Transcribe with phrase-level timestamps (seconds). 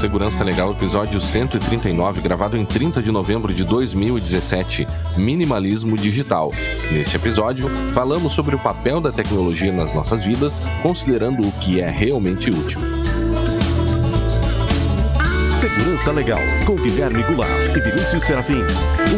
[0.00, 6.52] Segurança Legal, episódio 139, gravado em 30 de novembro de 2017, Minimalismo Digital.
[6.90, 11.90] Neste episódio, falamos sobre o papel da tecnologia nas nossas vidas, considerando o que é
[11.90, 12.80] realmente útil.
[15.60, 18.64] Segurança Legal, com Guilherme Goulart e Vinícius Serafim.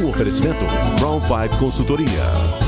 [0.02, 0.64] Um oferecimento
[0.98, 2.61] Brown Pipe Consultoria.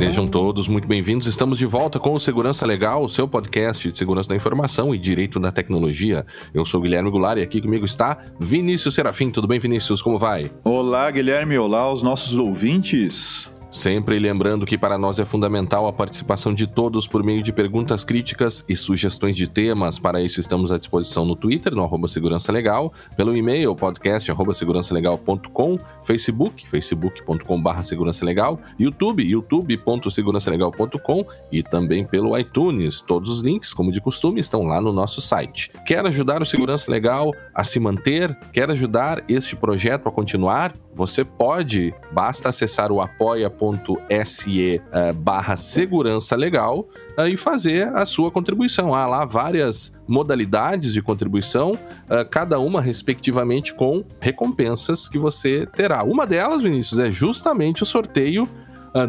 [0.00, 1.26] Sejam todos muito bem-vindos.
[1.26, 4.98] Estamos de volta com o Segurança Legal, o seu podcast de segurança da informação e
[4.98, 6.24] direito da tecnologia.
[6.54, 9.30] Eu sou Guilherme Goulart e aqui comigo está Vinícius Serafim.
[9.30, 10.00] Tudo bem, Vinícius?
[10.00, 10.50] Como vai?
[10.64, 11.58] Olá, Guilherme.
[11.58, 13.50] Olá, os nossos ouvintes.
[13.70, 18.02] Sempre lembrando que para nós é fundamental a participação de todos por meio de perguntas
[18.02, 19.98] críticas e sugestões de temas.
[19.98, 25.78] Para isso estamos à disposição no Twitter, no arroba Segurança Legal, pelo e-mail podcast segurançalegal.com,
[26.02, 33.00] Facebook, facebook.com barra segurança legal, YouTube, youtube.segurançalegal.com e também pelo iTunes.
[33.00, 35.70] Todos os links, como de costume, estão lá no nosso site.
[35.86, 38.36] Quer ajudar o Segurança Legal a se manter?
[38.52, 40.74] Quer ajudar este projeto a continuar?
[40.92, 48.30] Você pode, basta acessar o apoia.se eh, barra segurança legal uh, e fazer a sua
[48.30, 48.92] contribuição.
[48.92, 56.02] Há lá várias modalidades de contribuição, uh, cada uma respectivamente com recompensas que você terá.
[56.02, 58.48] Uma delas, Vinícius, é justamente o sorteio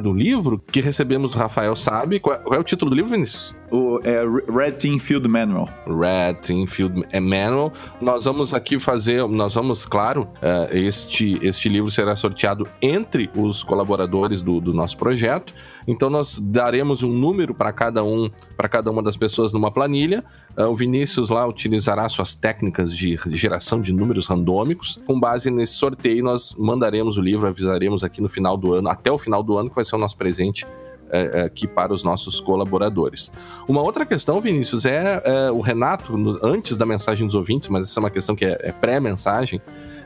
[0.04, 2.20] do livro que recebemos Rafael Sabe.
[2.20, 3.56] Qual, qual é o título do livro, Vinícius?
[3.72, 5.70] O é, Red Team Field Manual.
[5.88, 7.72] Red Team Field Manual.
[8.02, 13.64] Nós vamos aqui fazer, nós vamos, claro, uh, este, este livro será sorteado entre os
[13.64, 15.54] colaboradores do, do nosso projeto.
[15.88, 20.24] Então nós daremos um número para cada um, para cada uma das pessoas numa planilha.
[20.58, 25.00] Uh, o Vinícius lá utilizará suas técnicas de geração de números randômicos.
[25.06, 29.10] Com base nesse sorteio, nós mandaremos o livro, avisaremos aqui no final do ano, até
[29.10, 30.66] o final do ano, que vai ser o nosso presente
[31.46, 33.32] aqui para os nossos colaboradores.
[33.68, 37.86] Uma outra questão, Vinícius, é, é o Renato, no, antes da mensagem dos ouvintes, mas
[37.86, 39.62] essa é uma questão que é, é pré-mensagem,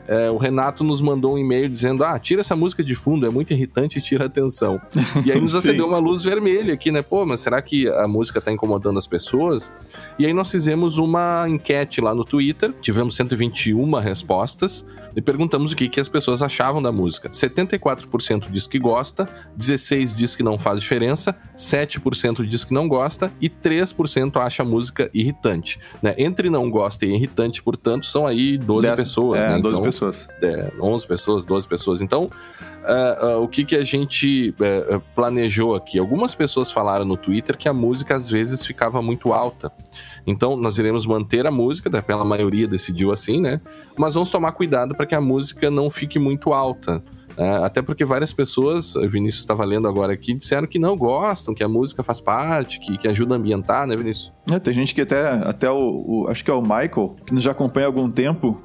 [0.08, 3.30] é, o Renato nos mandou um e-mail dizendo: Ah, tira essa música de fundo, é
[3.30, 4.80] muito irritante e tira atenção.
[5.24, 7.02] E aí nos acendeu uma luz vermelha aqui, né?
[7.02, 9.72] Pô, mas será que a música tá incomodando as pessoas?
[10.18, 15.76] E aí nós fizemos uma enquete lá no Twitter, tivemos 121 respostas e perguntamos o
[15.76, 17.28] que, que as pessoas achavam da música.
[17.28, 19.28] 74% diz que gosta,
[19.58, 24.66] 16% diz que não faz diferença, 7% diz que não gosta e 3% acha a
[24.66, 25.78] música irritante.
[26.02, 26.14] Né?
[26.18, 29.44] Entre não gosta e irritante, portanto, são aí 12 Dez, pessoas.
[29.44, 29.58] É, né?
[29.58, 30.28] 12 então, pessoas.
[30.42, 32.00] É, 11 pessoas, 12 pessoas.
[32.00, 35.98] Então, uh, uh, o que, que a gente uh, planejou aqui?
[35.98, 39.72] Algumas pessoas falaram no Twitter que a música às vezes ficava muito alta.
[40.26, 43.60] Então, nós iremos manter a música, né, pela maioria decidiu assim, né?
[43.96, 47.02] Mas vamos tomar cuidado para que a música não fique muito alta.
[47.36, 51.54] Uh, até porque várias pessoas, o Vinícius estava lendo agora aqui, disseram que não gostam,
[51.54, 54.32] que a música faz parte, que, que ajuda a ambientar, né, Vinícius?
[54.50, 57.42] É, tem gente que até, até o, o, Acho que é o Michael, que nos
[57.42, 58.62] já acompanha há algum tempo,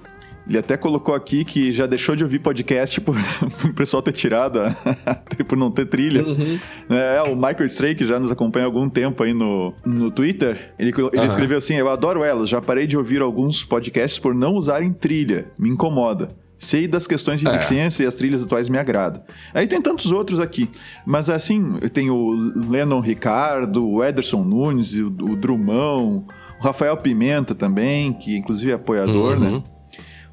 [0.47, 3.15] ele até colocou aqui que já deixou de ouvir podcast por,
[3.61, 4.75] por o pessoal ter tirado, a,
[5.47, 6.23] por não ter trilha.
[6.23, 6.59] Uhum.
[6.89, 10.73] É, o Michael Stray, que já nos acompanha há algum tempo aí no, no Twitter,
[10.79, 11.25] ele, ele uhum.
[11.25, 15.51] escreveu assim: Eu adoro elas, já parei de ouvir alguns podcasts por não usarem trilha,
[15.57, 16.29] me incomoda.
[16.61, 17.53] Sei das questões de é.
[17.53, 19.23] licença e as trilhas atuais me agradam.
[19.51, 20.69] Aí tem tantos outros aqui.
[21.03, 22.33] Mas assim, tem o
[22.69, 26.23] Lennon Ricardo, o Ederson Nunes, o, o Drumão,
[26.59, 29.47] o Rafael Pimenta também, que inclusive é apoiador, né?
[29.47, 29.55] uhum.
[29.55, 29.63] né?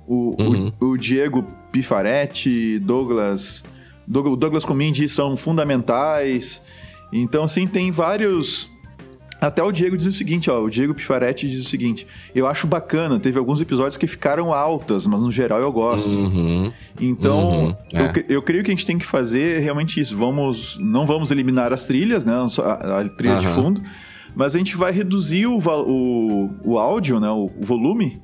[0.07, 0.73] O, uhum.
[0.79, 3.65] o, o, Diego Pifaretti, Douglas,
[4.07, 6.61] Douglas Comindi são fundamentais.
[7.11, 8.71] Então, assim, tem vários.
[9.41, 12.67] Até o Diego diz o seguinte, ó, o Diego Pifaretti diz o seguinte: eu acho
[12.67, 16.11] bacana, teve alguns episódios que ficaram altas, mas no geral eu gosto.
[16.11, 16.73] Uhum.
[17.01, 17.77] Então, uhum.
[17.93, 18.03] É.
[18.03, 20.17] eu, eu, creio que a gente tem que fazer realmente isso.
[20.17, 22.33] Vamos, não vamos eliminar as trilhas, né?
[22.35, 23.41] A, a trilha uhum.
[23.41, 23.83] de fundo,
[24.35, 27.31] mas a gente vai reduzir o, o, o áudio, né?
[27.31, 28.21] O, o volume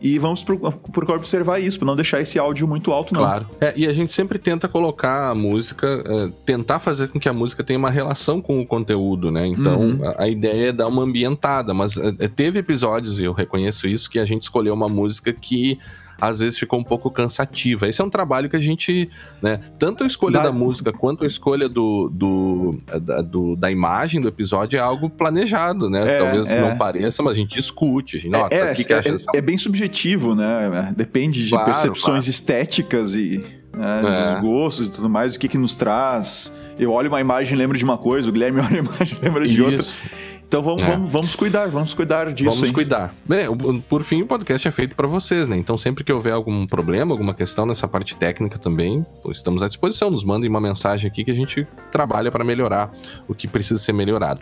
[0.00, 3.20] e vamos procurar observar isso, para não deixar esse áudio muito alto, não.
[3.20, 3.46] Claro.
[3.60, 7.32] É, e a gente sempre tenta colocar a música, é, tentar fazer com que a
[7.32, 9.46] música tenha uma relação com o conteúdo, né?
[9.46, 10.00] Então, uhum.
[10.02, 14.08] a, a, ideia é dar uma ambientada, mas é, teve episódios, e eu reconheço isso,
[14.08, 15.78] que a gente escolheu uma música que
[16.20, 17.88] às vezes ficou um pouco cansativa.
[17.88, 19.08] Esse é um trabalho que a gente,
[19.40, 23.70] né, tanto a escolha da, da música quanto a escolha do, do, da, do, da
[23.70, 26.16] imagem do episódio é algo planejado, né?
[26.16, 26.60] É, Talvez é.
[26.60, 28.16] não pareça, mas a gente discute.
[28.16, 29.02] A gente, é, é, que que é,
[29.34, 30.92] é, bem subjetivo, né?
[30.96, 32.30] Depende de claro, percepções claro.
[32.30, 34.32] estéticas e né, é.
[34.34, 36.52] dos gostos e tudo mais, o que que nos traz.
[36.78, 39.24] Eu olho uma imagem e lembro de uma coisa, o Guilherme olha uma imagem e
[39.24, 39.64] lembra de Isso.
[39.64, 40.39] outra.
[40.50, 40.86] Então vamos, É.
[40.86, 42.50] vamos, vamos cuidar, vamos cuidar disso.
[42.50, 42.74] Vamos hein?
[42.74, 43.14] cuidar.
[43.24, 43.46] Bem,
[43.88, 45.56] por fim, o podcast é feito para vocês, né?
[45.56, 50.10] Então, sempre que houver algum problema, alguma questão nessa parte técnica também, estamos à disposição.
[50.10, 52.92] Nos mandem uma mensagem aqui que a gente trabalha para melhorar
[53.28, 54.40] o que precisa ser melhorado.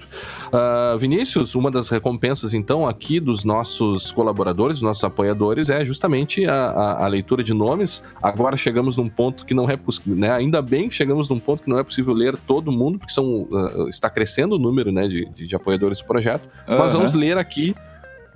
[0.50, 6.46] Ah, Vinícius, uma das recompensas, então, aqui dos nossos colaboradores, dos nossos apoiadores, é justamente
[6.46, 8.02] a, a- a leitura de nomes.
[8.22, 10.30] Agora chegamos num ponto que não é possível, né?
[10.32, 13.46] Ainda bem que chegamos num ponto que não é possível ler todo mundo, porque são,
[13.52, 16.48] ah, está crescendo o número né, de, de- de apoiadores do projeto.
[16.66, 16.88] Mas Aham.
[16.98, 17.74] vamos ler aqui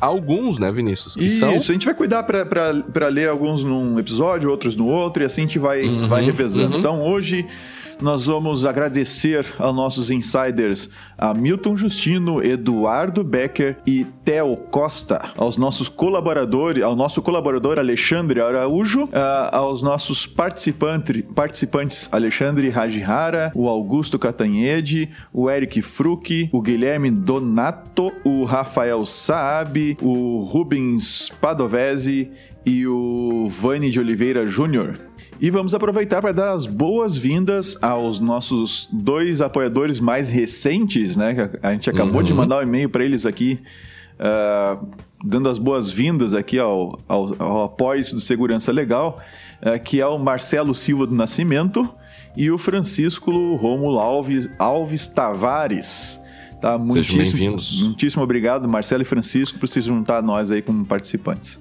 [0.00, 1.14] alguns, né, Vinícius?
[1.16, 1.50] Que Isso, são.
[1.50, 5.46] a gente vai cuidar pra ler alguns num episódio, outros no outro, e assim a
[5.46, 6.74] gente vai, Uhum, vai revezando.
[6.74, 6.78] uhum.
[6.80, 7.46] Então hoje
[8.02, 15.56] nós vamos agradecer aos nossos insiders, a Milton Justino, Eduardo Becker e Theo Costa, aos
[15.56, 23.68] nossos colaboradores, ao nosso colaborador Alexandre Araújo, ah, aos nossos participantes, participantes Alexandre Rajihara, o
[23.68, 32.30] Augusto Catanhede, o Eric Fruc, o Guilherme Donato, o Rafael Saab, o Rubens Padovese
[32.66, 35.11] e o Vani de Oliveira Júnior.
[35.42, 41.34] E vamos aproveitar para dar as boas-vindas aos nossos dois apoiadores mais recentes, né?
[41.34, 43.58] que A gente acabou de mandar um e-mail para eles aqui,
[44.20, 44.78] ah,
[45.24, 49.20] dando as boas-vindas aqui ao, ao, ao apoio do Segurança Legal,
[49.60, 51.92] ah, que é o Marcelo Silva do Nascimento
[52.36, 56.20] e o Francisco Rômulo Alves, Alves Tavares.
[56.60, 56.78] Tá?
[56.92, 57.82] Sejam bem-vindos.
[57.82, 61.58] Muitíssimo obrigado, Marcelo e Francisco, por se juntar a nós aí como participantes.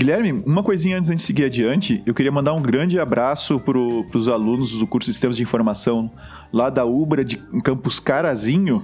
[0.00, 4.28] Guilherme, uma coisinha antes de seguir adiante, eu queria mandar um grande abraço para os
[4.30, 6.10] alunos do curso de Sistemas de Informação
[6.50, 8.82] lá da Ubra de Campus Carazinho.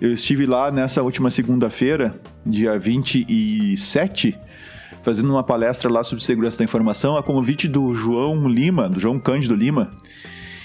[0.00, 4.38] Eu estive lá nessa última segunda-feira, dia 27,
[5.02, 9.18] fazendo uma palestra lá sobre segurança da informação, a convite do João Lima, do João
[9.18, 9.90] Cândido Lima.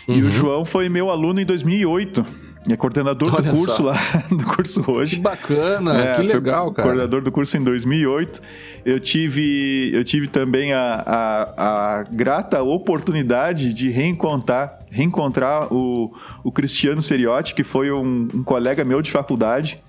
[0.08, 0.28] E Uhum.
[0.28, 2.24] o João foi meu aluno em 2008.
[2.70, 3.84] É coordenador do Olha curso só.
[3.84, 3.98] lá,
[4.32, 5.20] do curso Que hoje.
[5.20, 6.88] bacana, É, que legal, cara.
[6.88, 8.42] Coordenador do curso em 2008.
[8.86, 16.14] Eu tive, eu tive também a, a, a grata oportunidade de reencontrar, reencontrar o,
[16.44, 19.82] o Cristiano Seriotti, que foi um, um colega meu de faculdade.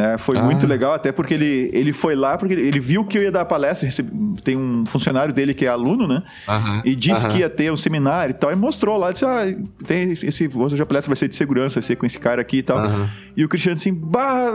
[0.00, 0.42] É, foi Ah.
[0.44, 3.44] muito legal, até porque ele, ele foi lá, porque ele viu que eu ia dar
[3.44, 3.84] palestra.
[3.88, 4.12] recebi-
[4.44, 6.22] Tem um funcionário dele que é aluno, né?
[6.48, 7.34] Aham, E disse aham.
[7.34, 9.40] que ia ter um seminário e tal, e mostrou lá, disse, ah,
[9.86, 12.58] tem esse, hoje a palestra vai ser de segurança, vai ser com esse cara aqui
[12.58, 12.78] e tal.
[12.78, 13.10] Aham.
[13.36, 14.52] E o Cristiano assim, bah,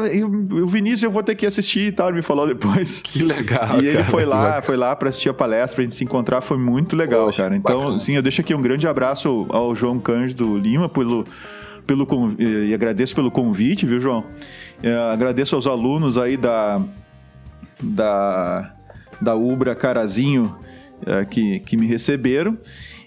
[0.63, 3.01] o Vinícius eu vou ter que assistir e tal, ele me falou depois.
[3.01, 4.62] Que legal, E ele cara, foi lá, bacana.
[4.62, 7.56] foi lá pra assistir a palestra, pra gente se encontrar, foi muito legal, Poxa, cara.
[7.57, 7.96] Então, bacana.
[7.98, 11.25] assim, eu deixo aqui um grande abraço ao João Cândido Lima pelo,
[11.86, 12.08] pelo
[12.40, 14.26] e agradeço pelo convite, viu, João?
[14.82, 16.82] Eh, agradeço aos alunos aí da
[17.82, 18.74] da
[19.22, 20.58] da Ubra Carazinho
[21.06, 22.58] eh, que, que me receberam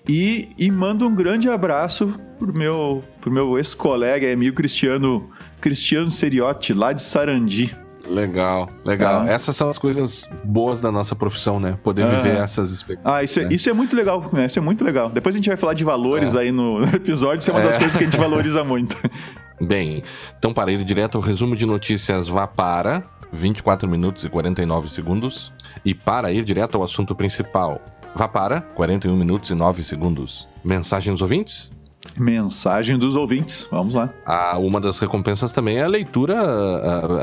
[0.08, 5.30] e, e mando um grande abraço pro meu pro meu ex-colega e amigo Cristiano
[5.60, 7.74] Cristiano Seriotti lá de Sarandi.
[8.08, 9.22] Legal, legal.
[9.22, 9.30] Ah.
[9.30, 11.78] Essas são as coisas boas da nossa profissão, né?
[11.82, 12.16] Poder Ah.
[12.16, 13.12] viver essas experiências.
[13.14, 13.48] Ah, isso é, né?
[13.52, 14.46] isso é muito legal, né?
[14.46, 15.10] Isso é muito legal.
[15.10, 17.78] Depois a gente vai falar de valores aí no episódio, isso é uma das É.
[17.78, 18.96] coisas que a gente valoriza muito.
[19.60, 20.02] Bem,
[20.38, 25.52] então para ir direto ao resumo de notícias, vá para 24 minutos e 49 segundos.
[25.84, 27.80] E para ir direto ao assunto principal,
[28.14, 30.48] vá para 41 minutos e 9 segundos.
[30.64, 31.70] Mensagem dos ouvintes?
[32.18, 34.12] Mensagem dos ouvintes, vamos lá.
[34.24, 36.34] Ah, uma das recompensas também é a leitura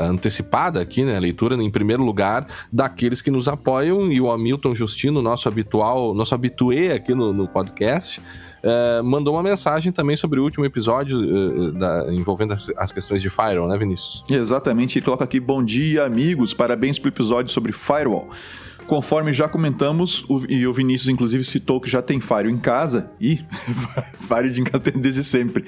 [0.02, 1.16] antecipada aqui, né?
[1.16, 6.14] A leitura em primeiro lugar daqueles que nos apoiam e o Hamilton Justino, nosso habitual,
[6.14, 8.20] nosso habituê aqui no, no podcast,
[8.62, 13.20] eh, mandou uma mensagem também sobre o último episódio eh, da- envolvendo as, as questões
[13.22, 14.24] de Firewall, né, Vinícius?
[14.28, 18.28] Exatamente, ele coloca aqui: Bom dia, amigos, parabéns pelo episódio sobre Firewall.
[18.86, 23.10] Conforme já comentamos, o- e o Vinícius inclusive citou que já tem Firewall em casa,
[23.20, 23.40] e
[24.20, 25.64] Firewall de casa tem desde sempre.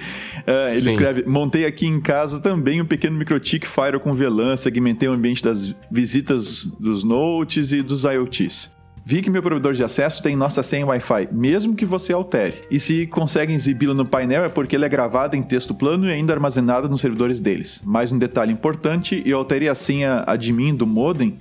[0.47, 0.91] Ah, ele Sim.
[0.93, 5.43] escreve: Montei aqui em casa também um pequeno microtik Firewall com VLAN, segmentei o ambiente
[5.43, 8.71] das visitas dos notes e dos IoTs.
[9.09, 12.57] Vi que meu provedor de acesso tem nossa senha Wi-Fi, mesmo que você altere.
[12.69, 16.13] E se consegue exibi-la no painel é porque ela é gravada em texto plano e
[16.13, 17.81] ainda armazenada nos servidores deles.
[17.85, 21.39] Mais um detalhe importante, eu alterei a senha admin do modem,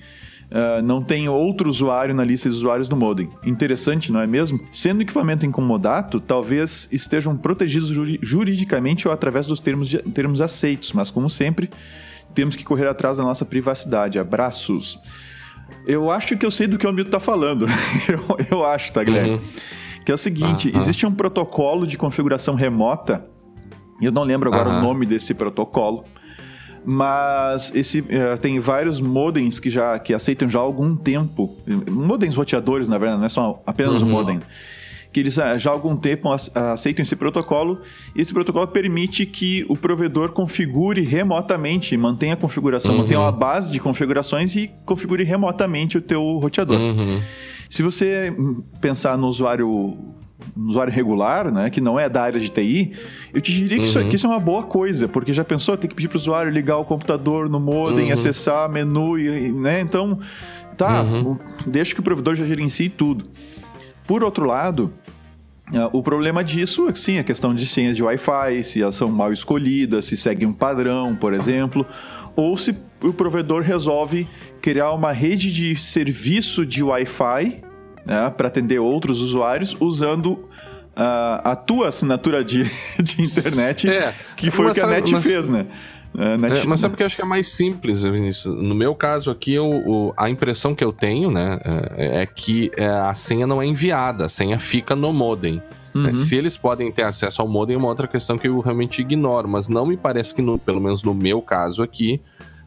[0.51, 3.29] ah, não tem outro usuário na lista de usuários do modem.
[3.45, 4.59] Interessante, não é mesmo?
[4.71, 10.93] Sendo equipamento incomodato, talvez estejam protegidos juri- juridicamente ou através dos termos, de- termos aceitos,
[10.93, 11.69] mas como sempre,
[12.33, 14.19] temos que correr atrás da nossa privacidade.
[14.19, 14.99] Abraços.
[15.87, 17.65] Eu acho que eu sei do que o Milton tá falando.
[18.07, 19.31] eu, eu acho, tá, Guilherme?
[19.35, 19.39] Uhum.
[20.05, 20.77] Que é o seguinte: Aham.
[20.79, 23.25] existe um protocolo de configuração remota,
[23.99, 24.79] e eu não lembro agora Aham.
[24.79, 26.03] o nome desse protocolo,
[26.85, 31.55] mas esse eh, tem vários modems que já que aceitam já há algum tempo.
[31.89, 34.11] Modems roteadores, na verdade, não é só apenas um Uhum.
[34.11, 34.39] modem.
[35.11, 37.79] que eles ah, já há algum tempo aceitam esse protocolo.
[38.13, 42.97] E esse protocolo permite que o provedor configure remotamente, mantenha a configuração, uhum.
[43.03, 46.77] mantenha uma base de configurações e configure remotamente o teu roteador.
[46.77, 47.21] Uhum.
[47.69, 48.33] Se você
[48.81, 49.97] pensar no usuário
[50.55, 52.93] usuário regular, né, que não é da área de TI,
[53.33, 53.85] eu te diria que, uhum.
[53.85, 56.19] isso, que isso é uma boa coisa, porque já pensou, tem que pedir para o
[56.19, 58.13] usuário ligar o computador no modem, uhum.
[58.13, 60.19] acessar menu, e, né, então,
[60.77, 61.37] tá, uhum.
[61.65, 63.25] deixa que o provedor já gerencie tudo.
[64.07, 64.91] Por outro lado,
[65.71, 68.93] Uh, o problema disso é que sim, a questão de senhas de Wi-Fi, se elas
[68.93, 71.83] são mal escolhidas, se seguem um padrão, por exemplo,
[72.35, 74.27] ou se o provedor resolve
[74.61, 77.64] criar uma rede de serviço de Wi-Fi
[78.05, 80.33] né, para atender outros usuários usando
[80.95, 82.69] uh, a tua assinatura de,
[83.01, 85.23] de internet, é, que foi o que a NET mas...
[85.23, 85.67] fez, né?
[86.17, 86.61] É, Net...
[86.61, 88.55] é, mas sabe o que eu acho que é mais simples, Vinícius?
[88.63, 91.59] No meu caso aqui, eu, o, a impressão que eu tenho, né,
[91.97, 95.61] é, é que é, a senha não é enviada, a senha fica no modem.
[95.93, 96.17] Uhum.
[96.17, 99.47] Se eles podem ter acesso ao modem, é uma outra questão que eu realmente ignoro,
[99.47, 102.21] mas não me parece que, no, pelo menos no meu caso aqui,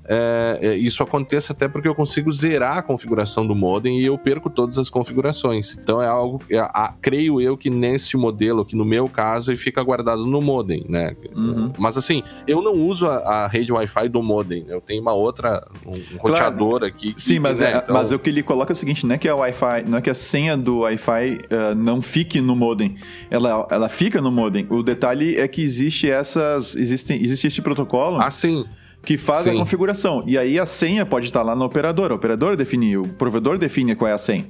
[0.08, 4.16] é, é, isso aconteça até porque eu consigo zerar a configuração do modem e eu
[4.16, 5.76] perco todas as configurações.
[5.78, 9.58] Então é algo, é, a, creio eu que nesse modelo, que no meu caso, ele
[9.58, 11.14] fica guardado no modem, né?
[11.36, 11.72] Uhum.
[11.76, 15.66] Mas assim, eu não uso a, a rede Wi-Fi do modem, eu tenho uma outra,
[15.86, 16.18] um, claro.
[16.18, 17.12] roteador aqui.
[17.12, 17.94] Que, Sim, mas, né, é, então...
[17.94, 20.00] mas o que ele coloca é o seguinte, não é que a Wi-Fi, não é
[20.00, 22.96] que a senha do Wi-Fi uh, não fique no modem,
[23.30, 24.66] ela, ela fica no modem.
[24.70, 28.18] O detalhe é que existe essas, existem, existe este protocolo.
[28.20, 28.64] Ah, sim
[29.08, 29.52] que faz Sim.
[29.52, 30.22] a configuração.
[30.26, 32.12] E aí a senha pode estar lá no operador.
[32.12, 34.44] O operador define, o provedor define qual é a senha.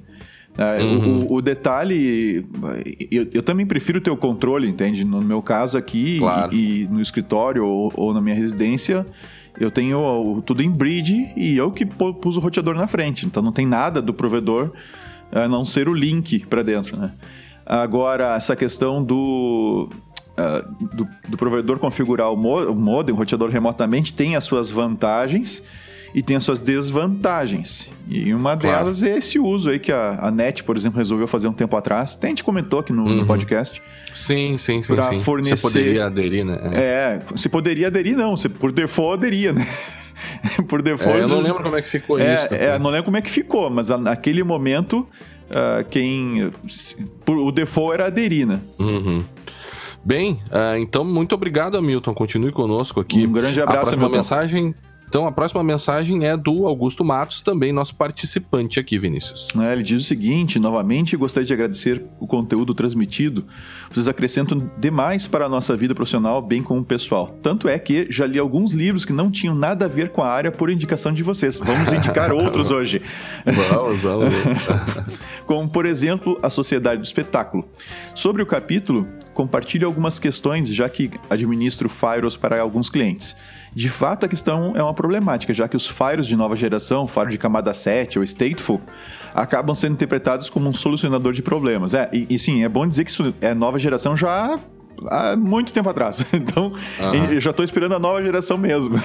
[0.58, 1.26] É, uhum.
[1.26, 2.44] o, o, detalhe,
[3.08, 5.04] eu, eu, também prefiro ter o controle, entende?
[5.04, 6.52] No meu caso aqui claro.
[6.52, 9.06] e, e, no escritório ou, ou, na minha residência,
[9.60, 13.26] eu tenho tudo em bridge e eu que pus o roteador na frente.
[13.26, 14.72] Então não tem nada do provedor
[15.30, 17.12] a não ser o link para dentro, né?
[17.64, 19.88] Agora, essa questão do,
[20.38, 24.70] uh, do, do, provedor configurar o, mo o modem, o roteador remotamente, tem as suas
[24.70, 25.62] vantagens
[26.14, 27.90] e tem as suas desvantagens.
[28.08, 28.78] E uma claro.
[28.78, 31.76] delas é esse uso aí que a, a, NET, por exemplo, resolveu fazer um tempo
[31.76, 32.14] atrás.
[32.16, 33.16] Até a gente comentou aqui no, uhum.
[33.16, 33.82] no podcast.
[34.14, 35.02] Sim, sim, sim.
[35.02, 35.20] sim.
[35.20, 35.56] Fornecer...
[35.56, 36.58] Você poderia aderir, né?
[36.72, 38.36] É, é você poderia aderir, não.
[38.36, 39.66] Você, por default, aderia, né?
[40.66, 41.18] por default.
[41.18, 42.54] É, eu não lembro como é que ficou é, isso.
[42.54, 45.06] É, não lembro como é que ficou, mas naquele momento,
[45.50, 46.50] uh, quem.
[47.26, 48.60] o default era aderir, né?
[48.78, 49.22] Uhum.
[50.08, 52.14] Bem, uh, então muito obrigado, Hamilton.
[52.14, 53.26] Continue conosco aqui.
[53.26, 54.16] Um grande abraço, A próxima Hamilton.
[54.16, 54.74] mensagem
[55.08, 59.48] então a próxima mensagem é do Augusto Matos, também nosso participante aqui, Vinícius.
[59.58, 63.46] É, ele diz o seguinte: novamente gostaria de agradecer o conteúdo transmitido.
[63.90, 67.34] Vocês acrescentam demais para a nossa vida profissional, bem como pessoal.
[67.42, 70.28] Tanto é que já li alguns livros que não tinham nada a ver com a
[70.28, 71.56] área por indicação de vocês.
[71.56, 73.00] Vamos indicar outros hoje.
[73.46, 74.34] Vamos, vamos.
[75.46, 77.66] como, por exemplo, A Sociedade do Espetáculo.
[78.14, 79.06] Sobre o capítulo,
[79.38, 83.36] compartilhe algumas questões, já que administro Fyros para alguns clientes.
[83.72, 87.28] De fato, a questão é uma problemática, já que os Firos de nova geração, Fire
[87.28, 88.80] de camada 7 ou Stateful,
[89.32, 91.94] acabam sendo interpretados como um solucionador de problemas.
[91.94, 94.58] É, e, e sim, é bom dizer que isso é nova geração já
[95.06, 96.26] há muito tempo atrás.
[96.34, 97.24] Então, uhum.
[97.30, 99.00] eu já estou esperando a nova geração mesmo.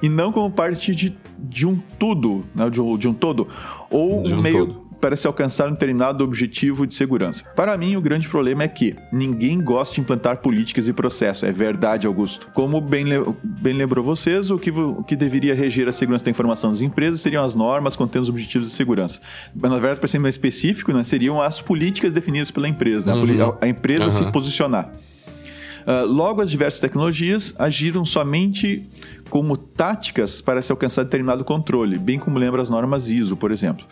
[0.00, 2.70] e não como parte de, de um tudo, né?
[2.70, 3.48] de, um, de um todo,
[3.90, 7.44] ou de um meio todo para se alcançar um determinado objetivo de segurança.
[7.56, 11.42] Para mim, o grande problema é que ninguém gosta de implantar políticas e processos.
[11.42, 12.48] É verdade, Augusto.
[12.54, 16.30] Como bem, le bem lembrou vocês, o que, o que deveria reger a segurança da
[16.30, 19.20] informação das empresas seriam as normas contendo os objetivos de segurança.
[19.52, 23.20] Mas, na verdade, para ser mais específico, né, seriam as políticas definidas pela empresa, né?
[23.20, 23.56] uhum.
[23.60, 24.10] a, a, empresa uhum.
[24.12, 24.92] se posicionar.
[25.82, 28.88] Uh, logo, as diversas tecnologias agiram somente
[29.28, 33.84] como táticas para se alcançar determinado controle, bem como lembra as normas ISO, por exemplo.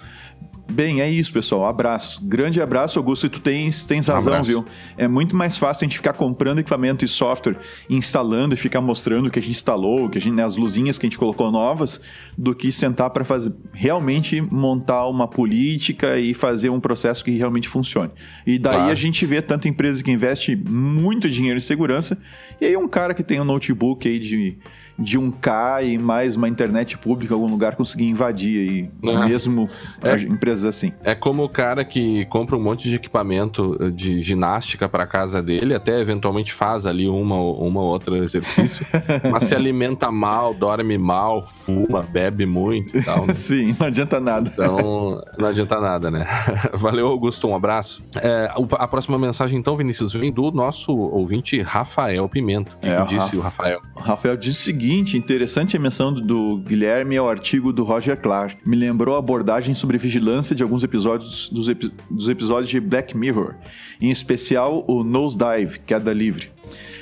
[0.71, 1.67] Bem, é isso, pessoal.
[1.67, 2.19] Abraços.
[2.23, 3.27] Grande abraço, Augusto.
[3.27, 4.65] E tu tens, tens razão, um viu?
[4.97, 7.57] É muito mais fácil a gente ficar comprando equipamento e software,
[7.89, 10.99] instalando e ficar mostrando o que a gente instalou, que a gente, né, as luzinhas
[10.99, 12.01] que a gente colocou novas,
[12.39, 17.69] do que sentar para fazer realmente montar uma política e fazer um processo que realmente
[17.69, 18.13] funcione.
[18.47, 18.91] E daí claro.
[18.93, 22.17] a gente vê tanta empresa que investe muito dinheiro em segurança,
[22.61, 24.57] e aí um cara que tem um notebook aí de
[24.99, 29.27] de um K e mais uma internet pública em algum lugar conseguir invadir aí, ah,
[29.27, 29.69] mesmo
[30.03, 30.93] é, empresas assim.
[31.03, 35.43] É como o cara que compra um monte de equipamento eh, de ginástica para casa
[35.43, 38.87] dele, até eventualmente faz ali uma uma outro exercício,
[39.31, 43.27] mas se alimenta mal, dorme mal, fuma, bebe muito e tal.
[43.27, 43.35] Né?
[43.41, 44.51] Sim, não adianta nada.
[44.53, 46.27] Então, não adianta nada, né?
[46.75, 48.03] Valeu, Augusto, um abraço.
[48.23, 52.77] É, a próxima mensagem, então, Vinícius, vem do nosso ouvinte Rafael Pimento.
[52.77, 53.39] O que, é, que disse Rafa...
[53.39, 53.81] o Rafael?
[53.97, 58.21] O Rafael disse o seguinte seguinte, interessante a menção do Guilherme ao artigo do Roger
[58.21, 58.57] Clark.
[58.67, 63.17] Me lembrou a abordagem sobre vigilância de alguns episódios dos, epi dos episódios de Black
[63.17, 63.55] Mirror,
[64.01, 66.51] em especial o Nosedive, queda livre,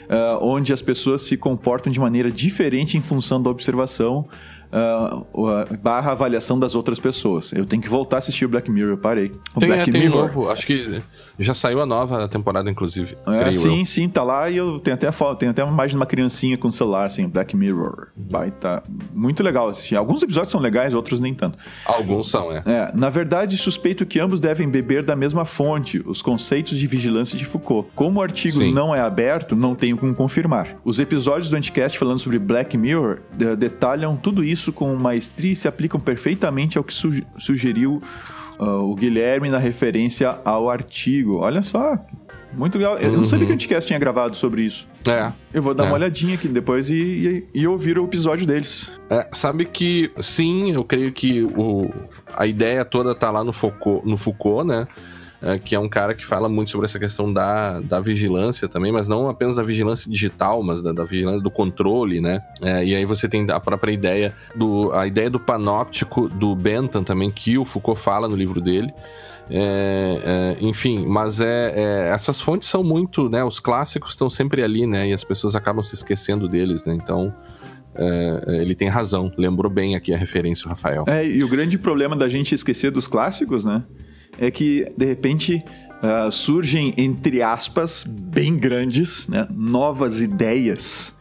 [0.05, 4.29] uh, onde as pessoas se comportam de maneira diferente em função da observação
[4.71, 7.53] uh, barra avaliação das outras pessoas.
[7.55, 9.33] Eu tenho que voltar a assistir o Black Mirror, parei.
[9.55, 10.25] O tem, Black é, tem Mirror.
[10.25, 11.01] novo, acho que
[11.39, 13.17] já saiu a nova temporada, inclusive.
[13.27, 13.87] É, sim, eu.
[13.87, 16.07] sim, tá lá e eu tenho até a foto, tenho até uma imagem de uma
[16.07, 18.09] criancinha com celular, assim, Black Mirror.
[18.17, 18.27] Uhum.
[18.29, 18.83] Vai tá
[19.15, 19.97] muito legal assistir.
[19.97, 21.59] Alguns episódios são legais, outros nem tanto.
[21.85, 22.63] Alguns são, é.
[22.67, 22.91] é.
[22.95, 27.45] Na verdade, suspeito que ambos devem beber da mesma fonte, os conceitos de vigilância de
[27.45, 27.89] Foucault.
[27.95, 28.73] Como o artigo sim.
[28.73, 30.77] não é aberto, não tenho como confirmar.
[30.85, 33.19] Os episódios do Anticast falando sobre Black Mirror
[33.57, 38.03] detalham tudo isso com maestria e se aplicam perfeitamente ao que su sugeriu
[38.59, 41.37] uh, o Guilherme na referência ao artigo.
[41.37, 41.99] Olha só,
[42.53, 42.99] muito legal.
[42.99, 44.89] Eu não sabia que o Anticast tinha gravado sobre isso.
[45.07, 45.33] É.
[45.53, 45.87] Eu vou dar é.
[45.87, 46.95] uma olhadinha aqui depois e,
[47.55, 48.91] e, e, ouvir o episódio deles.
[49.11, 51.91] É, sabe que, sim, eu creio que o,
[52.35, 54.87] a ideia toda tá lá no Foucault, no Foucault né?
[55.41, 58.91] É, que é um cara que fala muito sobre essa questão da, da vigilância também,
[58.91, 62.43] mas não apenas da vigilância digital, mas da, da vigilância do controle, né?
[62.61, 67.05] É, e aí você tem a própria ideia do a ideia do panóptico do Bentham
[67.05, 68.93] também, que o Foucault fala no livro dele.
[69.51, 73.43] É, é, enfim, mas é, é, essas fontes são muito, né?
[73.43, 75.09] Os clássicos estão sempre ali, né?
[75.09, 76.95] E as pessoas acabam se esquecendo deles, né?
[76.95, 77.33] Então,
[77.95, 79.33] é, é, ele tem razão.
[79.39, 81.05] Lembrou bem aqui a referência, o Rafael.
[81.07, 83.83] É, e o grande problema da gente esquecer dos clássicos, né?
[84.39, 85.63] É que, de repente,
[86.03, 91.17] uh, surgem, entre aspas, bem grandes, né, novas ideias.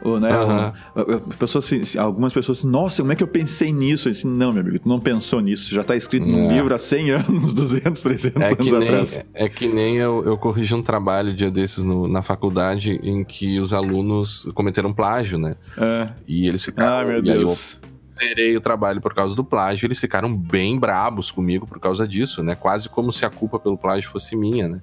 [0.00, 1.18] Ou, né, uhum.
[1.40, 4.06] pessoas, algumas pessoas assim, nossa, como é que eu pensei nisso?
[4.06, 6.30] Eu disse, não, meu amigo, tu não pensou nisso, já está escrito é.
[6.30, 9.26] no livro há 100 anos, 200, 300 é anos nem, atrás.
[9.34, 13.58] É que nem eu, eu corrigi um trabalho dia desses no, na faculdade em que
[13.58, 15.56] os alunos cometeram plágio, né?
[15.76, 16.08] É.
[16.28, 16.98] E eles ficaram...
[16.98, 17.76] Ah, meu Deus
[18.18, 22.42] zerei o trabalho por causa do plágio, eles ficaram bem brabos comigo por causa disso,
[22.42, 22.54] né?
[22.54, 24.82] Quase como se a culpa pelo plágio fosse minha, né?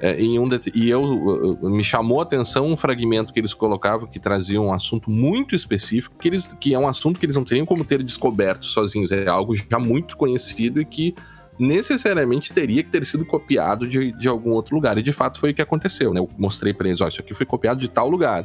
[0.00, 4.18] É, em um e eu, me chamou a atenção um fragmento que eles colocavam que
[4.18, 7.64] trazia um assunto muito específico, que, eles, que é um assunto que eles não teriam
[7.64, 11.14] como ter descoberto sozinhos, é algo já muito conhecido e que
[11.58, 14.98] necessariamente teria que ter sido copiado de, de algum outro lugar.
[14.98, 16.20] E de fato foi o que aconteceu, né?
[16.20, 18.44] Eu mostrei para eles, ó, isso aqui foi copiado de tal lugar.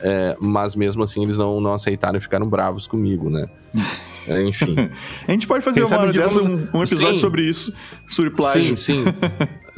[0.00, 3.48] É, mas mesmo assim eles não, não aceitaram e ficaram bravos comigo, né?
[4.26, 4.74] É, enfim.
[5.26, 7.20] a gente pode fazer uma hora dessa, um, um, episódio sim.
[7.20, 7.72] sobre isso,
[8.08, 8.76] sobre plágio.
[8.76, 9.04] Sim, sim.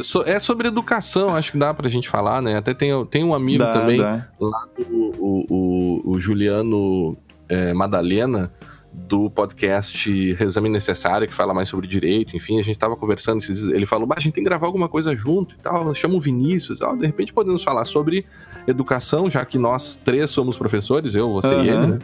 [0.00, 2.56] so, é sobre educação, acho que dá pra gente falar, né?
[2.56, 4.28] Até tem, tem um amigo dá, também, dá.
[4.40, 7.16] lá do o, o, o Juliano
[7.48, 8.52] é, Madalena,
[8.92, 13.86] do podcast Exame Necessário, que fala mais sobre direito, enfim, a gente tava conversando, ele
[13.86, 16.94] falou, a gente tem que gravar alguma coisa junto e tal, chama o Vinícius, ó,
[16.94, 18.26] de repente podemos falar sobre
[18.66, 21.64] educação, já que nós três somos professores, eu, você uhum.
[21.64, 21.98] e ele, né?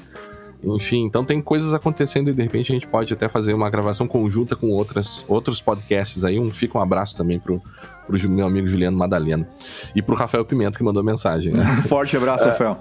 [0.63, 4.09] Enfim, então tem coisas acontecendo e de repente a gente pode até fazer uma gravação
[4.09, 6.39] conjunta com outras, outros podcasts aí.
[6.39, 7.63] Um, fica um abraço também pro,
[8.09, 9.47] pro meu amigo Juliano Madalena.
[9.95, 11.53] E pro Rafael Pimenta que mandou mensagem.
[11.53, 11.65] Né?
[11.89, 12.81] Forte abraço, é, Rafael.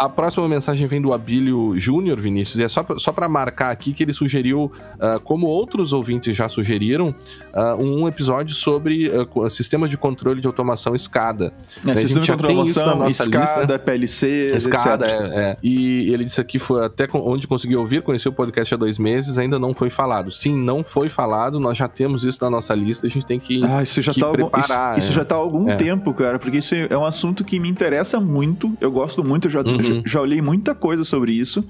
[0.00, 3.92] A próxima mensagem vem do Abílio Júnior, Vinícius, e é só, só para marcar aqui
[3.92, 7.14] que ele sugeriu, uh, como outros ouvintes já sugeriram,
[7.52, 11.52] uh, um episódio sobre uh, sistemas de controle de automação SCADA.
[11.86, 13.78] É, sistema de automação, SCADA, lista.
[13.78, 15.56] PLC, SCADA, é, é.
[15.62, 19.36] E ele disse aqui foi até onde conseguiu ouvir, conheceu o podcast há dois meses,
[19.36, 20.32] ainda não foi falado.
[20.32, 23.62] Sim, não foi falado, nós já temos isso na nossa lista, a gente tem que,
[23.64, 24.59] ah, isso já que tá preparar.
[24.60, 25.76] Algum, isso, isso, já está há algum é.
[25.76, 29.50] tempo, cara, porque isso é um assunto que me interessa muito, eu gosto muito, eu
[29.50, 29.76] já, uhum.
[29.76, 30.02] Uhum.
[30.04, 31.64] Já olhei muita coisa sobre isso.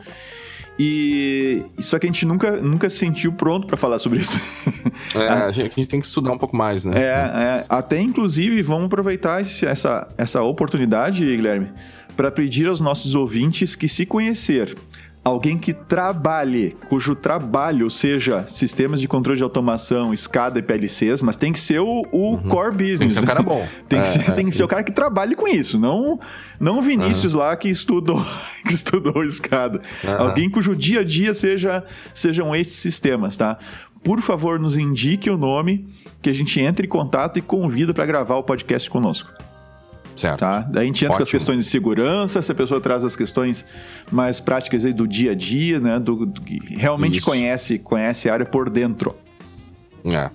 [0.82, 4.38] E só que a gente nunca, nunca se sentiu pronto para falar sobre isso.
[5.14, 6.96] É, a gente, a gente, tem que estudar um pouco mais, né?
[6.96, 11.68] É, é até inclusive vamos aproveitar esse, essa, essa oportunidade, Guilherme,
[12.16, 14.76] para pedir aos nossos ouvintes que se conhecer
[15.24, 21.36] alguém que trabalhe, cujo trabalho seja sistemas de controle de automação, SCADA e PLCs, mas
[21.36, 22.48] tem que ser o, o uhum.
[22.48, 22.98] core business.
[22.98, 23.66] Tem que ser um cara bom.
[23.88, 26.18] tem, que, é, ser, é, tem que ser o cara que trabalhe com isso, não
[26.58, 27.40] não o Vinícius uhum.
[27.40, 28.24] lá que estudou,
[28.66, 29.80] que estudou SCADA.
[30.02, 30.16] Uhum.
[30.18, 33.58] Alguém cujo dia a dia seja, sejam esses sistemas, tá?
[34.02, 35.86] Por favor, nos indique o nome
[36.22, 39.30] que a gente entre em contato e convida para gravar o podcast conosco.
[40.20, 40.40] Certo.
[40.40, 40.58] Tá?
[40.60, 41.18] Daí a gente entra Ótimo.
[41.18, 43.64] com as questões de segurança, se a pessoa traz as questões
[44.10, 45.98] mais práticas aí do dia a dia, né?
[45.98, 49.16] Do, do que realmente conhece, conhece a área por dentro.
[50.04, 50.30] É.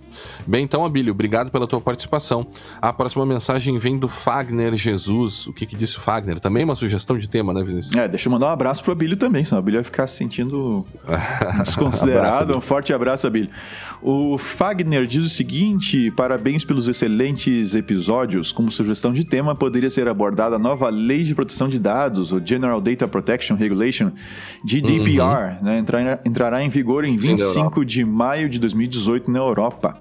[0.46, 2.46] Bem, então, Abílio, obrigado pela tua participação.
[2.82, 5.48] A próxima mensagem vem do Fagner Jesus.
[5.48, 6.40] O que, que disse o Fagner?
[6.40, 7.96] Também uma sugestão de tema, né, Vinícius?
[7.96, 10.18] É, deixa eu mandar um abraço pro Abílio também, senão o Abílio vai ficar se
[10.18, 10.86] sentindo
[11.64, 12.44] desconsiderado.
[12.44, 13.50] abraço, um forte abraço, Abílio.
[14.02, 18.52] O Fagner diz o seguinte: parabéns pelos excelentes episódios.
[18.52, 22.40] Como sugestão de tema, poderia ser abordada a nova lei de proteção de dados, o
[22.44, 24.12] General Data Protection Regulation,
[24.64, 25.64] GDPR, uhum.
[25.64, 25.80] né?
[25.80, 29.98] Entrar, entrará em vigor em 25 Sim, de maio de 2018 na Europa.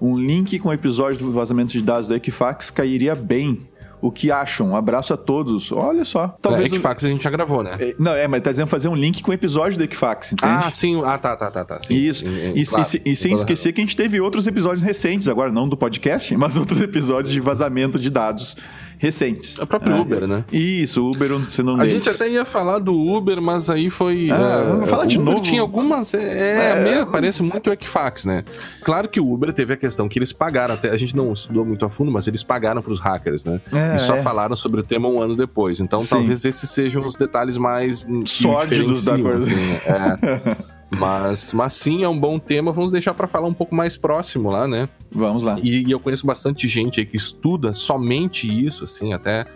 [0.00, 3.66] Um link com o episódio do vazamento de dados da Equifax cairia bem
[4.00, 4.70] o que acham.
[4.70, 5.72] Um abraço a todos.
[5.72, 6.36] Olha só.
[6.40, 6.64] Talvez.
[6.64, 7.76] É, Equifax a gente já gravou, né?
[7.78, 10.52] É, não, é, mas tá dizendo fazer um link com o episódio do Equifax, entende?
[10.52, 11.00] Ah, sim.
[11.04, 11.64] Ah, tá, tá, tá.
[11.64, 12.24] tá sim, Isso.
[12.26, 15.68] E, claro, e, e, sem esquecer que a gente teve outros episódios recentes, agora não
[15.68, 18.56] do podcast, mas outros episódios de vazamento de dados
[18.98, 19.58] recentes.
[19.58, 20.00] O próprio é.
[20.00, 20.44] Uber, né?
[20.52, 24.30] Isso, o Uber sendo um A gente até ia falar do Uber, mas aí foi.
[24.30, 25.42] Ah, uh, vamos falar de Uber novo.
[25.42, 26.12] tinha algumas.
[26.14, 28.44] É, é, parece muito o Equifax, né?
[28.82, 31.64] Claro que o Uber teve a questão que eles pagaram, até a gente não estudou
[31.64, 33.60] muito a fundo, mas eles pagaram para os hackers, né?
[33.72, 34.22] É, e só é.
[34.22, 35.80] falaram sobre o tema um ano depois.
[35.80, 36.08] Então Sim.
[36.08, 39.50] talvez esses sejam os detalhes mais sórdidos da coisa.
[39.50, 39.80] Assim, né?
[39.86, 40.66] é.
[40.90, 42.72] Mas, mas sim, é um bom tema.
[42.72, 44.88] Vamos deixar para falar um pouco mais próximo lá, né?
[45.10, 45.56] Vamos lá.
[45.60, 49.46] E, e eu conheço bastante gente aí que estuda somente isso, assim, até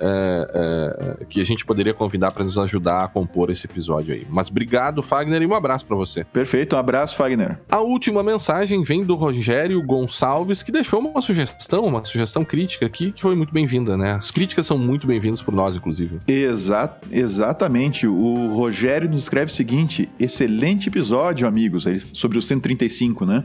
[0.00, 4.26] é, é, que a gente poderia convidar para nos ajudar a compor esse episódio aí.
[4.28, 6.24] Mas obrigado, Fagner, e um abraço para você.
[6.24, 7.58] Perfeito, um abraço, Fagner.
[7.70, 13.12] A última mensagem vem do Rogério Gonçalves, que deixou uma sugestão, uma sugestão crítica aqui,
[13.12, 14.12] que foi muito bem-vinda, né?
[14.12, 16.20] As críticas são muito bem-vindas por nós, inclusive.
[16.26, 18.06] Exa exatamente.
[18.06, 23.44] O Rogério nos escreve o seguinte: excelente episódio, amigos, sobre o 135, né?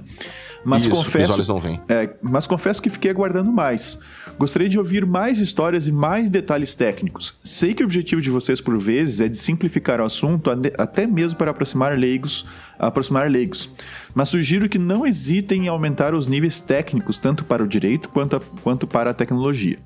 [0.63, 1.81] Mas Isso, confesso, os olhos não.
[1.87, 3.99] É, mas confesso que fiquei aguardando mais.
[4.37, 7.37] Gostaria de ouvir mais histórias e mais detalhes técnicos.
[7.43, 11.37] Sei que o objetivo de vocês, por vezes, é de simplificar o assunto, até mesmo
[11.37, 12.45] para aproximar leigos,
[12.77, 13.69] aproximar leigos.
[14.13, 18.37] Mas sugiro que não hesitem em aumentar os níveis técnicos, tanto para o direito quanto,
[18.37, 19.79] a, quanto para a tecnologia.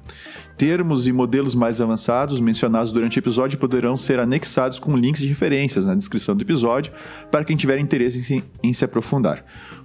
[0.57, 5.27] Termos e modelos mais avançados mencionados durante o episódio poderão ser anexados com links de
[5.27, 6.93] referências na descrição do episódio
[7.31, 9.43] para quem tiver interesse em se, em se aprofundar.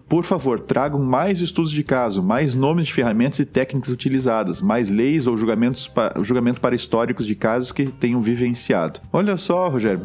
[0.09, 4.91] Por favor, tragam mais estudos de caso, mais nomes de ferramentas e técnicas utilizadas, mais
[4.91, 9.01] leis ou julgamentos pa julgamento para históricos de casos que tenham vivenciado.
[9.13, 10.01] Olha só, Rogério.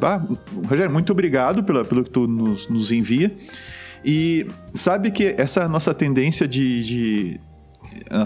[0.68, 3.34] Rogério, muito obrigado pelo, pelo que tu nos, nos envia.
[4.04, 7.40] E sabe que essa nossa tendência de, de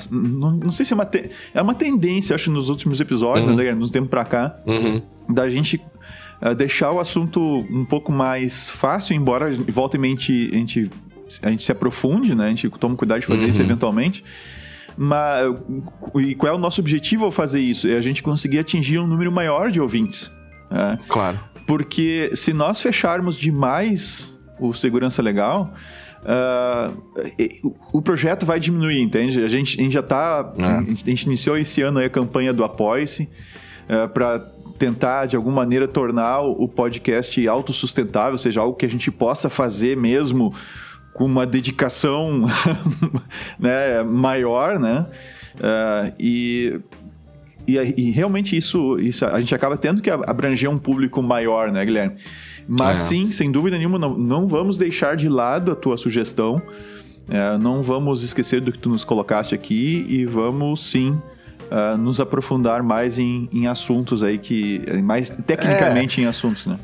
[0.09, 3.55] não, não, sei se é uma, te, é uma tendência, acho, nos últimos episódios, uhum.
[3.55, 5.01] né, nos tempos pra cá, uhum.
[5.29, 5.79] da gente
[6.41, 10.89] uh, deixar o assunto um pouco mais fácil, embora volta e mente a gente
[11.41, 12.45] a gente se aprofunde, né?
[12.45, 13.49] A gente toma cuidado de fazer uhum.
[13.49, 14.23] isso eventualmente.
[14.97, 15.45] Mas,
[16.15, 17.87] e qual é o nosso objetivo ao fazer isso?
[17.87, 20.31] É a gente conseguir atingir um número maior de ouvintes.
[20.71, 20.99] Né?
[21.07, 21.39] Claro.
[21.67, 25.71] Porque se nós fecharmos demais o segurança legal,
[26.23, 29.43] uh, o projeto vai diminuir, entende?
[29.43, 30.53] A gente, a gente já está.
[30.57, 30.63] É.
[30.63, 33.27] A, gente iniciou esse ano a campanha do Apoie-se uh,
[33.89, 34.39] ah, para
[34.79, 39.49] tentar, de alguma maneira, tornar o podcast autossustentável, ou seja, algo que a gente possa
[39.49, 40.53] fazer mesmo
[41.17, 42.45] com uma dedicação
[43.57, 45.07] né, maior, né?
[45.55, 46.79] Uh, e,
[47.67, 51.83] e, e, realmente isso, isso a gente acaba tendo que abranger um público maior, né,
[51.83, 52.17] Guilherme?
[52.67, 53.03] Mas é.
[53.05, 56.61] sim, sem dúvida nenhuma, não, não vamos deixar de lado a tua sugestão.
[57.27, 61.19] É, não vamos esquecer do que tu nos colocaste aqui e vamos sim
[61.71, 64.81] uh, nos aprofundar mais em, em, assuntos aí que.
[65.03, 66.25] mais tecnicamente é.
[66.25, 66.77] em assuntos, né?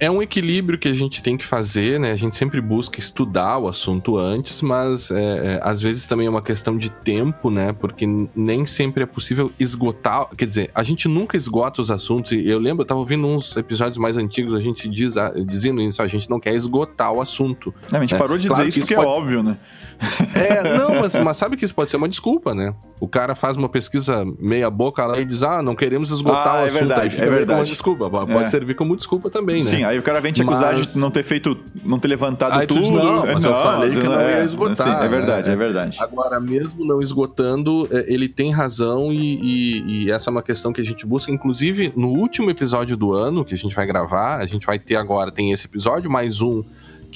[0.00, 2.12] É um equilíbrio que a gente tem que fazer, né?
[2.12, 6.30] A gente sempre busca estudar o assunto antes, mas é, é, às vezes também é
[6.30, 7.72] uma questão de tempo, né?
[7.72, 10.28] Porque nem sempre é possível esgotar.
[10.36, 12.30] Quer dizer, a gente nunca esgota os assuntos.
[12.32, 15.14] E eu lembro, eu tava ouvindo uns episódios mais antigos, a gente diz,
[15.46, 17.74] dizendo isso, a gente não quer esgotar o assunto.
[17.90, 18.18] Não, a gente né?
[18.18, 19.16] parou de claro dizer isso porque é pode...
[19.16, 19.58] é óbvio, né?
[20.38, 22.72] É, não, mas, mas, sabe que isso pode ser uma desculpa, né?
[23.00, 26.60] O cara faz uma pesquisa meia boca lá e diz, ah, não queremos esgotar ah,
[26.60, 26.78] o é assunto.
[26.78, 27.58] Verdade, aí fica é verdade.
[27.58, 28.08] uma desculpa.
[28.08, 28.44] Pode é.
[28.46, 29.62] servir como desculpa também, né?
[29.62, 30.94] Sim, aí o cara vem te acusar mas...
[30.94, 32.90] de não ter feito, não ter levantado tudo.
[32.90, 34.86] não, mas não, eu falei que não, ia é, esgotar.
[35.00, 35.54] Sim, é verdade, né?
[35.54, 35.98] é verdade.
[36.00, 40.72] Agora, mesmo não esgotando, é, ele tem razão e, e, e essa é uma questão
[40.72, 41.32] que a gente busca.
[41.32, 44.96] Inclusive, no último episódio do ano que a gente vai gravar, a gente vai ter
[44.96, 46.62] agora, tem esse episódio, mais um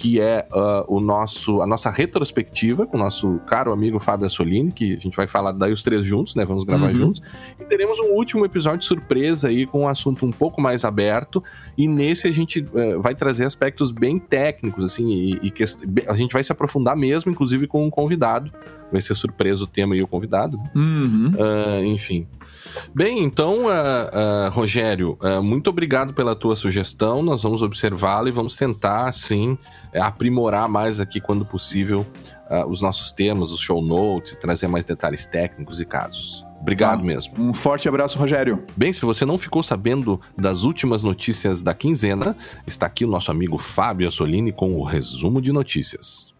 [0.03, 4.73] que é uh, o nosso, a nossa retrospectiva com o nosso caro amigo Fábio Assolini,
[4.73, 6.45] que a gente vai falar daí os três juntos, né?
[6.45, 6.95] Vamos gravar uhum.
[6.95, 7.23] juntos.
[7.61, 11.41] E teremos um último episódio surpresa aí com um assunto um pouco mais aberto.
[11.79, 15.62] E nesse a gente uh, vai trazer aspectos bem técnicos, assim, e, e que,
[16.09, 18.51] a gente vai se aprofundar mesmo, inclusive com um convidado.
[18.91, 20.57] Vai ser surpresa o tema e o convidado.
[20.75, 21.31] Uhum.
[21.31, 22.27] Uh, enfim.
[22.95, 27.23] Bem, então, uh, uh, Rogério, uh, muito obrigado pela tua sugestão.
[27.23, 29.57] Nós vamos observá-la e vamos tentar, sim,
[29.95, 32.07] aprimorar mais aqui quando possível
[32.69, 36.45] os nossos temas, os show notes, trazer mais detalhes técnicos e casos.
[36.61, 37.35] Obrigado ah, mesmo.
[37.39, 38.61] Um forte abraço, Rogério.
[38.77, 43.31] Bem, se você não ficou sabendo das últimas notícias da quinzena, está aqui o nosso
[43.31, 46.32] amigo Fábio Assolini com o resumo de notícias.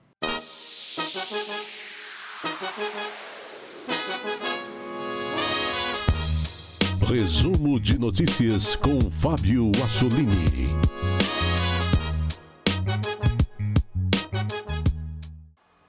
[7.15, 10.71] Resumo de notícias com Fábio Assolini.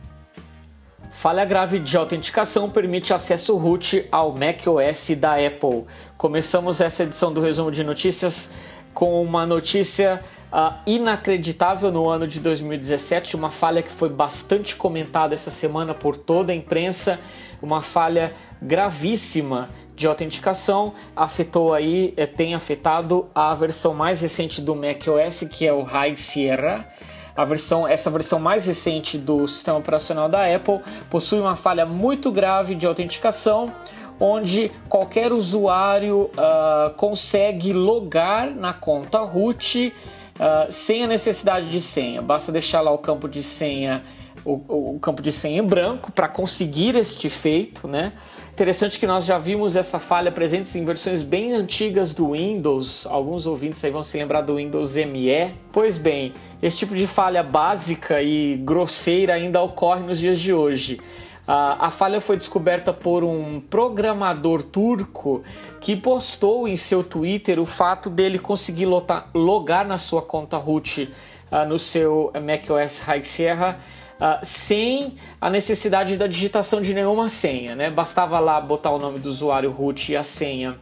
[1.11, 5.85] Falha grave de autenticação permite acesso root ao macOS da Apple.
[6.17, 8.53] Começamos essa edição do resumo de notícias
[8.93, 15.35] com uma notícia uh, inacreditável no ano de 2017, uma falha que foi bastante comentada
[15.35, 17.19] essa semana por toda a imprensa,
[17.63, 24.77] uma falha gravíssima de autenticação, afetou aí, eh, tem afetado a versão mais recente do
[24.77, 26.89] macOS, que é o High Sierra.
[27.37, 30.81] A versão, essa versão mais recente do sistema operacional da Apple
[31.11, 33.75] possui uma falha muito grave de autenticação,
[34.21, 39.93] onde qualquer usuário uh, consegue logar na conta root
[40.37, 42.23] uh, sem a necessidade de senha.
[42.23, 44.05] Basta deixar lá o campo de senha,
[44.45, 48.13] o, o campo de senha em branco para conseguir este feito, né?
[48.59, 53.07] Interessante que nós já vimos essa falha presente em versões bem antigas do Windows.
[53.07, 55.55] Alguns ouvintes aí vão se lembrar do Windows ME.
[55.71, 60.99] Pois bem, esse tipo de falha básica e grosseira ainda ocorre nos dias de hoje.
[61.47, 65.45] A, falha foi descoberta por um programador turco
[65.81, 71.15] que postou em seu Twitter o fato dele conseguir lotar, logar na sua conta root
[71.53, 73.79] uh, no seu macOS High Sierra
[74.21, 77.75] uh, sem a necessidade da digitação de nenhuma senha.
[77.75, 77.91] Né?
[77.91, 80.79] Bastava lá botar o nome do usuário root e a senha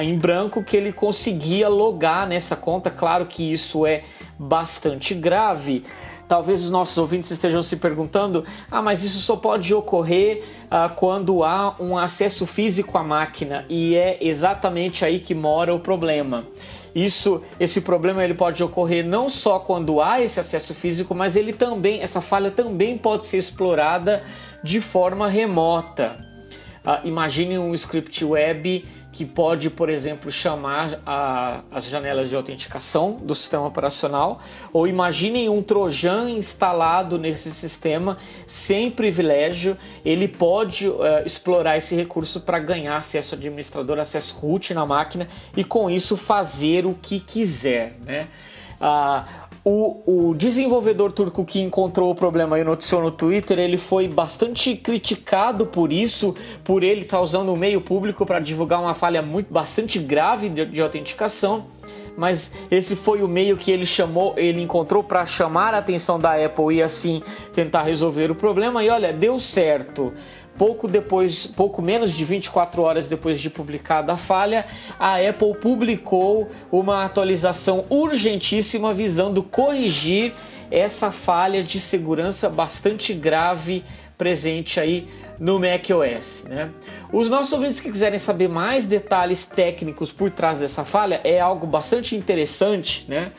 [0.00, 2.90] em branco que ele conseguia logar nessa conta.
[2.90, 4.04] Claro que isso é
[4.38, 5.82] bastante grave,
[6.28, 11.42] Talvez os nossos ouvintes estejam se perguntando: ah, mas isso só pode ocorrer ah, quando
[11.42, 16.44] há um acesso físico à máquina, e é exatamente aí que mora o problema.
[17.04, 21.52] Isso, esse problema ele pode ocorrer não só quando há esse acesso físico, mas ele
[21.52, 24.22] também, essa falha também pode ser explorada
[24.64, 26.16] de forma remota.
[26.84, 28.84] Ah, imagine um script web
[29.18, 34.40] que pode, por exemplo, chamar a, as janelas de autenticação do sistema operacional,
[34.72, 42.42] ou imaginem um trojan instalado nesse sistema sem privilégio, ele pode uh, explorar esse recurso
[42.42, 47.96] para ganhar acesso administrador, acesso root na máquina e com isso fazer o que quiser,
[48.06, 48.28] né?
[48.80, 54.08] Uh, o, o, desenvolvedor turco que encontrou o problema e noticiou no Twitter, ele foi
[54.08, 58.94] bastante criticado por isso, por ele estar tá usando o meio público para divulgar uma
[58.94, 61.66] falha muito bastante grave de, de autenticação.
[62.16, 66.42] Mas esse foi o meio que ele chamou, ele encontrou para chamar a atenção da
[66.42, 68.82] Apple e assim tentar resolver o problema.
[68.82, 70.14] E olha, deu certo.
[70.58, 74.66] Pouco depois, pouco menos de 24 horas depois de publicada a falha,
[74.98, 80.34] a Apple publicou uma atualização urgentíssima visando corrigir
[80.70, 83.84] essa falha de segurança bastante grave
[84.18, 86.44] presente aí no macOS.
[86.48, 86.70] Né?
[87.12, 91.66] Os nossos ouvintes que quiserem saber mais detalhes técnicos por trás dessa falha é algo
[91.66, 93.30] bastante interessante, né?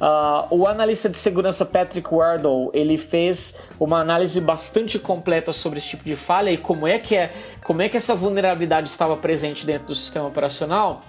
[0.00, 5.88] Uh, o analista de segurança Patrick Wardle ele fez uma análise bastante completa sobre esse
[5.88, 7.32] tipo de falha e como é que é
[7.64, 11.02] como é que essa vulnerabilidade estava presente dentro do sistema operacional.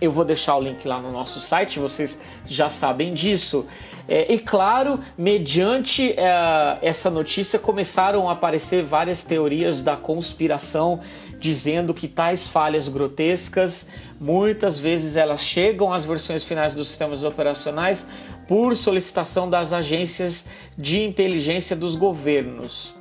[0.00, 3.66] Eu vou deixar o link lá no nosso site, vocês já sabem disso.
[4.06, 11.00] É, e claro, mediante é, essa notícia começaram a aparecer várias teorias da conspiração
[11.38, 13.88] dizendo que tais falhas grotescas
[14.20, 18.06] muitas vezes elas chegam às versões finais dos sistemas operacionais
[18.46, 22.94] por solicitação das agências de inteligência dos governos,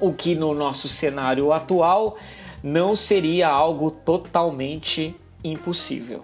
[0.00, 2.16] o que no nosso cenário atual
[2.62, 6.22] não seria algo totalmente impossível.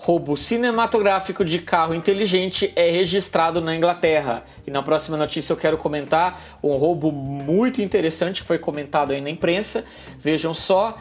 [0.00, 4.44] Roubo cinematográfico de carro inteligente é registrado na Inglaterra.
[4.64, 9.20] E na próxima notícia eu quero comentar um roubo muito interessante que foi comentado aí
[9.20, 9.84] na imprensa.
[10.20, 10.96] Vejam só,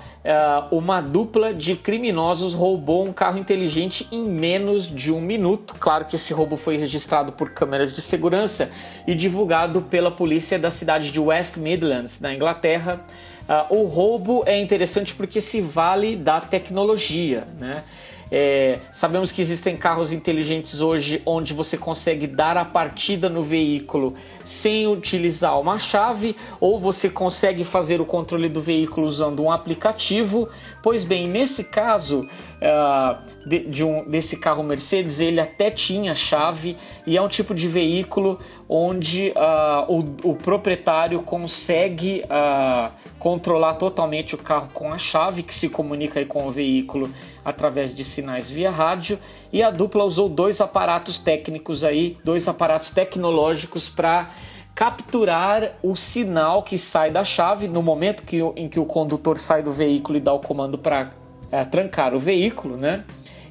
[0.72, 5.76] uma dupla de criminosos roubou um carro inteligente em menos de um minuto.
[5.80, 8.70] Claro que esse roubo foi registrado por câmeras de segurança
[9.06, 13.02] e divulgado pela polícia da cidade de West Midlands, na Inglaterra.
[13.48, 17.84] Uh, o roubo é interessante porque se vale da tecnologia, né?
[18.32, 24.16] É, sabemos que existem carros inteligentes hoje onde você consegue dar a partida no veículo
[24.44, 30.50] sem utilizar uma chave, ou você consegue fazer o controle do veículo usando um aplicativo.
[30.82, 36.78] Pois bem, nesse caso uh, de, de um, desse carro Mercedes, ele até tinha chave
[37.06, 44.36] e é um tipo de veículo onde uh, o, o, proprietário consegue uh, controlar totalmente
[44.36, 47.10] o carro com a chave que se comunica com o veículo
[47.48, 49.18] através de sinais via rádio
[49.54, 54.32] e a dupla usou dois aparatos técnicos aí, dois aparatos tecnológicos para
[54.76, 59.64] capturar o sinal que sai da chave no momento que, em que o condutor sai
[59.64, 61.12] do veículo e dá o comando para
[61.50, 63.06] é, trancar o veículo, né?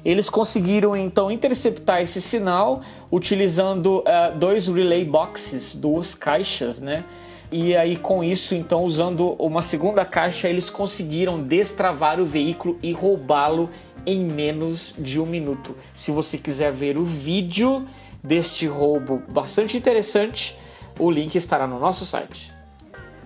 [0.05, 7.03] Eles conseguiram então interceptar esse sinal utilizando uh, dois relay boxes, duas caixas, né?
[7.51, 12.91] E aí, com isso, então, usando uma segunda caixa, eles conseguiram destravar o veículo e
[12.91, 13.69] roubá-lo
[14.07, 15.75] em menos de um minuto.
[15.93, 17.85] Se você quiser ver o vídeo
[18.23, 20.57] deste roubo bastante interessante,
[20.97, 22.55] o link estará no nosso site.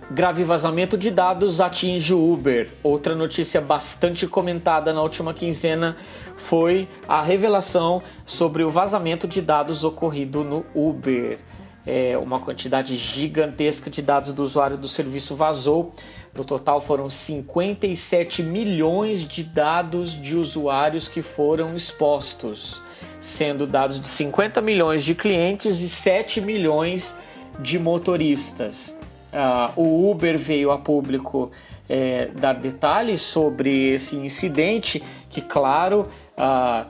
[0.09, 2.69] Grave vazamento de dados atinge o Uber.
[2.83, 5.95] Outra notícia bastante comentada na última quinzena
[6.35, 11.39] foi a revelação sobre o vazamento de dados ocorrido no Uber.
[11.85, 15.93] É, uma quantidade gigantesca de dados do usuário do serviço vazou
[16.35, 22.81] no total foram 57 milhões de dados de usuários que foram expostos,
[23.19, 27.15] sendo dados de 50 milhões de clientes e 7 milhões
[27.59, 28.97] de motoristas.
[29.31, 31.51] Uh, o Uber veio a público
[31.87, 36.85] é, dar detalhes sobre esse incidente, que, claro, uh,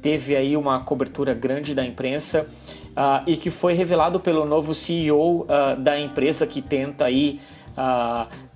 [0.00, 2.46] teve aí uma cobertura grande da imprensa
[2.90, 5.46] uh, e que foi revelado pelo novo CEO
[5.78, 7.40] da empresa que tenta aí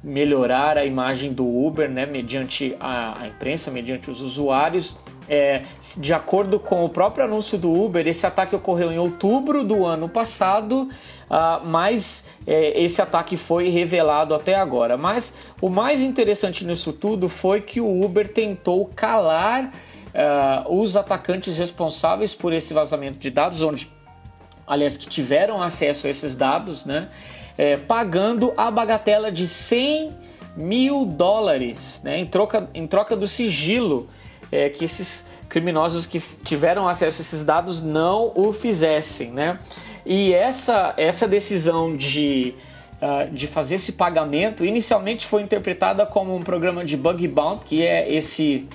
[0.03, 4.97] melhorar a imagem do Uber, né, mediante a, a imprensa, mediante os usuários.
[5.29, 5.63] É,
[5.97, 10.09] de acordo com o próprio anúncio do Uber, esse ataque ocorreu em outubro do ano
[10.09, 10.89] passado,
[11.29, 14.97] uh, mas é, esse ataque foi revelado até agora.
[14.97, 21.59] Mas o mais interessante nisso tudo foi que o Uber tentou calar uh, os atacantes
[21.59, 23.91] responsáveis por esse vazamento de dados, onde,
[24.65, 27.09] aliás, que tiveram acesso a esses dados, né?
[27.57, 30.15] É, pagando a bagatela de 100
[30.57, 34.09] mil dólares, né, em, troca, em troca do sigilo
[34.51, 39.31] é, que esses criminosos que tiveram acesso a esses dados não o fizessem.
[39.31, 39.59] Né?
[40.05, 42.55] E essa, essa decisão de,
[43.01, 47.87] uh, de fazer esse pagamento inicialmente foi interpretada como um programa de bug bounty, que
[47.87, 48.69] é esse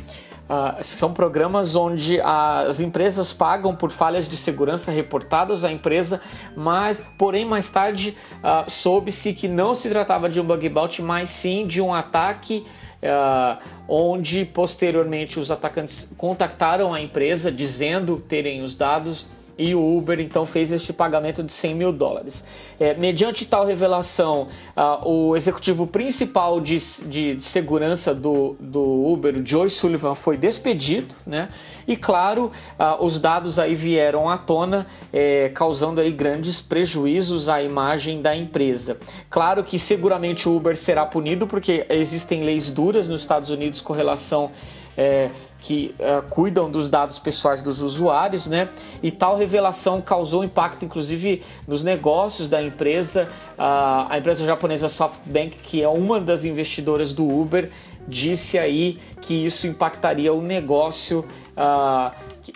[0.52, 6.20] Uh, são programas onde as empresas pagam por falhas de segurança reportadas à empresa,
[6.58, 11.30] mas porém mais tarde uh, soube-se que não se tratava de um bug bounty, mas
[11.30, 12.66] sim de um ataque
[13.02, 19.28] uh, onde posteriormente os atacantes contactaram a empresa dizendo terem os dados
[19.62, 22.44] e o Uber então fez este pagamento de 100 mil dólares.
[22.80, 29.38] É, mediante tal revelação, uh, o executivo principal de, de, de, segurança do, do Uber,
[29.38, 31.50] o Joe Sullivan, foi despedido, né?
[31.88, 37.62] E claro, uh, os dados aí vieram à tona, é, causando aí grandes prejuízos à
[37.62, 38.98] imagem da empresa.
[39.30, 43.94] Claro que seguramente o Uber será punido porque existem leis duras nos Estados Unidos com
[43.94, 44.52] relação
[44.98, 45.30] é,
[45.62, 48.68] que uh, cuidam dos dados pessoais dos usuários, né?
[49.02, 53.30] E tal revelação causou impacto, inclusive, nos negócios da empresa.
[53.54, 57.70] Uh, a empresa japonesa SoftBank, que é uma das investidoras do Uber,
[58.08, 61.24] disse aí que isso impactaria o negócio
[61.62, 62.12] uh,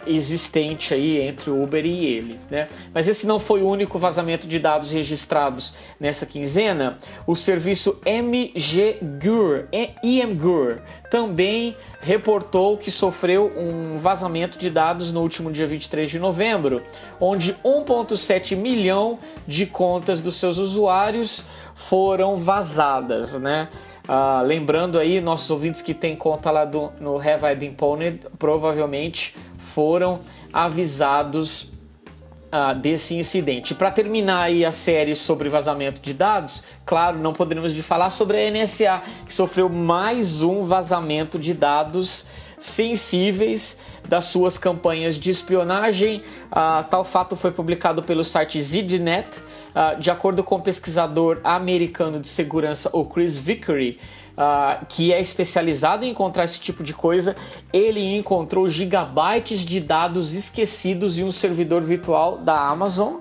[0.08, 2.68] existente aí entre o Uber e eles, né?
[2.94, 6.98] Mas esse não foi o único vazamento de dados registrados nessa quinzena.
[7.28, 9.68] O serviço MGGUR,
[10.04, 16.82] IMGUR, também reportou que sofreu um vazamento de dados no último dia 23 de novembro,
[17.20, 23.70] onde 1.7 milhão de contas dos seus usuários foram vazadas, né?
[24.08, 28.20] Uh, lembrando aí, nossos ouvintes que têm conta lá do, no Have I Been Pwned
[28.38, 30.20] provavelmente foram
[30.53, 33.74] avisados uh, desse incidente.
[33.74, 38.45] Para terminar aí a série sobre vazamento de dados, claro, não poderíamos de falar sobre
[38.45, 42.28] a NSA, que sofreu mais um vazamento de dados
[42.58, 46.24] sensíveis das suas campanhas de espionagem.
[46.51, 49.41] Uh, tal fato foi publicado pelo site ZDNet.
[49.76, 53.99] Uh, de acordo com o pesquisador americano de segurança, o Chris Vickery,
[54.38, 57.36] uh, que é especializado em encontrar esse tipo de coisa,
[57.73, 63.15] ele encontrou gigabytes de dados esquecidos em um servidor virtual da Amazon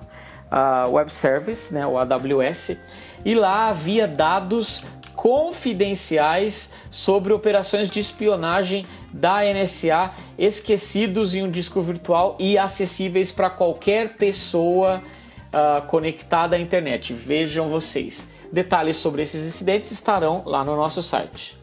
[0.89, 2.77] Web Service, né, o AWS,
[3.25, 4.83] e lá havia dados
[5.15, 13.49] confidenciais sobre operações de espionagem da NSA esquecidos em um disco virtual e acessíveis para
[13.49, 15.01] qualquer pessoa
[15.55, 17.13] uh, conectada à internet.
[17.13, 18.29] Vejam vocês.
[18.51, 21.57] Detalhes sobre esses incidentes estarão lá no nosso site.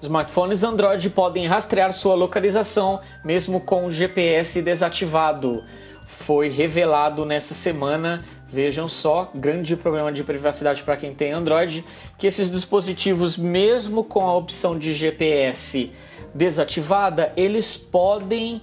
[0.00, 5.62] Smartphones Android podem rastrear sua localização mesmo com o GPS desativado.
[6.04, 8.22] Foi revelado nessa semana
[8.52, 11.82] Vejam só, grande problema de privacidade para quem tem Android,
[12.18, 15.90] que esses dispositivos, mesmo com a opção de GPS
[16.34, 18.60] desativada, eles podem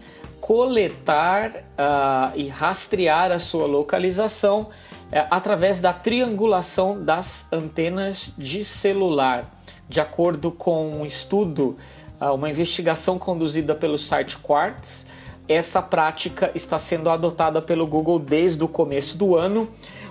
[0.49, 9.47] coletar uh, e rastrear a sua localização uh, através da triangulação das antenas de celular.
[9.87, 11.77] De acordo com um estudo,
[12.19, 15.05] uh, uma investigação conduzida pelo site Quartz,
[15.47, 19.69] essa prática está sendo adotada pelo Google desde o começo do ano,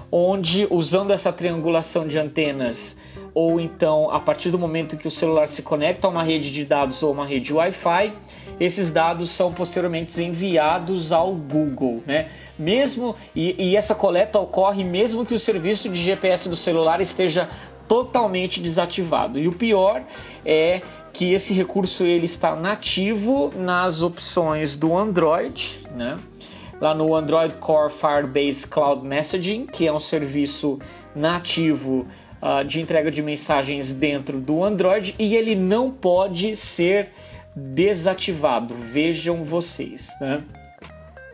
[0.09, 2.97] onde usando essa triangulação de antenas
[3.35, 6.65] ou então a partir do momento que o celular se conecta a uma rede de
[6.65, 8.13] dados ou uma rede Wi-Fi,
[8.61, 12.29] esses dados são posteriormente enviados ao Google, né?
[12.59, 17.49] Mesmo e, e essa coleta ocorre mesmo que o serviço de GPS do celular esteja
[17.87, 19.39] totalmente desativado.
[19.39, 20.03] E o pior
[20.45, 20.83] é
[21.13, 26.17] que esse recurso ele está nativo nas opções do Android, né?
[26.81, 30.79] Lá no Android Core Firebase Cloud Messaging, que é um serviço
[31.15, 32.07] nativo
[32.41, 37.11] uh, de entrega de mensagens dentro do Android e ele não pode ser
[37.75, 38.75] desativado.
[38.75, 40.43] Vejam vocês, né?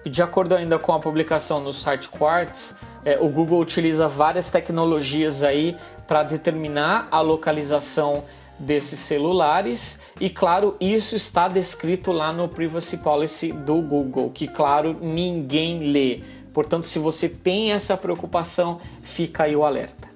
[0.04, 5.42] De acordo ainda com a publicação no site Quartz, é, o Google utiliza várias tecnologias
[5.42, 8.24] aí para determinar a localização
[8.58, 14.96] desses celulares e claro isso está descrito lá no privacy policy do Google que claro
[15.02, 16.22] ninguém lê
[16.52, 20.14] portanto se você tem essa preocupação fica aí o alerta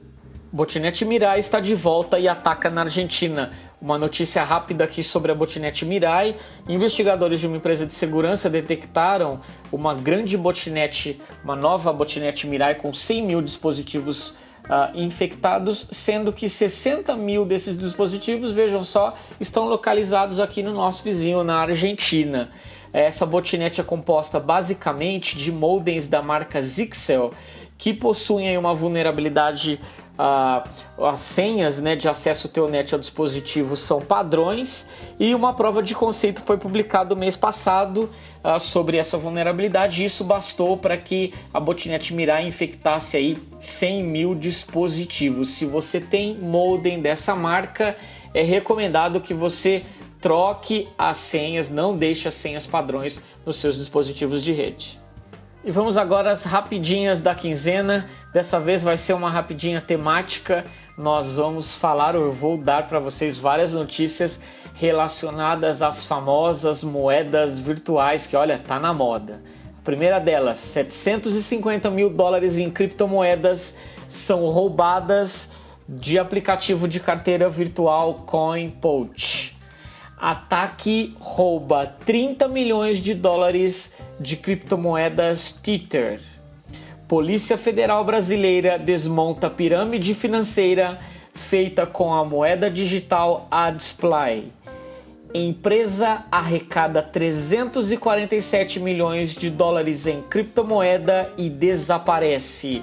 [0.51, 3.51] Botinete Mirai está de volta e ataca na Argentina.
[3.81, 6.35] Uma notícia rápida aqui sobre a Botinete Mirai.
[6.69, 12.93] Investigadores de uma empresa de segurança detectaram uma grande botinete, uma nova botinete Mirai com
[12.93, 14.31] 100 mil dispositivos
[14.65, 21.05] uh, infectados, sendo que 60 mil desses dispositivos, vejam só, estão localizados aqui no nosso
[21.05, 22.51] vizinho, na Argentina.
[22.93, 27.33] Essa botinete é composta basicamente de modems da marca Zixel,
[27.77, 29.79] que possuem uma vulnerabilidade
[30.19, 34.89] uh, as senhas né, de acesso Telnet ao dispositivo são padrões
[35.19, 38.11] e uma prova de conceito foi publicada mês passado
[38.43, 40.05] uh, sobre essa vulnerabilidade.
[40.05, 45.51] Isso bastou para que a botnet Mirai infectasse aí 100 mil dispositivos.
[45.51, 47.97] Se você tem modem dessa marca,
[48.35, 49.85] é recomendado que você
[50.21, 54.99] troque as senhas, não deixe as senhas padrões nos seus dispositivos de rede.
[55.65, 58.09] E vamos agora às rapidinhas da quinzena.
[58.33, 60.65] Dessa vez vai ser uma rapidinha temática.
[60.97, 64.41] Nós vamos falar, ou eu vou dar para vocês várias notícias
[64.75, 69.43] relacionadas às famosas moedas virtuais que, olha, tá na moda.
[69.81, 73.77] A primeira delas, 750 mil dólares em criptomoedas
[74.09, 75.51] são roubadas
[75.89, 79.58] de aplicativo de carteira virtual CoinPoach.
[80.21, 86.21] Ataque rouba 30 milhões de dólares de criptomoedas Tether.
[87.07, 90.99] Polícia Federal Brasileira desmonta pirâmide financeira
[91.33, 94.53] feita com a moeda digital Adsply.
[95.33, 102.83] Empresa arrecada 347 milhões de dólares em criptomoeda e desaparece.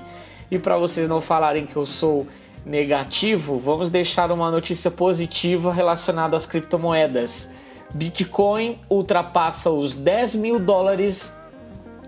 [0.49, 2.27] E para vocês não falarem que eu sou
[2.65, 7.51] negativo, vamos deixar uma notícia positiva relacionada às criptomoedas.
[7.93, 11.35] Bitcoin ultrapassa os 10 mil dólares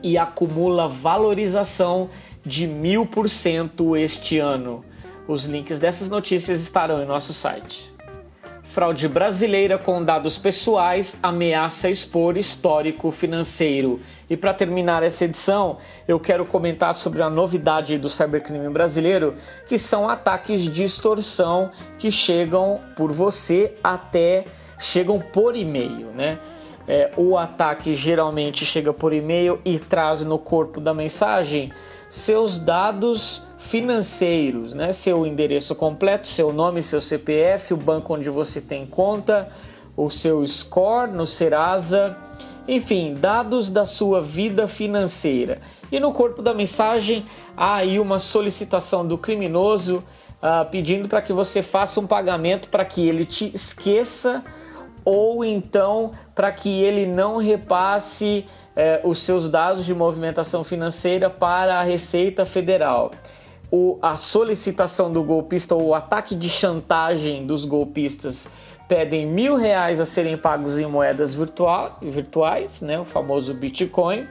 [0.01, 2.09] e acumula valorização
[2.45, 4.83] de mil por cento este ano.
[5.27, 7.96] Os links dessas notícias estarão em nosso site.
[8.77, 13.99] Fraude brasileira com dados pessoais ameaça expor histórico financeiro.
[14.29, 19.33] E para terminar essa edição, eu quero comentar sobre a novidade do cybercrime brasileiro,
[19.65, 24.45] que são ataques de extorsão que chegam por você até
[24.77, 26.37] chegam por e-mail, né?
[26.87, 31.73] É, o ataque geralmente chega por e-mail e traz no corpo da mensagem
[32.11, 34.91] seus dados financeiros, né?
[34.93, 39.49] Seu endereço completo, seu nome, seu CPF, o banco onde você tem conta,
[39.95, 42.15] o seu score no Serasa,
[42.67, 45.59] enfim, dados da sua vida financeira.
[45.91, 50.03] E no corpo da mensagem há aí uma solicitação do criminoso
[50.41, 54.43] uh, pedindo para que você faça um pagamento para que ele te esqueça
[55.03, 58.45] ou então para que ele não repasse
[58.75, 63.11] eh, os seus dados de movimentação financeira para a Receita Federal.
[63.69, 68.47] O, a solicitação do golpista ou o ataque de chantagem dos golpistas
[68.87, 74.25] pedem mil reais a serem pagos em moedas virtual, virtuais, né, o famoso Bitcoin.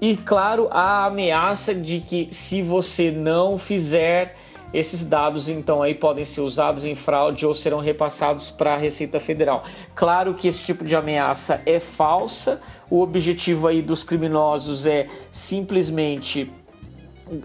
[0.00, 4.36] E claro, a ameaça de que se você não fizer
[4.72, 9.18] esses dados então aí podem ser usados em fraude ou serão repassados para a Receita
[9.18, 9.64] Federal.
[9.94, 12.60] Claro que esse tipo de ameaça é falsa.
[12.88, 16.50] O objetivo aí dos criminosos é simplesmente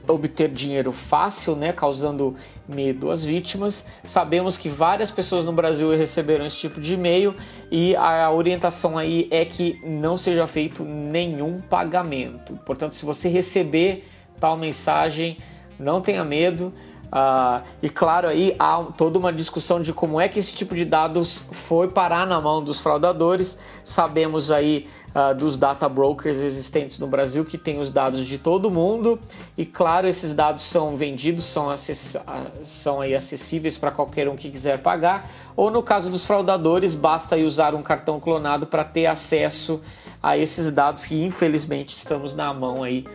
[0.08, 2.36] obter dinheiro fácil, né, causando
[2.68, 3.86] medo às vítimas.
[4.04, 7.36] Sabemos que várias pessoas no Brasil receberam esse tipo de e-mail
[7.72, 12.60] e a orientação aí é que não seja feito nenhum pagamento.
[12.66, 14.08] Portanto, se você receber
[14.40, 15.38] tal mensagem,
[15.80, 16.74] não tenha medo.
[17.06, 20.84] Uh, e claro, aí há toda uma discussão de como é que esse tipo de
[20.84, 23.58] dados foi parar na mão dos fraudadores.
[23.84, 28.70] Sabemos aí uh, dos data brokers existentes no Brasil que tem os dados de todo
[28.70, 29.18] mundo
[29.58, 32.18] e claro, esses dados são vendidos, são, acess
[32.62, 35.30] são aí acessíveis para qualquer um que quiser pagar.
[35.56, 39.82] Ou no caso dos fraudadores, basta usar um cartão clonado para ter acesso
[40.22, 43.06] a esses dados que infelizmente estamos na mão aí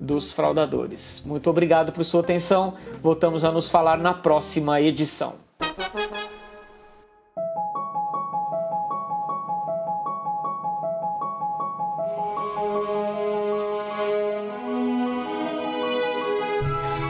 [0.00, 1.22] dos fraudadores.
[1.26, 2.74] Muito obrigado por sua atenção.
[3.02, 5.34] Voltamos a nos falar na próxima edição.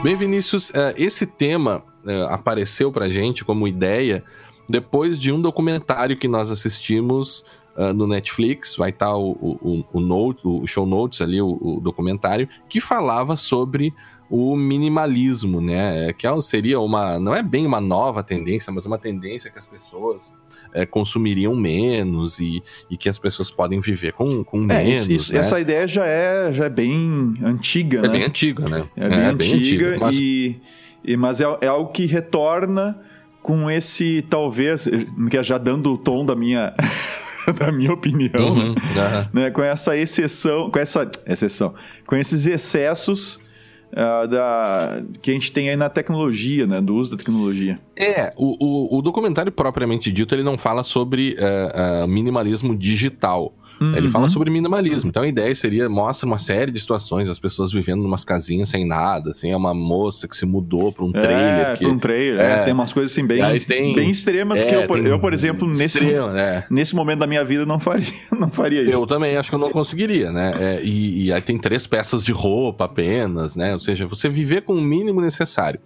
[0.03, 4.25] Bem, Vinícius, eh, esse tema eh, apareceu pra gente como ideia
[4.67, 7.45] depois de um documentário que nós assistimos
[7.77, 11.59] uh, no Netflix, vai estar tá o, o, o, note, o show notes ali, o,
[11.61, 13.93] o, documentário, que falava sobre
[14.31, 16.09] o minimalismo, né?
[16.09, 17.19] É, que é seria uma.
[17.19, 20.37] não é bem uma nova tendência, mas uma tendência que as pessoas
[20.73, 25.09] é, consumiriam menos e, e que as pessoas podem viver com, com é, menos.
[25.09, 25.41] Isso, né?
[25.41, 28.09] Essa ideia já é, já é bem antiga, é né?
[28.09, 28.89] bem antiga, né?
[28.97, 30.17] É bem, é, antiga, bem antiga, mas...
[30.17, 30.61] e,
[31.03, 32.97] e mas é, é algo que retorna
[33.43, 34.87] com esse talvez
[35.29, 36.73] que é já dando o tom da minha
[37.59, 39.29] da minha opinião, uhum, né?
[39.33, 39.51] né?
[39.51, 41.75] Com essa exceção, com essa exceção,
[42.07, 43.50] com esses excessos
[43.93, 46.81] uh, da, que a gente tem aí na tecnologia, né?
[46.81, 47.79] Do uso da tecnologia.
[47.99, 53.53] É, o, o, o documentário propriamente dito, ele não fala sobre uh, uh, minimalismo digital.
[53.81, 53.97] Uhum.
[53.97, 55.09] Ele fala sobre minimalismo.
[55.09, 58.69] Então a ideia seria, mostra uma série de situações, as pessoas vivendo em umas casinhas
[58.69, 61.69] sem nada, assim, é uma moça que se mudou para um trailer.
[61.69, 64.61] É, que, pra um trailer, é, é, tem umas coisas assim bem, tem, bem extremas
[64.61, 66.65] é, que eu, eu, por exemplo, nesse, extremo, né?
[66.71, 68.07] nesse momento da minha vida não faria,
[68.39, 68.93] não faria isso.
[68.93, 70.55] Eu também acho que eu não conseguiria, né?
[70.61, 73.73] É, e, e aí tem três peças de roupa apenas, né?
[73.73, 75.81] Ou seja, você viver com o mínimo necessário.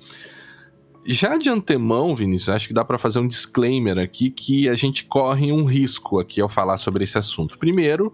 [1.06, 5.04] Já de antemão, Vinícius, acho que dá para fazer um disclaimer aqui que a gente
[5.04, 7.58] corre um risco aqui ao falar sobre esse assunto.
[7.58, 8.12] Primeiro,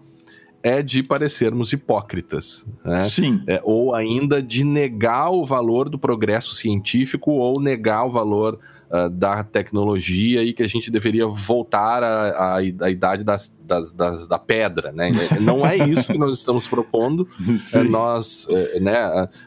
[0.63, 2.65] é de parecermos hipócritas.
[2.83, 3.01] Né?
[3.01, 3.43] Sim.
[3.47, 8.59] É, ou ainda de negar o valor do progresso científico ou negar o valor
[8.91, 14.37] uh, da tecnologia e que a gente deveria voltar à, idade das, das, das, da
[14.37, 15.09] pedra, né?
[15.39, 17.27] Não é isso que nós estamos propondo.
[17.73, 18.97] É, nós, é, né,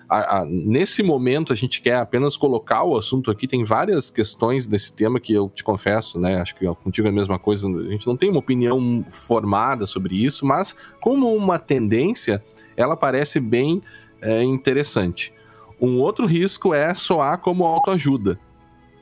[0.08, 3.46] a, a, nesse momento a gente quer apenas colocar o assunto aqui.
[3.46, 6.40] Tem várias questões desse tema que eu te confesso, né?
[6.40, 7.68] Acho que contigo é a mesma coisa.
[7.68, 12.42] A gente não tem uma opinião formada sobre isso, mas como uma tendência,
[12.76, 13.82] ela parece bem
[14.20, 15.32] é, interessante.
[15.80, 18.38] Um outro risco é soar como autoajuda.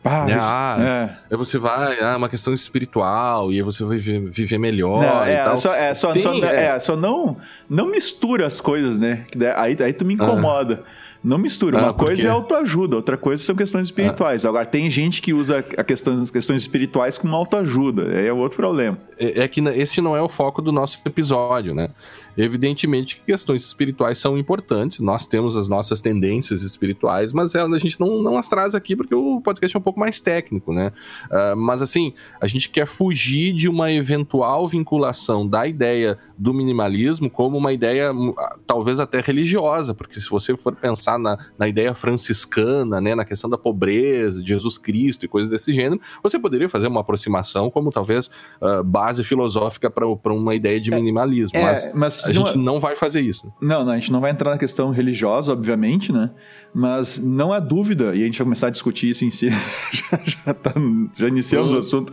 [0.05, 0.39] Ah, né?
[0.41, 1.37] ah é.
[1.37, 5.45] você vai, ah, uma questão espiritual, e aí você vai viver melhor não, é, e
[5.45, 5.57] tal.
[5.57, 6.65] Só, é, só, Tem, só, é.
[6.65, 7.37] é, só não,
[7.69, 9.25] não mistura as coisas, né?
[9.57, 10.83] Aí, aí tu me incomoda.
[10.85, 11.03] Ah.
[11.23, 11.79] Não mistura.
[11.79, 14.45] Uma ah, coisa é autoajuda, outra coisa são questões espirituais.
[14.45, 14.49] Ah.
[14.49, 18.09] Agora, tem gente que usa a questão, as questões espirituais como autoajuda.
[18.09, 18.99] Aí é outro problema.
[19.17, 21.91] É, é que este não é o foco do nosso episódio, né?
[22.37, 28.01] Evidentemente que questões espirituais são importantes, nós temos as nossas tendências espirituais, mas a gente
[28.01, 30.93] não, não as traz aqui porque o podcast é um pouco mais técnico, né?
[31.27, 37.29] Uh, mas assim, a gente quer fugir de uma eventual vinculação da ideia do minimalismo
[37.29, 41.69] como uma ideia hum, ah, talvez até religiosa, porque se você for pensar na, na
[41.69, 46.39] ideia franciscana, né, na questão da pobreza, de Jesus Cristo e coisas desse gênero, você
[46.39, 48.31] poderia fazer uma aproximação como talvez
[48.61, 51.59] uh, base filosófica para uma ideia de é, minimalismo.
[51.59, 53.53] É, mas, mas a gente não vai fazer isso.
[53.61, 56.31] Não, não, a gente não vai entrar na questão religiosa, obviamente, né?
[56.75, 59.51] Mas não há dúvida, e a gente vai começar a discutir isso em si,
[59.93, 60.73] já, já, tá,
[61.19, 61.77] já iniciamos uhum.
[61.77, 62.13] o assunto.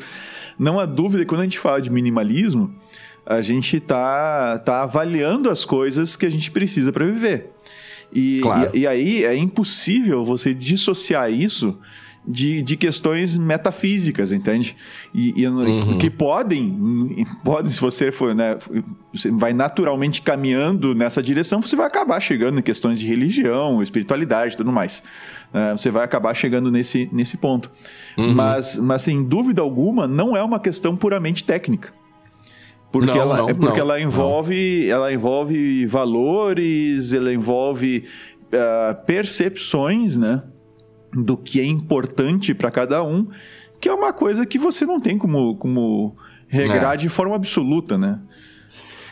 [0.58, 2.74] não há dúvida que quando a gente fala de minimalismo,
[3.26, 7.52] a gente está tá avaliando as coisas que a gente precisa para viver.
[8.12, 8.72] E, claro.
[8.74, 11.78] e, e, aí é impossível você dissociar isso
[12.28, 14.76] de, de questões metafísicas, entende?
[15.14, 15.98] E, e uhum.
[15.98, 18.58] que podem, podem, se você for, né,
[19.14, 24.54] você vai naturalmente caminhando nessa direção, você vai acabar chegando em questões de religião, espiritualidade
[24.54, 25.02] e tudo mais.
[25.54, 27.72] É, você vai acabar chegando nesse, nesse ponto.
[28.18, 28.34] Uhum.
[28.34, 31.92] Mas, mas, sem dúvida alguma, não é uma questão puramente técnica.
[32.92, 38.06] Porque, não, ela, não, é porque não, ela envolve ela envolve valores, ela envolve
[38.48, 40.42] uh, percepções, né?
[41.14, 43.28] Do que é importante para cada um,
[43.80, 46.16] que é uma coisa que você não tem como, como
[46.48, 46.98] regrar é.
[46.98, 48.20] de forma absoluta, né?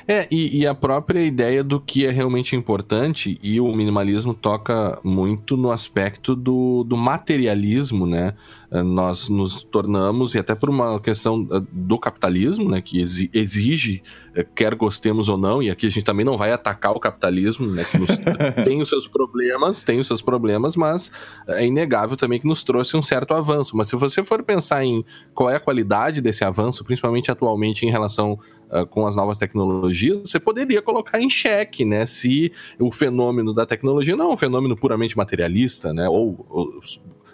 [0.07, 4.97] É, e, e, a própria ideia do que é realmente importante, e o minimalismo toca
[5.03, 8.33] muito no aspecto do, do materialismo, né?
[8.71, 12.81] Eh, nós nos tornamos, e até por uma questão eh, do capitalismo, né?
[12.81, 14.01] Que exige,
[14.33, 17.67] eh, quer gostemos ou não, e aqui a gente também não vai atacar o capitalismo,
[17.67, 17.83] né?
[17.83, 18.17] Que nos,
[18.63, 21.11] tem os seus problemas, tem os seus problemas, mas
[21.47, 23.75] é inegável também que nos trouxe um certo avanço.
[23.75, 25.03] Mas se você for pensar em
[25.33, 28.39] qual é a qualidade desse avanço, principalmente atualmente em relação
[28.71, 33.65] uh, com as novas tecnologias, você poderia colocar em xeque, né, se o fenômeno da
[33.65, 36.81] tecnologia não é um fenômeno puramente materialista, né, ou, ou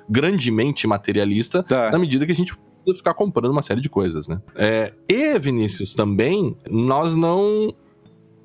[0.09, 1.91] grandemente materialista, tá.
[1.91, 4.41] na medida que a gente precisa ficar comprando uma série de coisas, né.
[4.55, 7.73] É, e, Vinícius, também, nós não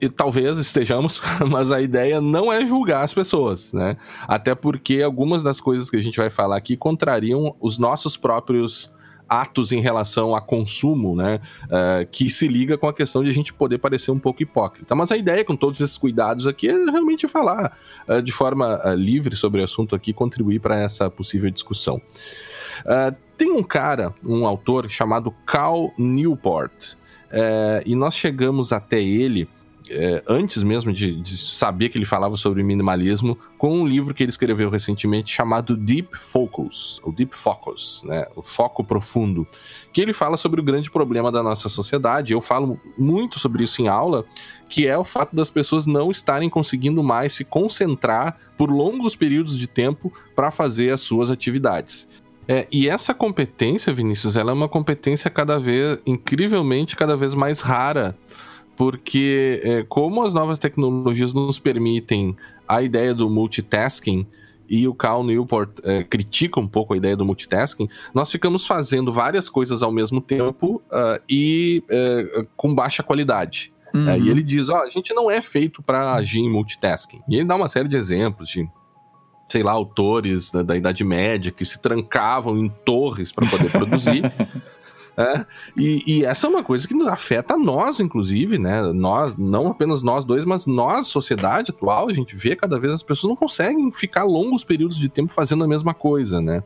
[0.01, 1.21] e talvez estejamos,
[1.51, 3.97] mas a ideia não é julgar as pessoas, né?
[4.27, 8.95] Até porque algumas das coisas que a gente vai falar aqui contrariam os nossos próprios
[9.29, 11.41] atos em relação a consumo, né?
[11.65, 14.95] Uh, que se liga com a questão de a gente poder parecer um pouco hipócrita.
[14.95, 17.77] Mas a ideia, com todos esses cuidados aqui, é realmente falar
[18.09, 22.01] uh, de forma uh, livre sobre o assunto aqui, contribuir para essa possível discussão.
[23.37, 26.97] tem um cara, um autor chamado Cal Newport,
[27.85, 29.49] e nós chegamos até ele
[29.91, 34.23] é, antes mesmo de, de, saber que ele falava sobre minimalismo, com um livro que
[34.23, 38.27] ele escreveu recentemente chamado Deep Focus, ou Deep Focus, né?
[38.37, 39.47] O foco profundo,
[39.93, 42.33] que ele fala sobre o grande problema da nossa sociedade.
[42.33, 44.25] Eu falo muito sobre isso em aula,
[44.69, 49.59] que é o fato das pessoas não estarem conseguindo mais se concentrar por longos períodos
[49.59, 52.09] de tempo para fazer as suas atividades.
[52.51, 57.61] É, e essa competência, Vinícius, ela é uma competência cada vez, incrivelmente, cada vez mais
[57.61, 58.17] rara
[58.79, 62.37] porque é, como as novas tecnologias nos permitem
[62.69, 64.25] a ideia do multitasking
[64.71, 69.13] e o Cal Newport é, critica um pouco a ideia do multitasking, nós ficamos fazendo
[69.13, 73.73] várias coisas ao mesmo tempo uh, e uh, com baixa qualidade.
[73.93, 74.05] Uhum.
[74.05, 77.21] Uh, e ele diz: ó, oh, a gente não é feito para agir em multitasking.
[77.29, 78.71] E ele dá uma série de exemplos de
[79.45, 84.23] sei lá, autores da, da Idade Média que se trancavam em torres para poder produzir.
[85.19, 85.45] É,
[85.77, 88.93] e, e, essa é uma coisa que afeta nós, inclusive, né?
[88.93, 93.03] Nós, não apenas nós dois, mas nós, sociedade atual, a gente vê cada vez as
[93.03, 96.63] pessoas não conseguem ficar longos períodos de tempo fazendo a mesma coisa, né?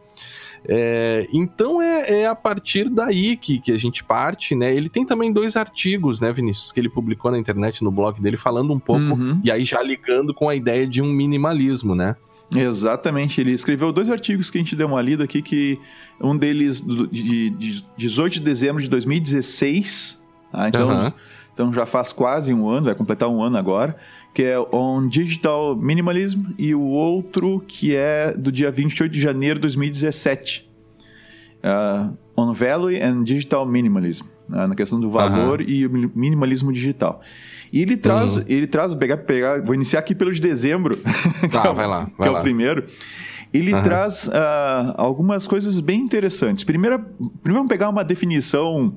[0.68, 4.70] É, então é, é, a partir daí que, que a gente parte, né?
[4.74, 8.36] Ele tem também dois artigos, né, Vinícius, que ele publicou na internet, no blog dele,
[8.36, 9.40] falando um pouco, uhum.
[9.42, 12.16] e aí já ligando com a ideia de um minimalismo, né?
[12.58, 15.78] Exatamente, ele escreveu dois artigos que a gente deu uma lida aqui, que
[16.20, 20.22] um deles de, de 18 de dezembro de 2016,
[20.52, 21.12] ah, então, uhum.
[21.52, 23.96] então já faz quase um ano, vai completar um ano agora,
[24.34, 29.58] que é On Digital Minimalism, e o outro que é do dia 28 de janeiro
[29.58, 30.68] de 2017,
[31.62, 35.66] uh, On Value and Digital Minimalism, uh, na questão do valor uhum.
[35.68, 37.20] e o minimalismo digital.
[37.72, 38.44] E ele traz, uhum.
[38.46, 40.98] ele traz, pegar, pegar, vou iniciar aqui pelo de dezembro.
[41.50, 42.00] Tá, é vai lá.
[42.16, 42.38] Vai que lá.
[42.38, 42.84] é o primeiro.
[43.52, 43.82] Ele uhum.
[43.82, 46.64] traz uh, algumas coisas bem interessantes.
[46.64, 48.94] Primeiro, primeiro vamos pegar uma definição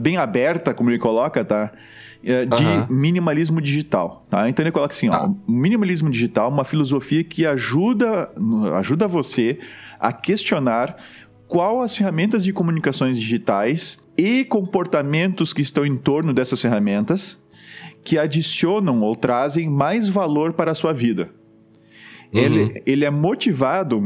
[0.00, 1.72] bem aberta, como ele coloca, tá?
[2.24, 2.86] Eh, de uhum.
[2.90, 4.48] minimalismo digital, tá?
[4.48, 5.34] Então ele coloca assim, ó, tá.
[5.46, 8.28] minimalismo digital, uma filosofia que ajuda,
[8.74, 9.60] ajuda você
[10.00, 10.96] a questionar
[11.46, 17.38] qual as ferramentas de comunicações digitais e comportamentos que estão em torno dessas ferramentas
[18.06, 21.28] que adicionam ou trazem mais valor para a sua vida.
[22.32, 22.40] Uhum.
[22.40, 24.00] Ele, ele é motivado,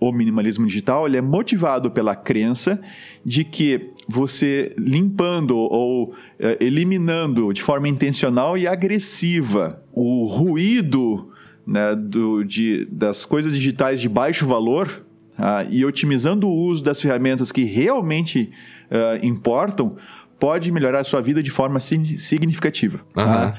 [0.00, 2.80] o minimalismo digital, ele é motivado pela crença
[3.22, 11.28] de que você limpando ou é, eliminando de forma intencional e agressiva o ruído
[11.66, 15.04] né, do, de, das coisas digitais de baixo valor
[15.36, 18.50] ah, e otimizando o uso das ferramentas que realmente
[18.90, 19.96] uh, importam,
[20.42, 22.98] pode melhorar a sua vida de forma significativa.
[23.16, 23.24] Uhum.
[23.24, 23.54] Tá?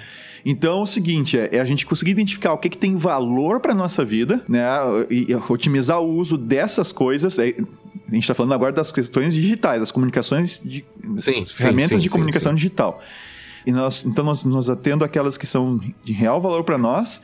[0.46, 3.74] Então, o seguinte, é, é, a gente conseguir identificar o que, que tem valor para
[3.74, 4.66] nossa vida, né?
[5.10, 7.40] E, e, otimizar o uso dessas coisas.
[7.40, 7.56] É,
[8.06, 10.84] a gente está falando agora das questões digitais, das comunicações, de,
[11.20, 13.02] sim, ferramentas sim, sim, de comunicação digital.
[13.66, 17.22] E nós, então, nós, nós atendo aquelas que são de real valor para nós,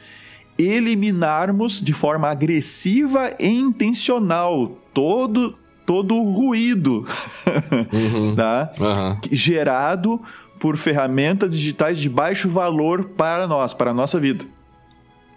[0.58, 5.59] eliminarmos de forma agressiva e intencional todo
[5.90, 7.04] todo o ruído
[7.92, 8.72] uhum, tá?
[8.80, 9.18] Uhum.
[9.32, 10.22] gerado
[10.60, 14.46] por ferramentas digitais de baixo valor para nós, para a nossa vida.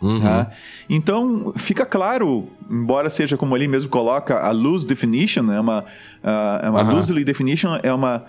[0.03, 0.20] Uhum.
[0.20, 0.50] Tá?
[0.90, 5.86] Então, fica claro, embora seja como ali mesmo coloca a loose definition, é uma,
[6.22, 6.96] é uma uhum.
[6.96, 8.26] loosely definition, é uma,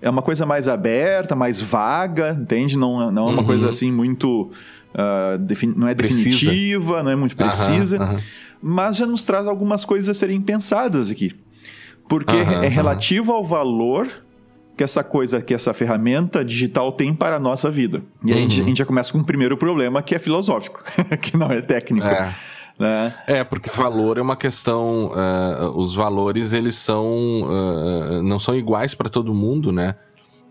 [0.00, 2.78] é uma coisa mais aberta, mais vaga, entende?
[2.78, 3.46] Não, não é uma uhum.
[3.46, 4.52] coisa assim muito.
[4.94, 7.02] Uh, não é definitiva, precisa.
[7.02, 8.20] não é muito precisa,
[8.62, 11.32] mas já nos traz algumas coisas a serem pensadas aqui.
[12.08, 14.08] Porque é relativo ao valor
[14.76, 18.02] que essa coisa, que essa ferramenta digital tem para a nossa vida.
[18.24, 18.32] E uhum.
[18.32, 20.82] aí a gente, a gente, já começa com o primeiro problema, que é filosófico,
[21.22, 22.06] que não é técnico.
[22.06, 22.34] É.
[22.76, 23.14] Né?
[23.28, 25.12] É, porque valor é uma questão.
[25.12, 27.42] Uh, os valores, eles são.
[27.42, 29.94] Uh, não são iguais para todo mundo, né?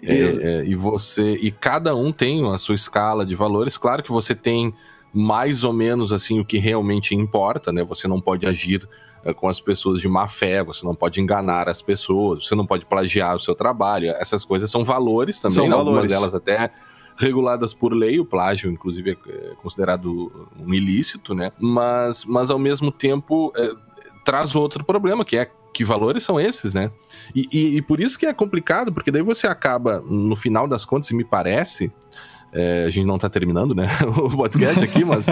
[0.01, 1.33] É, é, e você.
[1.35, 3.77] E cada um tem a sua escala de valores.
[3.77, 4.73] Claro que você tem
[5.13, 7.83] mais ou menos assim o que realmente importa, né?
[7.83, 8.87] Você não pode agir
[9.31, 12.85] com as pessoas de má fé, você não pode enganar as pessoas, você não pode
[12.85, 14.09] plagiar o seu trabalho.
[14.17, 15.75] Essas coisas são valores também, são né?
[15.75, 16.71] algumas delas até
[17.17, 21.51] reguladas por lei, o plágio, inclusive, é considerado um ilícito, né?
[21.59, 23.71] Mas, mas ao mesmo tempo, é,
[24.25, 26.91] traz outro problema, que é que valores são esses, né?
[27.33, 30.85] E, e, e, por isso que é complicado, porque daí você acaba, no final das
[30.85, 31.91] contas, me parece,
[32.51, 35.25] é, a gente não tá terminando, né, o podcast aqui, mas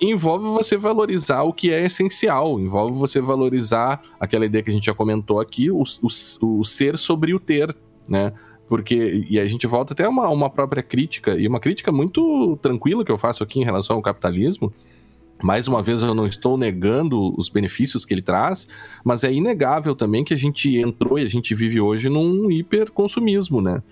[0.00, 4.86] envolve você valorizar o que é essencial, envolve você valorizar aquela ideia que a gente
[4.86, 7.74] já comentou aqui, o, o, o ser sobre o ter,
[8.08, 8.32] né?
[8.68, 13.04] Porque, e a gente volta até uma, uma própria crítica, e uma crítica muito tranquila
[13.04, 14.72] que eu faço aqui em relação ao capitalismo.
[15.42, 18.68] Mais uma vez, eu não estou negando os benefícios que ele traz,
[19.04, 23.62] mas é inegável também que a gente entrou e a gente vive hoje num hiperconsumismo,
[23.62, 23.82] né?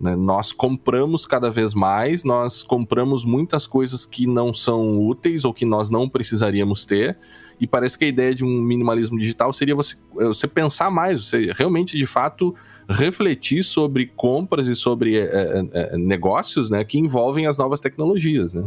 [0.00, 0.16] Né?
[0.16, 5.64] Nós compramos cada vez mais, nós compramos muitas coisas que não são úteis ou que
[5.64, 7.16] nós não precisaríamos ter,
[7.60, 11.24] e parece que a ideia de um minimalismo digital seria você, eh, você pensar mais,
[11.24, 12.54] você realmente de fato
[12.88, 18.52] refletir sobre compras e sobre é, é, negócios né, que envolvem as novas tecnologias.
[18.52, 18.64] Né?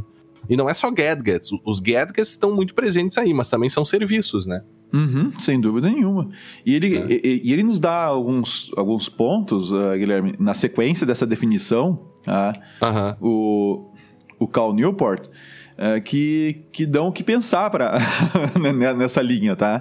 [0.49, 4.45] E não é só gadgets, os gadgets estão muito presentes aí, mas também são serviços,
[4.45, 4.63] né?
[4.93, 6.29] Uhum, sem dúvida nenhuma.
[6.65, 7.05] E ele, é.
[7.09, 13.17] e, e, ele nos dá alguns, alguns pontos, uh, Guilherme, na sequência dessa definição, uh,
[13.21, 13.91] o,
[14.39, 17.99] o Cal Newport, uh, que, que dão o que pensar pra,
[18.97, 19.77] nessa linha, tá?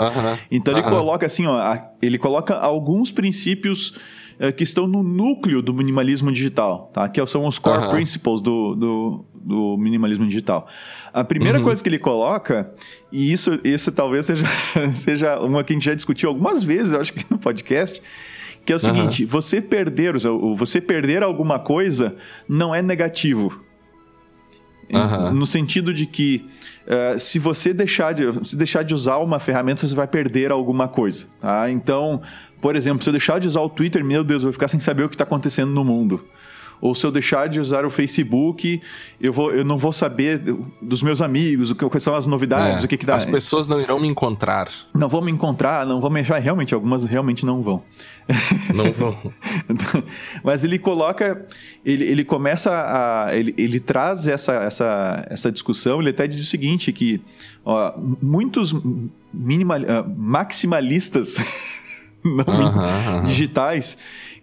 [0.51, 3.95] Então ele coloca assim, ó, ele coloca alguns princípios
[4.57, 7.09] que estão no núcleo do minimalismo digital, tá?
[7.09, 10.67] Que são os core principles do, do, do minimalismo digital.
[11.13, 11.65] A primeira uhum.
[11.65, 12.73] coisa que ele coloca,
[13.11, 14.47] e isso, isso talvez seja,
[14.93, 18.03] seja uma que a gente já discutiu algumas vezes, eu acho que no podcast,
[18.65, 19.29] que é o seguinte: uhum.
[19.29, 20.15] você perder,
[20.57, 22.15] você perder alguma coisa
[22.49, 23.65] não é negativo.
[24.93, 25.35] Uhum.
[25.35, 26.47] No sentido de que
[26.87, 30.87] uh, se você deixar de, se deixar de usar uma ferramenta, você vai perder alguma
[30.87, 31.27] coisa.
[31.41, 31.71] Tá?
[31.71, 32.23] Então,
[32.61, 34.79] por exemplo, se eu deixar de usar o Twitter, meu Deus, eu vou ficar sem
[34.79, 36.25] saber o que está acontecendo no mundo
[36.81, 38.81] ou se eu deixar de usar o Facebook,
[39.21, 40.41] eu, vou, eu não vou saber
[40.81, 43.15] dos meus amigos, o que, quais são as novidades, é, o que, que dá.
[43.15, 44.69] As pessoas não irão me encontrar.
[44.95, 46.39] Não vão me encontrar, não vão me achar.
[46.39, 47.83] Realmente, algumas realmente não vão.
[48.75, 49.17] Não vão.
[50.43, 51.47] Mas ele coloca,
[51.85, 53.35] ele, ele começa a.
[53.35, 57.21] Ele, ele traz essa, essa, essa discussão, ele até diz o seguinte: que
[57.65, 58.75] ó, muitos
[59.33, 61.37] minimal, uh, maximalistas
[62.25, 63.27] não uh -huh, uh -huh.
[63.27, 63.97] digitais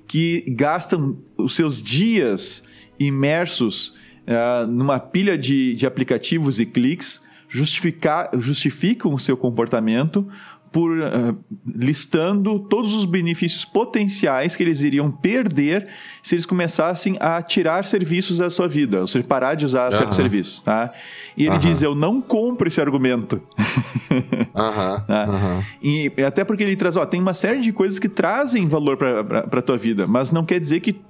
[0.08, 2.64] que gastam os seus dias
[2.99, 3.95] imersos
[4.28, 10.28] uh, numa pilha de, de aplicativos e cliques, justificar, justificam o seu comportamento
[10.74, 15.88] por uh, listando todos os benefícios potenciais que eles iriam perder
[16.24, 19.97] se eles começassem a tirar serviços da sua vida, ou seja, parar de usar uhum.
[19.99, 20.91] certos serviços, tá?
[21.38, 21.59] E ele uhum.
[21.59, 23.41] diz, eu não compro esse argumento.
[24.53, 24.99] Uhum.
[25.07, 25.63] tá?
[25.82, 29.59] E até porque ele traz, ó, tem uma série de coisas que trazem valor para
[29.59, 31.01] a tua vida, mas não quer dizer que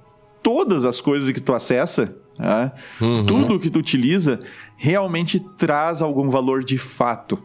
[0.42, 2.72] todas as coisas que tu acessa Tá?
[3.00, 3.26] Uhum.
[3.26, 4.40] Tudo que tu utiliza
[4.76, 7.38] realmente traz algum valor de fato.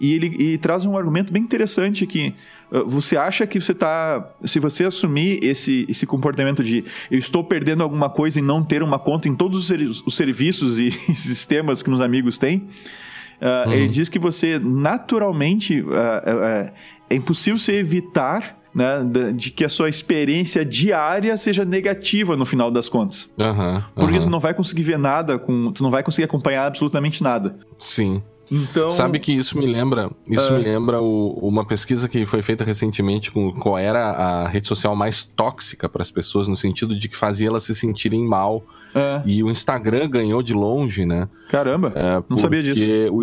[0.00, 2.34] E ele e traz um argumento bem interessante que
[2.70, 4.34] uh, você acha que você está.
[4.44, 8.82] Se você assumir esse, esse comportamento de eu estou perdendo alguma coisa e não ter
[8.82, 13.72] uma conta em todos os, os serviços e sistemas que meus amigos têm, uh, uhum.
[13.72, 16.72] ele diz que você naturalmente uh,
[17.08, 18.98] é impossível você evitar né,
[19.34, 23.28] de que a sua experiência diária seja negativa no final das contas.
[23.38, 27.22] Uhum, Porque tu não vai conseguir ver nada, com, tu não vai conseguir acompanhar absolutamente
[27.22, 27.56] nada.
[27.78, 28.22] Sim.
[28.50, 32.42] Então, Sabe que isso me lembra, isso uh, me lembra o, uma pesquisa que foi
[32.42, 36.94] feita recentemente com qual era a rede social mais tóxica para as pessoas no sentido
[36.94, 38.58] de que fazia elas se sentirem mal.
[38.94, 41.30] Uh, e o Instagram ganhou de longe, né?
[41.48, 42.82] Caramba, é, não sabia disso.
[43.10, 43.22] O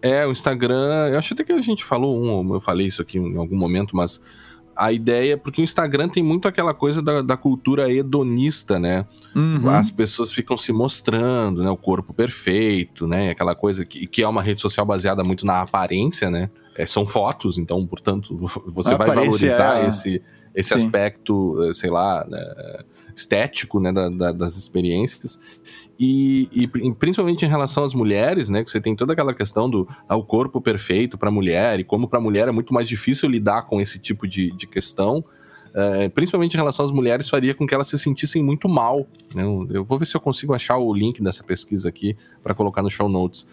[0.00, 3.18] é, o Instagram, eu acho até que a gente falou um, eu falei isso aqui
[3.18, 4.20] em algum momento, mas
[4.78, 9.04] a ideia, porque o Instagram tem muito aquela coisa da, da cultura hedonista, né?
[9.34, 9.68] Uhum.
[9.68, 11.70] As pessoas ficam se mostrando, né?
[11.70, 13.30] O corpo perfeito, né?
[13.30, 16.48] Aquela coisa que, que é uma rede social baseada muito na aparência, né?
[16.76, 18.36] É, são fotos, então, portanto,
[18.68, 19.88] você a vai valorizar é...
[19.88, 20.22] esse,
[20.60, 22.40] esse aspecto, eh, sei lá, né?
[23.18, 25.40] estético, né, da, da, das experiências.
[25.98, 29.88] E, e, principalmente em relação às mulheres, né, que você tem toda aquela questão do
[30.08, 32.88] ah, o corpo perfeito para a mulher e como para a mulher é muito mais
[32.88, 35.24] difícil lidar com esse tipo de, de questão.
[35.74, 39.06] É, principalmente em relação às mulheres, faria com que elas se sentissem muito mal.
[39.34, 39.42] Né?
[39.70, 42.90] Eu vou ver se eu consigo achar o link dessa pesquisa aqui para colocar no
[42.90, 43.46] show notes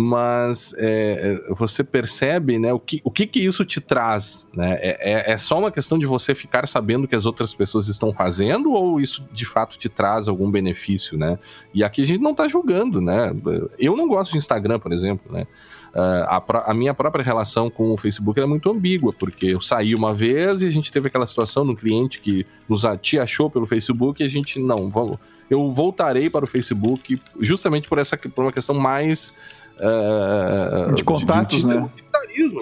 [0.00, 4.46] mas é, é, você percebe né, o, que, o que, que isso te traz.
[4.54, 4.78] Né?
[4.80, 8.14] É, é, é, só uma questão de você ficar sabendo que as outras pessoas estão
[8.14, 11.36] fazendo ou isso de fato te traz algum benefício, né?
[11.74, 13.34] E aqui a gente não está julgando, né?
[13.76, 15.48] Eu não gosto de Instagram, por exemplo, né?
[15.88, 19.94] Uh, a, a, minha própria relação com o Facebook é muito ambígua, porque eu saí
[19.94, 23.66] uma vez e a gente teve aquela situação no cliente que nos te achou pelo
[23.66, 25.18] Facebook e a gente, não, vamos,
[25.48, 29.32] eu voltarei para o Facebook justamente por essa por uma questão mais
[29.78, 31.90] Uh, de contatos, de, de, né?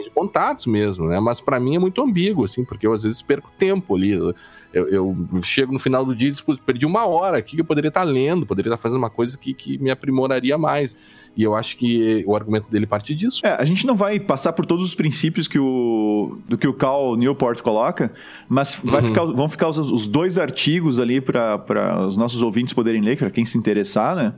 [0.02, 1.18] De contatos mesmo, né?
[1.18, 4.12] Mas para mim é muito ambíguo, assim, porque eu às vezes perco tempo ali.
[4.72, 7.88] Eu, eu chego no final do dia e perdi uma hora aqui que eu poderia
[7.88, 10.96] estar tá lendo, poderia estar tá fazendo uma coisa que, que me aprimoraria mais.
[11.34, 13.40] E eu acho que o argumento dele parte disso.
[13.44, 16.74] É, a gente não vai passar por todos os princípios que o, do que o
[16.74, 18.12] Cal Newport coloca,
[18.48, 19.06] mas vai uhum.
[19.08, 23.30] ficar, vão ficar os, os dois artigos ali para os nossos ouvintes poderem ler, para
[23.30, 24.34] quem se interessar, né?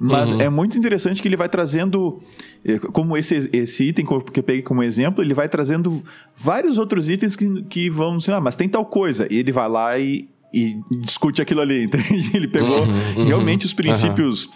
[0.00, 0.40] Mas uhum.
[0.40, 2.22] é muito interessante que ele vai trazendo,
[2.64, 6.02] eh, como esse, esse item que eu peguei como exemplo, ele vai trazendo
[6.34, 9.26] vários outros itens que, que vão dizer, ah, mas tem tal coisa.
[9.30, 12.30] E ele vai lá e, e discute aquilo ali, entende?
[12.32, 14.46] Ele pegou uhum, uhum, realmente os princípios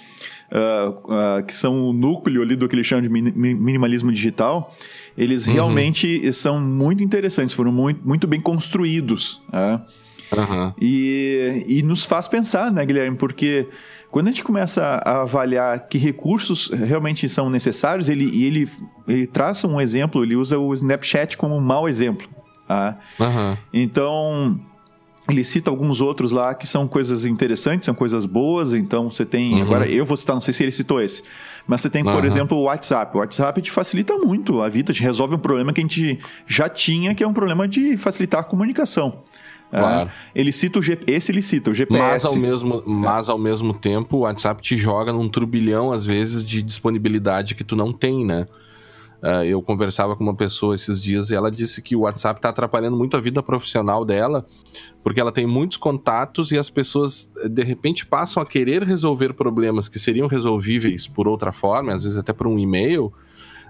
[0.51, 4.75] uh, uh, que são o núcleo ali do que ele chama de minimalismo digital,
[5.17, 5.53] eles uhum.
[5.53, 9.43] realmente são muito interessantes, foram muito, muito bem construídos.
[9.49, 9.79] Uh,
[10.81, 13.17] e, e nos faz pensar, né, Guilherme?
[13.17, 13.69] Porque
[14.15, 18.71] quando a gente começa a avaliar que recursos realmente são necessários, ele, ele,
[19.09, 22.29] ele traça um exemplo, ele usa o Snapchat como um mau exemplo.
[22.69, 22.97] Tá?
[23.19, 23.57] Uhum.
[23.73, 24.61] Então,
[25.29, 28.73] ele cita alguns outros lá que são coisas interessantes, são coisas boas.
[28.73, 29.55] Então, você tem.
[29.55, 29.62] Uhum.
[29.62, 31.25] Agora, eu vou citar, não sei se ele citou esse.
[31.67, 32.25] Mas você tem, por uhum.
[32.25, 33.17] exemplo, o WhatsApp.
[33.17, 36.69] O WhatsApp te facilita muito a vida, te resolve um problema que a gente já
[36.69, 39.25] tinha, que é um problema de facilitar a comunicação.
[39.81, 40.11] Claro.
[40.35, 40.99] ele cita o G...
[41.07, 42.01] Esse ele cita, o GPS.
[42.01, 46.45] Mas ao, mesmo, mas ao mesmo tempo, o WhatsApp te joga num turbilhão, às vezes,
[46.45, 48.47] de disponibilidade que tu não tem, né?
[49.25, 52.51] Uh, eu conversava com uma pessoa esses dias e ela disse que o WhatsApp está
[52.51, 54.45] atrapalhando muito a vida profissional dela,
[55.03, 59.89] porque ela tem muitos contatos e as pessoas de repente passam a querer resolver problemas
[59.89, 63.11] que seriam resolvíveis por outra forma, às vezes até por um e-mail,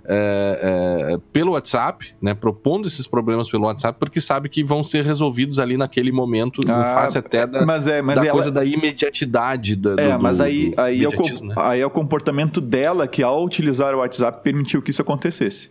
[0.07, 5.05] é, é, pelo WhatsApp, né, propondo esses problemas pelo WhatsApp, porque sabe que vão ser
[5.05, 8.33] resolvidos ali naquele momento, ah, face até da, mas é, mas da ela...
[8.33, 9.77] coisa da imediatidade.
[9.77, 11.55] Da, é, do, mas aí, aí, é o, né?
[11.57, 15.71] aí é o comportamento dela que, ao utilizar o WhatsApp, permitiu que isso acontecesse.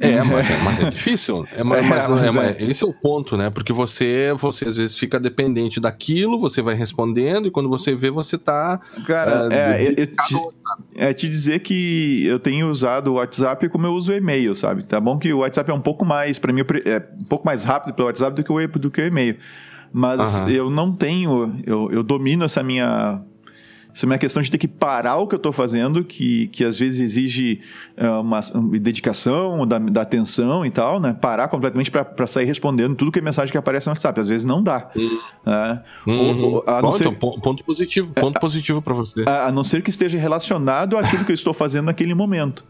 [0.00, 1.46] É, mas é, mas é difícil.
[1.52, 3.50] É, mas, é, mas é, é, esse é o ponto, né?
[3.50, 8.10] Porque você, você às vezes fica dependente daquilo, você vai respondendo, e quando você vê,
[8.10, 8.80] você tá.
[9.06, 10.34] Cara, uh, é, de, te,
[10.94, 14.84] é te dizer que eu tenho usado o WhatsApp como eu uso o e-mail, sabe?
[14.84, 17.64] Tá bom que o WhatsApp é um pouco mais, para mim, é um pouco mais
[17.64, 19.36] rápido pelo WhatsApp do que o, do que o e-mail.
[19.92, 20.48] Mas uhum.
[20.48, 23.20] eu não tenho, eu, eu domino essa minha
[23.92, 26.64] isso é uma questão de ter que parar o que eu estou fazendo, que, que
[26.64, 27.60] às vezes exige
[27.98, 31.16] uh, uma, uma, dedicação, da, da, atenção e tal, né?
[31.20, 34.20] Parar completamente para sair respondendo tudo que é mensagem que aparece no WhatsApp.
[34.20, 34.90] Às vezes não dá.
[34.94, 35.18] Uhum.
[35.46, 35.82] Né?
[36.06, 36.42] Uhum.
[36.42, 37.06] Ou, ou, Bom, ser...
[37.06, 39.24] então, ponto positivo, ponto é, positivo para você.
[39.26, 42.64] A, a não ser que esteja relacionado àquilo que eu estou fazendo naquele momento.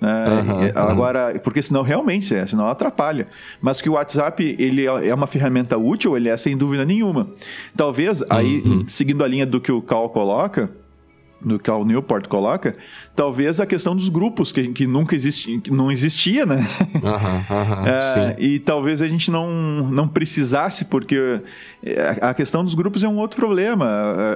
[0.00, 1.38] Uhum, Agora, uhum.
[1.40, 3.26] porque senão realmente, é, senão atrapalha.
[3.60, 7.28] Mas que o WhatsApp ele é, é uma ferramenta útil, ele é sem dúvida nenhuma.
[7.76, 8.84] Talvez, aí, uhum.
[8.86, 10.70] seguindo a linha do que o Cal coloca,
[11.40, 12.74] do que o Newport coloca,
[13.14, 16.66] talvez a questão dos grupos, que, que nunca existia, que não existia, né?
[16.94, 21.40] Uhum, é, e talvez a gente não, não precisasse, porque
[22.20, 23.86] a questão dos grupos é um outro problema.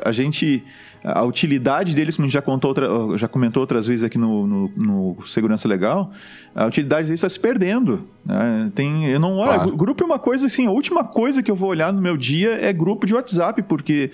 [0.04, 0.64] A, a gente
[1.04, 2.88] a utilidade deles, como a gente já, contou outra,
[3.18, 6.12] já comentou outras vezes aqui no, no, no Segurança Legal,
[6.54, 8.06] a utilidade deles está se perdendo.
[8.24, 8.70] Né?
[8.74, 9.76] Tem, eu não olho, claro.
[9.76, 12.52] grupo é uma coisa assim, a última coisa que eu vou olhar no meu dia
[12.52, 14.12] é grupo de WhatsApp, porque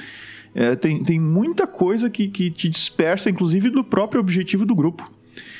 [0.59, 5.09] é, tem, tem muita coisa que, que te dispersa, inclusive do próprio objetivo do grupo.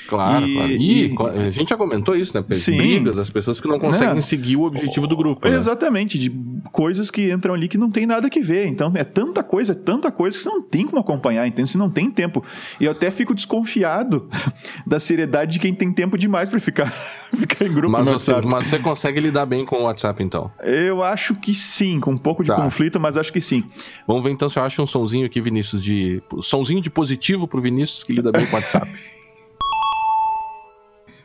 [0.09, 1.37] Claro, E- claro.
[1.37, 2.43] E, a gente já comentou isso, né?
[2.51, 2.77] Sim.
[2.77, 4.21] Brigas, as pessoas que não conseguem Né?
[4.21, 5.47] seguir o objetivo do grupo.
[5.47, 5.55] né?
[5.55, 6.31] Exatamente, de
[6.71, 8.65] coisas que entram ali que não tem nada que ver.
[8.67, 11.69] Então é tanta coisa, é tanta coisa que você não tem como acompanhar, entende?
[11.69, 12.43] Você não tem tempo.
[12.79, 14.27] E eu até fico desconfiado
[14.85, 16.91] da seriedade de quem tem tempo demais pra ficar,
[17.35, 20.51] ficar em grupo Mas no você, mas você consegue lidar bem com o WhatsApp, então.
[20.63, 22.55] Eu acho que sim, com um pouco de Tá.
[22.55, 23.63] conflito, mas acho que sim.
[24.07, 26.21] Vamos ver então se eu acho um sonzinho aqui, Vinícius, de.
[26.41, 28.89] Sonzinho de positivo pro Vinícius que lida bem com o WhatsApp.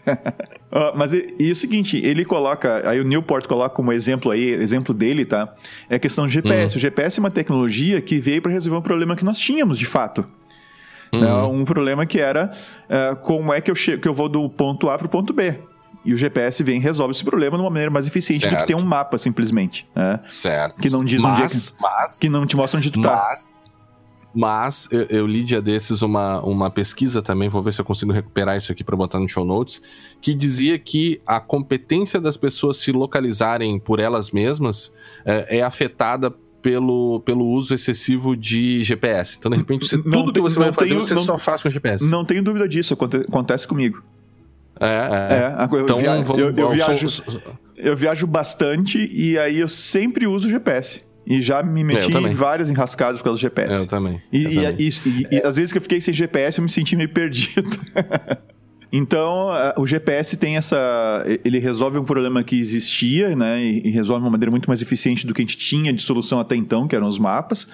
[0.76, 4.50] Ah, mas e, e o seguinte, ele coloca, aí o Newport coloca como exemplo aí,
[4.50, 5.54] exemplo dele, tá?
[5.88, 6.76] É a questão do GPS.
[6.76, 9.86] O GPS é uma tecnologia que veio para resolver um problema que nós tínhamos, de
[9.86, 10.26] fato.
[11.12, 11.32] Né?
[11.44, 12.50] Um problema que era
[12.90, 15.32] ah, como é que eu, chego, que eu vou do ponto A para o ponto
[15.32, 15.54] B.
[16.04, 18.54] E o GPS vem e resolve esse problema de uma maneira mais eficiente do que
[18.56, 18.66] Certo.
[18.66, 19.88] ter um mapa, simplesmente.
[19.94, 20.18] Né?
[20.32, 20.80] certo.
[20.80, 23.32] Que não diz mas, onde é que- Mas, Que não te mostra onde tu tá.
[24.34, 28.10] Mas, eu, eu li dia desses uma, uma pesquisa também, vou ver se eu consigo
[28.10, 29.80] recuperar isso aqui para botar no show notes,
[30.20, 34.92] que dizia que a competência das pessoas se localizarem por elas mesmas
[35.24, 39.36] é, é afetada pelo, pelo uso excessivo de GPS.
[39.38, 41.38] Então, de repente, você- tudo que tem- você não vai fazer, tenho- você não- só
[41.38, 42.10] faz com GPS.
[42.10, 44.02] Não tenho dúvida disso, aconte- acontece comigo.
[44.80, 44.88] É, é.
[44.90, 47.06] É, eu, Então, via- vamos, eu- eu vamos- viajo,
[47.76, 51.02] eu viajo bastante e aí eu sempre uso GPS.
[51.26, 52.32] E já me meti também.
[52.32, 53.74] em vários enrascados por causa do GPS.
[53.74, 54.20] eu também.
[54.32, 54.76] E, eu e- também.
[55.30, 57.70] e- e- às vezes que eu fiquei sem GPS, eu me senti meio perdido.
[58.92, 61.24] então, o GPS tem essa.
[61.44, 63.62] Ele resolve um problema que existia, né?
[63.62, 66.02] E, e resolve de uma maneira muito mais eficiente do que a gente tinha de
[66.02, 67.66] solução até então, que eram os mapas.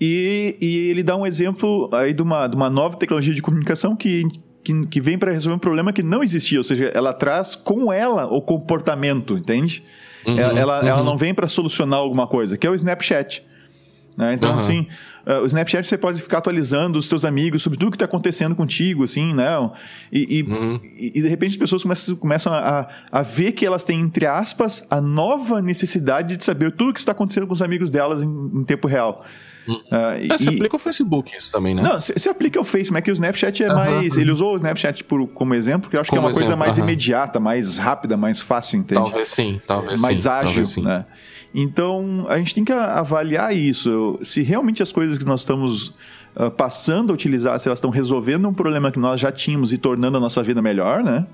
[0.00, 3.96] E, e ele dá um exemplo aí de uma, de uma nova tecnologia de comunicação
[3.96, 4.24] que.
[4.62, 7.92] Que, que vem para resolver um problema que não existia, ou seja, ela traz com
[7.92, 9.84] ela o comportamento, entende?
[10.26, 11.04] Uhum, ela, ela, ela uhum.
[11.04, 13.44] não vem para solucionar alguma coisa, que é o Snapchat.
[14.16, 14.32] né?
[14.34, 14.58] Então, Aham.
[14.58, 14.86] assim,
[15.26, 18.54] uh, o Snapchat você pode ficar atualizando os seus amigos sobre tudo que está acontecendo
[18.56, 19.48] contigo, assim, né?
[20.10, 20.80] E, e, Uhum.
[20.98, 24.86] e- de repente as pessoas começam, começam a, a ver que elas têm, entre aspas,
[24.90, 28.26] a nova necessidade de saber tudo o que está acontecendo com os amigos delas em,
[28.54, 29.22] em tempo real.
[29.68, 29.78] Uh,
[30.22, 31.82] e- É, se e- aplica o Facebook isso também, né?
[31.82, 34.16] não, se, se aplica ao Face, mas é que o Snapchat é mais.
[34.16, 36.48] Ele usou o Snapchat por, como exemplo, porque eu acho que é Como uma coisa
[36.50, 36.86] exemplo, mais aham.
[36.88, 39.00] imediata, mais rápida, mais fácil, entende?
[39.00, 40.28] Talvez sim, talvez mais sim.
[40.28, 40.82] ágil, talvez sim.
[40.82, 41.04] né?
[41.54, 44.18] Então, a gente tem que a- avaliar isso.
[44.22, 45.94] Se realmente as coisas que nós estamos
[46.36, 49.78] ah, passando a utilizar, se elas estão resolvendo um problema que nós já tínhamos e
[49.78, 51.26] tornando a nossa vida melhor, né?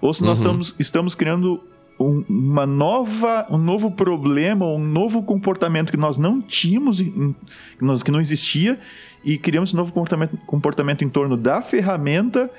[0.00, 0.44] Ou se nós Uhum.
[0.44, 1.62] estamos, estamos criando
[2.02, 7.34] uma nova, um novo problema, um novo comportamento que nós não tínhamos, que,
[7.80, 8.78] nós, que não existia,
[9.24, 12.50] e criamos esse novo comportamento, comportamento em torno da ferramenta,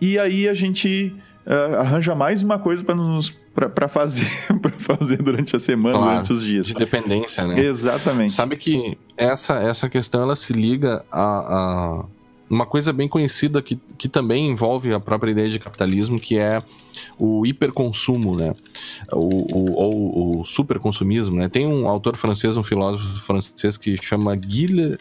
[0.00, 1.14] e aí a gente
[1.46, 4.28] ah, arranja mais uma coisa para nos para fazer
[4.62, 6.66] para fazer durante a semana, Claro, durante os dias.
[6.66, 7.58] De dependência, né?
[7.58, 8.32] Exatamente.
[8.32, 12.04] Sabe que essa, essa questão ela se liga a, a
[12.50, 16.62] uma coisa bem conhecida que, que também envolve a própria ideia de capitalismo, que é
[17.18, 18.54] o hiperconsumo, né?
[19.12, 21.48] O, ou o superconsumismo, né?
[21.48, 24.98] Tem um autor francês, um filósofo francês que chama Gilles,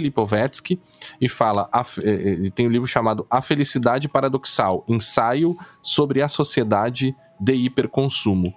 [0.00, 0.78] Lipovetsky
[1.20, 6.20] e fala, a, fe- eh, ele tem um livro chamado A Felicidade Paradoxal, ensaio sobre
[6.22, 8.52] a sociedade de hiperconsumo.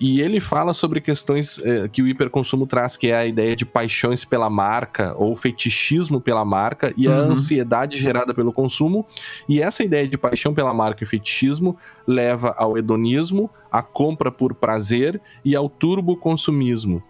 [0.00, 3.66] E ele fala sobre questões eh, que o hiperconsumo traz, que é a ideia de
[3.66, 7.32] paixões pela marca ou fetichismo pela marca e a Uhum.
[7.32, 9.04] ansiedade gerada pelo consumo.
[9.48, 11.76] E essa ideia de paixão pela marca e fetichismo
[12.06, 17.02] leva ao hedonismo, à compra por prazer e ao turboconsumismo.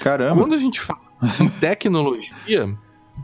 [0.00, 0.36] Caramba.
[0.40, 1.00] Quando a gente fala
[1.40, 2.76] em tecnologia,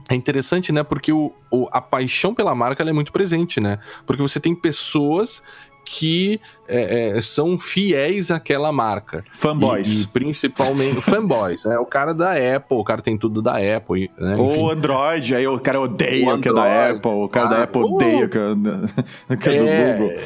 [0.08, 0.82] é interessante, né?
[0.82, 3.78] Porque o, o- a paixão pela marca é muito presente, né?
[4.06, 5.42] Porque você tem pessoas
[5.84, 9.24] que é, é, são fiéis àquela marca.
[9.32, 9.88] Fanboys.
[9.88, 11.78] E, e principalmente fanboys, né?
[11.78, 14.36] O cara da Apple, o cara tem tudo da Apple, né?
[14.36, 17.46] Ou Android, aí o cara odeia O o que é da Android, Apple, o cara
[17.46, 17.64] da claro.
[17.64, 20.22] Apple odeia o que é, que é do É, Google.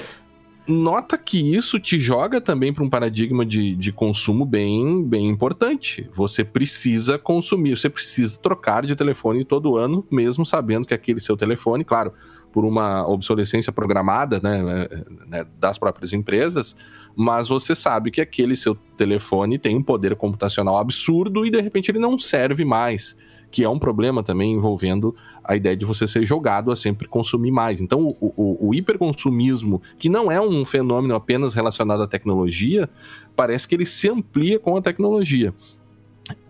[0.68, 6.08] Nota que isso te joga também para um paradigma de, de consumo bem, bem importante.
[6.12, 11.36] Você precisa consumir, você precisa trocar de telefone todo ano, mesmo sabendo que aquele seu
[11.36, 12.12] telefone, claro,
[12.52, 14.88] por uma obsolescência programada né,
[15.26, 16.76] né, das próprias empresas,
[17.14, 21.90] mas você sabe que aquele seu telefone tem um poder computacional absurdo e de repente
[21.90, 23.16] ele não serve mais,
[23.50, 27.50] que é um problema também envolvendo a ideia de você ser jogado a sempre consumir
[27.50, 27.80] mais.
[27.80, 32.88] Então, o, o, o hiperconsumismo, que não é um fenômeno apenas relacionado à tecnologia,
[33.34, 35.54] parece que ele se amplia com a tecnologia.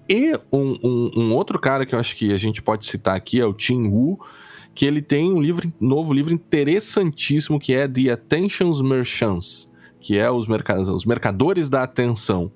[0.08, 3.40] E um, um, um outro cara que eu acho que a gente pode citar aqui
[3.40, 4.20] é o Tim Wu,
[4.76, 10.30] que ele tem um livro, novo livro interessantíssimo que é The Attentions Merchants, que é
[10.30, 12.52] os, merc os mercadores da atenção.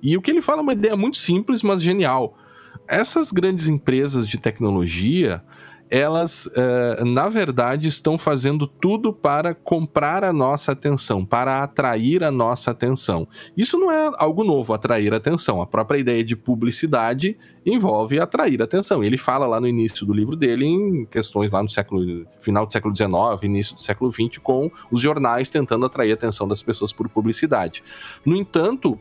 [0.00, 2.38] E o que ele fala é uma ideia muito simples, mas genial.
[2.86, 5.42] Essas grandes empresas de tecnologia,
[5.90, 12.30] elas, uh, na verdade, estão fazendo tudo para comprar a nossa atenção, para atrair a
[12.30, 13.26] nossa atenção.
[13.56, 15.62] Isso não é algo novo, atrair atenção.
[15.62, 19.02] A própria ideia de publicidade envolve atrair atenção.
[19.02, 22.72] Ele fala lá no início do livro dele em questões lá no século final do
[22.72, 26.92] século XIX, início do século XX, com os jornais tentando atrair a atenção das pessoas
[26.92, 27.82] por publicidade.
[28.24, 28.98] No entanto,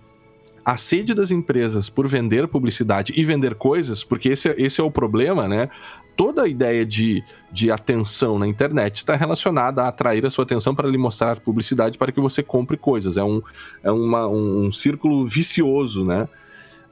[0.65, 4.83] a sede das empresas por vender publicidade e vender coisas, porque esse, é, esse é
[4.83, 5.69] o problema, né?
[6.17, 10.73] Toda a ideia de, de atenção na internet está relacionada a atrair a sua atenção
[10.73, 13.15] para lhe mostrar publicidade para que você compre coisas.
[13.15, 13.41] É um,
[13.83, 16.27] é uma, um, um círculo vicioso, né?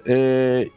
[0.05, 0.69] É,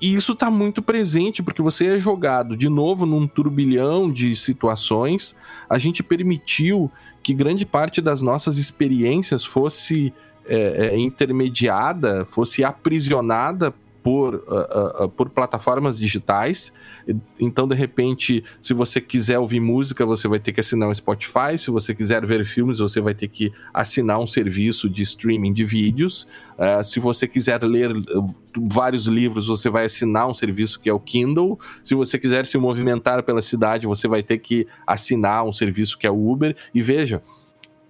[0.00, 5.36] e isso está muito presente, porque você é jogado de novo num turbilhão de situações.
[5.68, 6.90] A gente permitiu
[7.22, 10.12] que grande parte das nossas experiências fosse
[10.46, 16.72] é, é, intermediada, fosse aprisionada por, uh, uh, por plataformas digitais.
[17.38, 21.58] Então, de repente, se você quiser ouvir música, você vai ter que assinar um Spotify.
[21.58, 25.64] Se você quiser ver filmes, você vai ter que assinar um serviço de streaming de
[25.64, 26.26] vídeos.
[26.58, 27.90] Uh, se você quiser ler
[28.56, 31.58] vários livros, você vai assinar um serviço que é o Kindle.
[31.84, 36.06] Se você quiser se movimentar pela cidade, você vai ter que assinar um serviço que
[36.06, 36.56] é o Uber.
[36.74, 37.22] E veja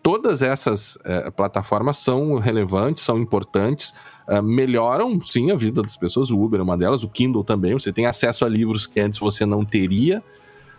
[0.02, 3.94] todas essas é, plataformas são relevantes, são importantes,
[4.28, 6.30] é, melhoram sim a vida das pessoas.
[6.30, 7.72] O Uber é uma delas, o Kindle também.
[7.72, 10.22] Você tem acesso a livros que antes você não teria,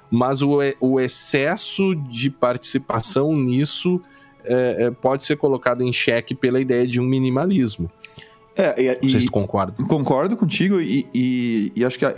[0.10, 4.02] mas o, o excesso de participação nisso
[4.44, 7.90] é pode ser colocado em xeque pela ideia de um minimalismo.
[8.56, 9.86] É, e, Vocês concordam?
[9.88, 12.14] Concordo contigo e, e, e acho que a,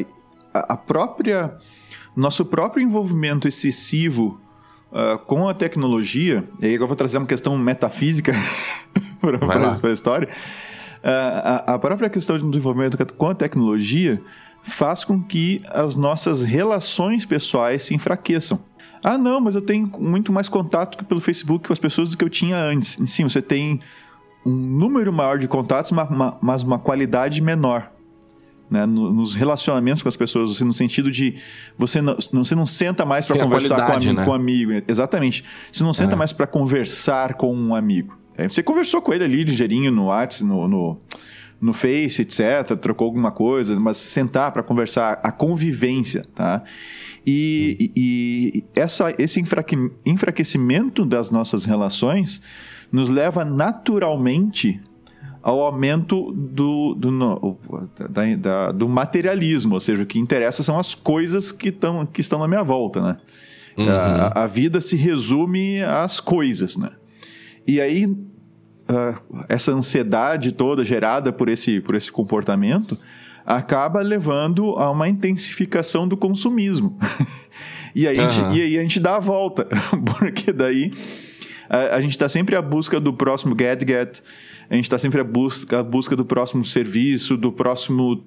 [0.53, 1.57] a própria
[2.15, 4.39] nosso próprio envolvimento excessivo
[4.93, 8.33] uh, com a tecnologia, e aí agora eu vou trazer uma questão metafísica
[9.19, 10.29] para a história.
[11.03, 14.21] Uh, a, a, própria questão de desenvolvimento com a tecnologia
[14.61, 18.59] faz com que as nossas relações pessoais se enfraqueçam.
[19.03, 22.23] Ah, não, mas eu tenho muito mais contato pelo Facebook com as pessoas do que
[22.23, 22.97] eu tinha antes.
[23.05, 23.81] Sim, você tem
[24.45, 25.91] um número maior de contatos,
[26.41, 27.92] mas uma qualidade menor
[28.69, 31.35] né, nos relacionamentos com as pessoas, assim, no sentido de
[31.77, 34.25] você não, você não senta mais para conversar com, né?
[34.25, 34.71] com um amigo.
[34.87, 35.43] Exatamente.
[35.71, 36.15] Você não senta é.
[36.15, 38.17] mais para conversar com um amigo.
[38.35, 41.01] É, você conversou com ele ali ligeirinho no WhatsApp, no, no,
[41.61, 46.63] no Face, etc., trocou alguma coisa, mas sentar para conversar, a convivência, tá?
[47.25, 47.91] E, hum.
[47.95, 49.39] e, e essa, esse
[50.05, 52.41] enfraquecimento das nossas relações
[52.91, 54.81] nos leva naturalmente
[55.43, 57.59] ao aumento do, do, no,
[58.09, 62.21] da, da, do materialismo, ou seja, o que interessa são as coisas que, tão, que
[62.21, 63.17] estão na minha volta, né?
[63.77, 63.89] Uhum.
[63.89, 66.91] A, a, vida se resume às coisas, né?
[67.67, 72.97] E aí, uh, essa ansiedade toda gerada por esse, por esse comportamento
[73.45, 76.97] acaba levando a uma intensificação do consumismo.
[77.93, 78.25] e, aí uhum.
[78.25, 79.67] a gente, e aí a gente dá a volta,
[80.17, 80.91] porque daí
[81.69, 84.21] a, a gente está sempre à busca do próximo gadget,
[84.69, 88.23] a gente está sempre à busca, à busca do próximo serviço, do próximo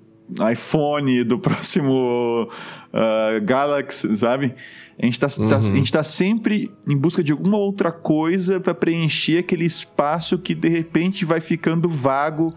[0.50, 2.48] iPhone, do próximo
[2.92, 4.54] uh, Galaxy, sabe?
[4.98, 5.48] A gente está uhum.
[5.84, 10.68] tá, tá sempre em busca de alguma outra coisa para preencher aquele espaço que de
[10.68, 12.48] repente vai ficando vago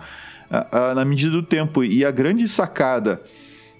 [0.50, 1.84] uh, uh, na medida do tempo.
[1.84, 3.22] E a grande sacada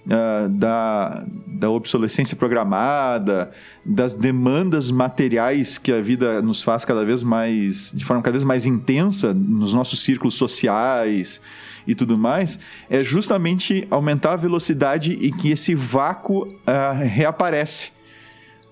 [0.06, 3.50] uh, da, da obsolescência programada,
[3.84, 8.44] das demandas materiais que a vida nos faz cada vez mais, de forma cada vez
[8.44, 11.40] mais intensa nos nossos círculos sociais
[11.86, 17.90] e tudo mais, é justamente aumentar a velocidade em que esse vácuo uh, reaparece.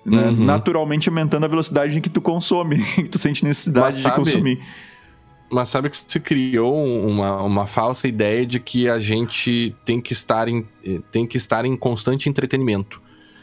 [0.05, 0.29] Né?
[0.29, 0.45] Uhum.
[0.45, 4.61] Naturalmente aumentando a velocidade em que tu consome, que tu sente necessidade sabe, de consumir.
[5.51, 10.13] Mas sabe que se criou uma, uma falsa ideia de que a gente tem que
[10.13, 13.01] estar em, eh, tem que estar em constante entretenimento.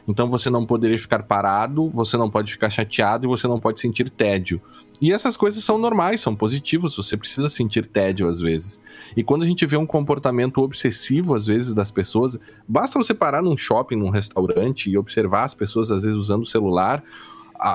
[0.08, 3.80] Então você não poderia ficar parado, você não pode ficar chateado e você não pode
[3.80, 4.62] sentir tédio.
[5.02, 8.80] E essas coisas são normais, são positivas, você precisa sentir tédio às vezes.
[9.18, 13.42] E quando a gente vê um comportamento obsessivo às vezes das pessoas, basta você parar
[13.42, 17.04] num shopping, num restaurante e observar as pessoas às vezes usando o celular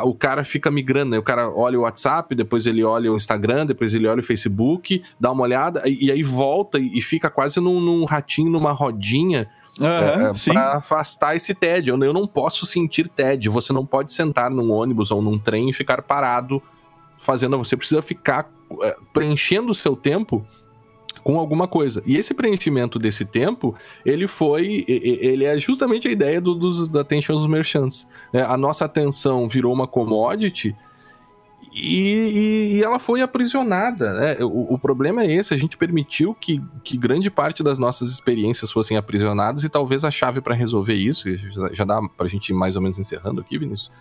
[0.05, 1.19] o cara fica migrando, né?
[1.19, 5.03] O cara olha o WhatsApp, depois ele olha o Instagram, depois ele olha o Facebook,
[5.19, 8.73] dá uma olhada e, e aí volta e, e fica quase num, num, ratinho, numa
[8.73, 9.49] rodinha.
[9.79, 11.95] Uhum, é, para afastar esse tédio.
[11.95, 13.51] Eu, eu não posso sentir tédio.
[13.53, 16.63] Você não pode sentar num ônibus ou num trem e ficar parado
[17.19, 17.57] fazendo.
[17.57, 18.51] Você precisa ficar
[18.83, 20.47] é, preenchendo o seu tempo
[21.23, 22.03] com alguma coisa.
[22.07, 23.75] E esse preenchimento desse tempo,
[24.05, 28.07] ele foi, ele é justamente a ideia do, dos, da attention dos merchants.
[28.33, 30.75] É, a nossa atenção virou uma commodity
[31.73, 34.13] e, e, ela foi aprisionada.
[34.13, 34.37] Né?
[34.41, 38.73] O, o, problema é esse: a gente permitiu que, que grande parte das nossas experiências
[38.73, 41.29] fossem aprisionadas, e talvez a chave para resolver isso,
[41.73, 43.93] já dá para a gente ir mais ou menos encerrando aqui, Vinícius,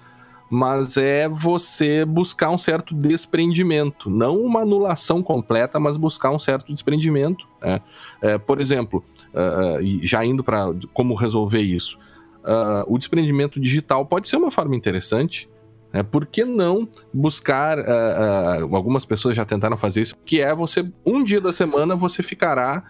[0.49, 6.73] mas é você buscar um certo desprendimento, não uma anulação completa, mas buscar um certo
[6.73, 7.47] desprendimento.
[7.61, 7.79] Né?
[8.21, 11.99] É, por exemplo, uh, já indo para como resolver isso,
[12.39, 15.47] uh, o desprendimento digital pode ser uma forma interessante.
[15.91, 17.79] É, por que não buscar?
[17.79, 22.23] Uh, algumas pessoas já tentaram fazer isso, que é você, um dia da semana, você
[22.23, 22.83] ficará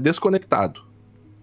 [0.00, 0.82] desconectado.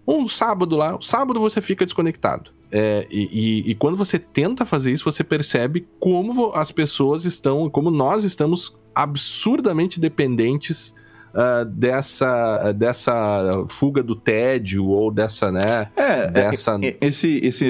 [0.05, 2.51] Um sábado lá, sábado você fica desconectado.
[2.71, 3.29] É, e,
[3.67, 8.23] e, e, quando você tenta fazer isso, você percebe como as pessoas estão, como nós
[8.23, 10.93] estamos absurdamente dependentes
[11.33, 15.87] uh, dessa, dessa fuga do tédio ou dessa, né?
[15.95, 16.79] É, dessa...
[16.81, 17.65] É, esse, esse,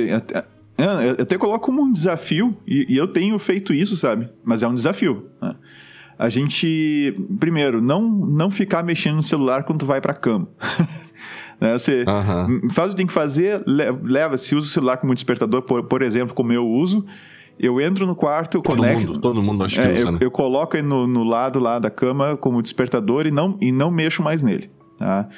[0.77, 4.29] eu até coloco como um desafio, e, e, eu tenho feito isso, sabe?
[4.43, 5.29] Mas é um desafio.
[5.41, 5.55] Né?
[6.17, 10.47] A gente, primeiro, não, não ficar mexendo no celular quando tu vai pra cama.
[11.59, 11.77] né?
[11.77, 12.69] Você uhum.
[12.69, 16.01] faz o que tem que fazer, leva, se usa o celular como despertador, por, por
[16.01, 17.05] exemplo, como eu uso,
[17.59, 19.07] eu entro no quarto, eu todo conecto.
[19.07, 20.17] Mundo, todo mundo acho que é, usa, eu, né?
[20.21, 24.21] eu coloco no, no lado lá da cama como despertador e não, e não mexo
[24.21, 24.69] mais nele.
[24.97, 25.29] Tá?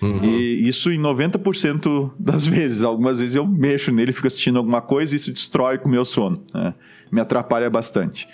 [0.00, 0.22] Uhum.
[0.22, 2.82] E isso em 90% das vezes.
[2.82, 6.04] Algumas vezes eu mexo nele, fico assistindo alguma coisa e isso destrói com o meu
[6.04, 6.42] sono.
[6.52, 6.74] Né?
[7.10, 8.28] Me atrapalha bastante.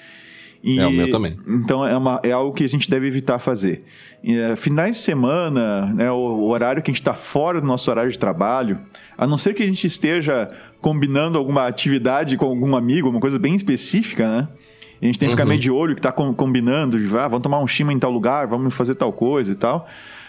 [0.62, 1.37] E, é, o meu também.
[1.47, 3.85] Então é, uma, é algo que a gente deve evitar fazer.
[4.23, 7.66] E, é, finais de semana, né, o, o, horário que a gente está fora do
[7.66, 8.78] nosso horário de trabalho,
[9.16, 10.51] a não ser que a gente esteja
[10.81, 14.49] combinando alguma atividade com algum amigo, uma coisa bem específica, né?
[15.03, 15.49] a gente tem que ficar uhum.
[15.49, 18.74] meio de olho que está combinando, ah, vamos tomar um chima em tal lugar, vamos
[18.74, 19.89] fazer tal coisa e tal.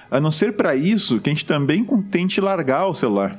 [0.10, 3.38] A não ser para isso que a gente também tente largar o celular.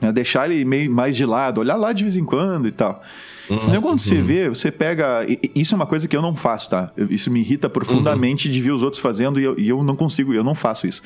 [0.00, 0.12] Né?
[0.12, 3.02] Deixar ele meio mais de lado, olhar lá de vez em quando e tal.
[3.48, 3.60] Uhum.
[3.60, 4.24] Senão, quando você uhum.
[4.24, 5.26] vê, você pega.
[5.54, 6.92] Isso é uma coisa que eu não faço, tá?
[7.10, 8.54] Isso me irrita profundamente uhum.
[8.54, 11.02] de ver os outros fazendo e eu, e eu, não consigo, eu não faço isso.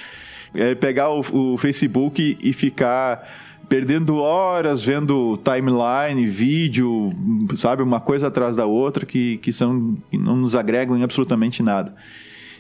[0.55, 1.21] É pegar o,
[1.55, 3.29] o Facebook e ficar
[3.69, 7.13] perdendo horas vendo timeline, vídeo,
[7.55, 11.63] sabe, uma coisa atrás da outra que, que, são, que não nos agregam em absolutamente
[11.63, 11.95] nada.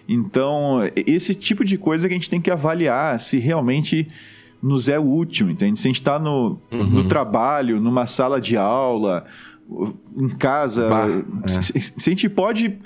[0.07, 4.09] Então, esse tipo de coisa que a gente tem que avaliar se realmente
[4.63, 5.79] nos é útil, entende?
[5.79, 6.85] Se a gente está no, uhum.
[6.85, 9.25] no trabalho, numa sala de aula,
[10.17, 11.07] em casa, bah,
[11.45, 11.49] é.
[11.49, 12.79] se, se, a gente pode.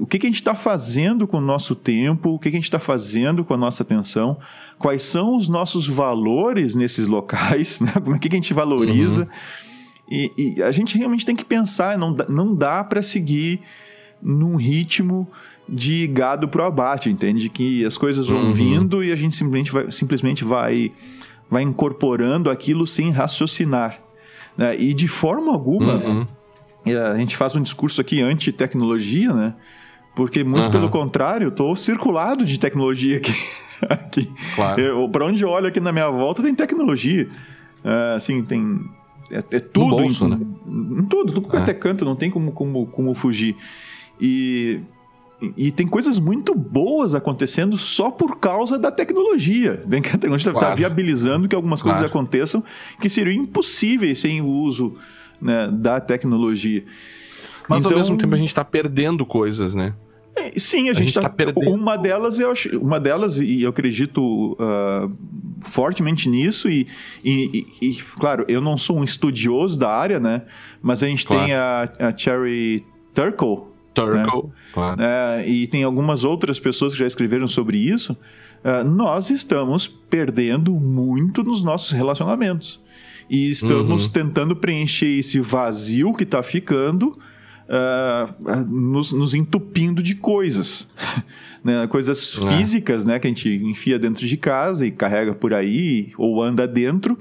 [0.00, 2.58] O que, que a gente está fazendo com o nosso tempo, o que, que a
[2.58, 4.36] gente está fazendo com a nossa atenção,
[4.78, 7.92] quais são os nossos valores nesses locais, né?
[7.92, 9.22] como é que a gente valoriza.
[9.22, 9.28] Uhum.
[10.10, 13.60] E, e, a gente realmente tem que pensar, não, não dá para seguir
[14.20, 15.28] num ritmo
[15.68, 17.48] de gado pro abate, entende?
[17.48, 18.52] Que as coisas vão uhum.
[18.52, 20.90] vindo e a gente simplesmente vai, simplesmente vai,
[21.48, 24.07] vai incorporando aquilo sem raciocinar.
[24.58, 24.76] Né?
[24.76, 26.26] E de forma alguma, uhum.
[26.84, 29.54] É, a gente faz um discurso aqui anti-tecnologia, né?
[30.14, 30.70] Porque, muito uhum.
[30.70, 33.32] pelo contrário, eu estou circulado de tecnologia aqui.
[33.88, 34.32] aqui.
[34.56, 35.08] Claro.
[35.10, 37.28] Para onde eu olho aqui na minha volta tem tecnologia.
[37.84, 38.80] Uh, assim, tem.
[39.30, 39.96] É, é tudo.
[39.96, 40.38] Bolso, em, né?
[40.66, 41.60] em, tudo, tudo é.
[41.60, 43.56] até canto, não tem como, como, como fugir.
[44.20, 44.78] E
[45.56, 49.80] e tem coisas muito boas acontecendo só por causa da tecnologia.
[49.86, 50.76] Vem que a tecnologia está claro.
[50.76, 51.98] viabilizando que algumas claro.
[51.98, 52.64] coisas aconteçam
[53.00, 54.96] que seriam impossíveis sem o uso
[55.40, 56.84] né, da tecnologia.
[57.68, 59.94] Mas então, ao mesmo tempo a gente está perdendo coisas, né?
[60.34, 61.70] É, sim, a, a gente está tá perdendo.
[61.70, 65.12] Uma delas, eu acho, uma delas, e eu acredito uh,
[65.62, 66.86] fortemente nisso, e,
[67.24, 70.42] e, e, claro, eu não sou um estudioso da área, né?
[70.80, 71.44] Mas a gente claro.
[71.44, 73.62] tem a, a Cherry Turkle,
[73.94, 74.50] Turkle, né?
[74.72, 75.02] claro.
[75.02, 78.16] É, e tem algumas outras pessoas que já escreveram sobre isso.
[78.64, 82.80] Uh, nós estamos perdendo muito nos nossos relacionamentos.
[83.30, 84.10] E estamos uhum.
[84.10, 87.18] tentando preencher esse vazio que está ficando,
[87.68, 90.88] uh, nos, nos, entupindo de coisas.
[91.62, 91.86] né?
[91.88, 92.56] Coisas é.
[92.56, 93.18] físicas né?
[93.18, 97.18] que a gente enfia dentro de casa e carrega por aí, ou anda dentro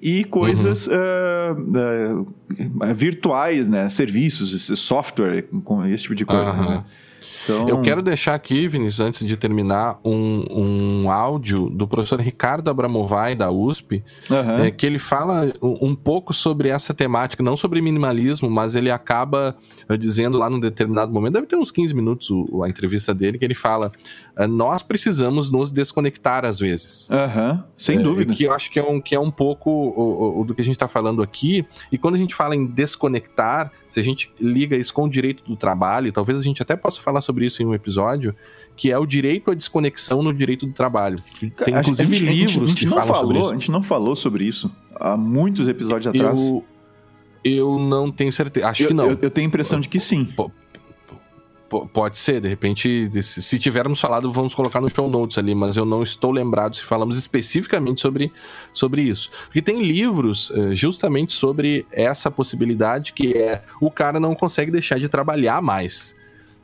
[0.00, 0.94] e coisas uhum.
[0.94, 3.88] uh, uh, virtuais, né?
[3.88, 5.46] Serviços, software,
[5.92, 6.52] esse tipo de coisa.
[6.52, 6.70] Uhum.
[6.70, 6.84] Né?
[7.44, 7.68] Então...
[7.68, 13.34] Eu quero deixar aqui, Vinícius, antes de terminar, um, um áudio do professor Ricardo Abramovay,
[13.34, 14.64] da USP, uhum.
[14.64, 19.56] é, que ele fala um, pouco sobre essa temática, não sobre minimalismo, mas ele acaba
[19.88, 23.38] uh, dizendo lá num determinado momento, deve ter uns 15 minutos o, a entrevista dele,
[23.38, 23.92] que ele fala:
[24.38, 27.08] uh, nós precisamos nos desconectar às vezes.
[27.10, 27.62] Uhum.
[27.76, 28.32] Sem é, dúvida.
[28.32, 30.64] Que eu acho que é um, que é um pouco o, o, do que a
[30.64, 31.64] gente está falando aqui.
[31.90, 35.44] E quando a gente fala em desconectar, se a gente liga isso com o direito
[35.44, 38.34] do trabalho, talvez a gente até possa falar sobre sobre isso em um episódio,
[38.76, 41.22] que é o direito à desconexão no direito do trabalho.
[41.38, 43.48] Tem inclusive gente, livros a gente, a gente que falam falou, sobre isso.
[43.48, 44.70] A gente não falou sobre isso
[45.00, 46.40] há muitos episódios atrás.
[46.40, 46.64] Eu,
[47.42, 48.68] eu não tenho certeza.
[48.68, 49.10] Acho eu, que não.
[49.10, 50.28] Eu, eu, tenho a impressão de que sim.
[51.92, 55.84] pode ser, de repente, se tivermos falado, vamos colocar no show notes ali, mas eu
[55.84, 58.30] não estou lembrado se falamos especificamente sobre,
[58.72, 59.30] sobre isso.
[59.44, 64.98] Porque tem livros uh, justamente sobre essa possibilidade que é o cara não consegue deixar
[64.98, 66.16] de trabalhar mais.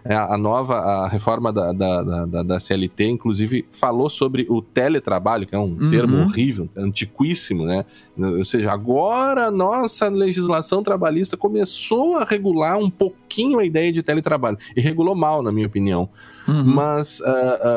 [0.09, 5.47] É, a nova a reforma da, da, da, da, CLT, inclusive, falou sobre o teletrabalho,
[5.47, 5.89] que é um uhum.
[5.89, 7.85] termo horrível, antiquíssimo, né?
[8.19, 14.03] Ou seja, agora a nossa legislação trabalhista começou a regular um pouquinho a ideia de
[14.03, 14.57] teletrabalho.
[14.75, 16.09] E regulou mal, na minha opinião.
[16.49, 16.65] Uhum.
[16.65, 17.25] Mas uh,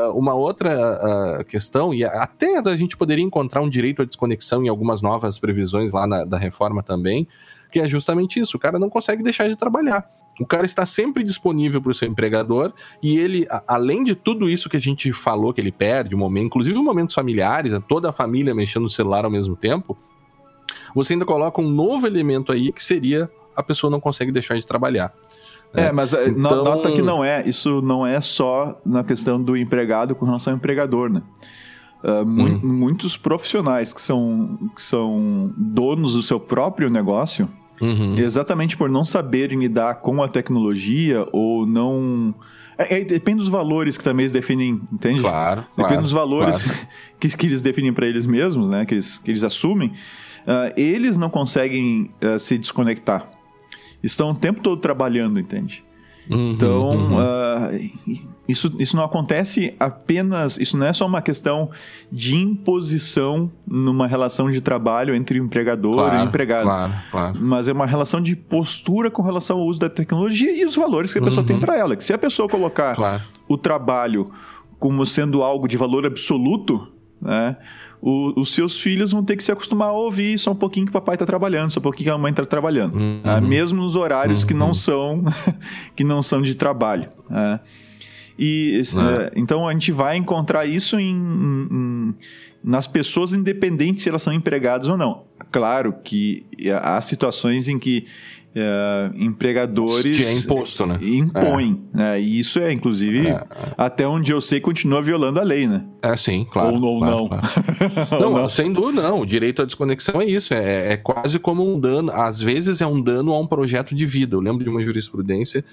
[0.08, 4.64] uh, uma outra uh, questão, e até a gente poderia encontrar um direito à desconexão
[4.64, 7.28] em algumas novas previsões lá na, da reforma também,
[7.70, 10.08] que é justamente isso: o cara não consegue deixar de trabalhar.
[10.40, 12.72] O cara está sempre disponível para o seu empregador
[13.02, 16.46] e ele, além de tudo isso que a gente falou que ele perde, um momento,
[16.46, 19.98] inclusive momentos familiares, toda a família mexendo no celular ao mesmo tempo,
[20.94, 24.64] você ainda coloca um novo elemento aí que seria a pessoa não consegue deixar de
[24.64, 25.12] trabalhar.
[25.74, 26.64] É, é mas eh, então...
[26.64, 30.56] nota que não é, isso não é só na questão do empregado com relação ao
[30.56, 31.22] empregador, né?
[32.02, 32.60] Uh, mu hum.
[32.62, 37.46] Muitos profissionais que são, que são donos do seu próprio negócio,
[37.80, 38.18] Uhum.
[38.18, 42.34] Exatamente por não saberem lidar com a tecnologia ou não.
[42.76, 45.20] É, é, depende dos valores que também eles definem, entende?
[45.20, 45.62] Claro.
[45.62, 46.78] Depende claro, dos valores claro.
[47.18, 48.84] que, que eles definem para eles mesmos, né?
[48.84, 49.92] Que eles, que eles assumem.
[50.40, 53.30] Uh, eles não conseguem uh, se desconectar.
[54.02, 55.84] Estão o tempo todo trabalhando, entende?
[56.30, 57.18] Uhum, então, uhum.
[57.18, 60.58] Uh, isso, isso não acontece apenas.
[60.58, 61.70] Isso não é só uma questão
[62.10, 66.64] de imposição numa relação de trabalho entre empregador claro, e empregado.
[66.64, 67.38] Claro, claro.
[67.40, 71.12] Mas é uma relação de postura com relação ao uso da tecnologia e os valores
[71.12, 71.46] que a pessoa uhum.
[71.46, 71.96] tem para ela.
[71.96, 73.22] Que se a pessoa colocar claro.
[73.48, 74.30] o trabalho
[74.78, 76.88] como sendo algo de valor absoluto,
[77.20, 77.56] né?
[78.02, 80.90] O, os seus filhos vão ter que se acostumar a ouvir só um pouquinho que
[80.90, 82.96] o papai está trabalhando, só um pouquinho que a mãe está trabalhando.
[82.96, 83.20] Uhum.
[83.22, 83.40] Tá?
[83.40, 84.48] Mesmo nos horários uhum.
[84.48, 84.74] que não uhum.
[84.74, 85.24] são
[85.94, 87.10] que não são de trabalho.
[87.28, 87.60] Né?
[88.38, 89.32] E é.
[89.36, 92.14] então a gente vai encontrar isso em, em,
[92.64, 95.24] nas pessoas independentes se elas são empregadas ou não.
[95.52, 96.46] Claro que
[96.82, 98.06] há situações em que
[98.54, 100.98] é, empregadores é imposto, né?
[101.00, 101.96] impõem, é.
[101.96, 102.20] né?
[102.20, 103.46] E isso é, inclusive, é, é.
[103.76, 105.84] até onde eu sei, continua violando a lei, né?
[106.02, 106.74] É, sim, claro.
[106.74, 107.28] Ou, ou claro, não.
[107.28, 107.46] Claro.
[108.20, 109.20] não, não, sem dúvida, não.
[109.20, 110.52] O direito à desconexão é isso.
[110.52, 112.10] É, é quase como um dano.
[112.12, 114.34] Às vezes é um dano a um projeto de vida.
[114.34, 115.64] Eu lembro de uma jurisprudência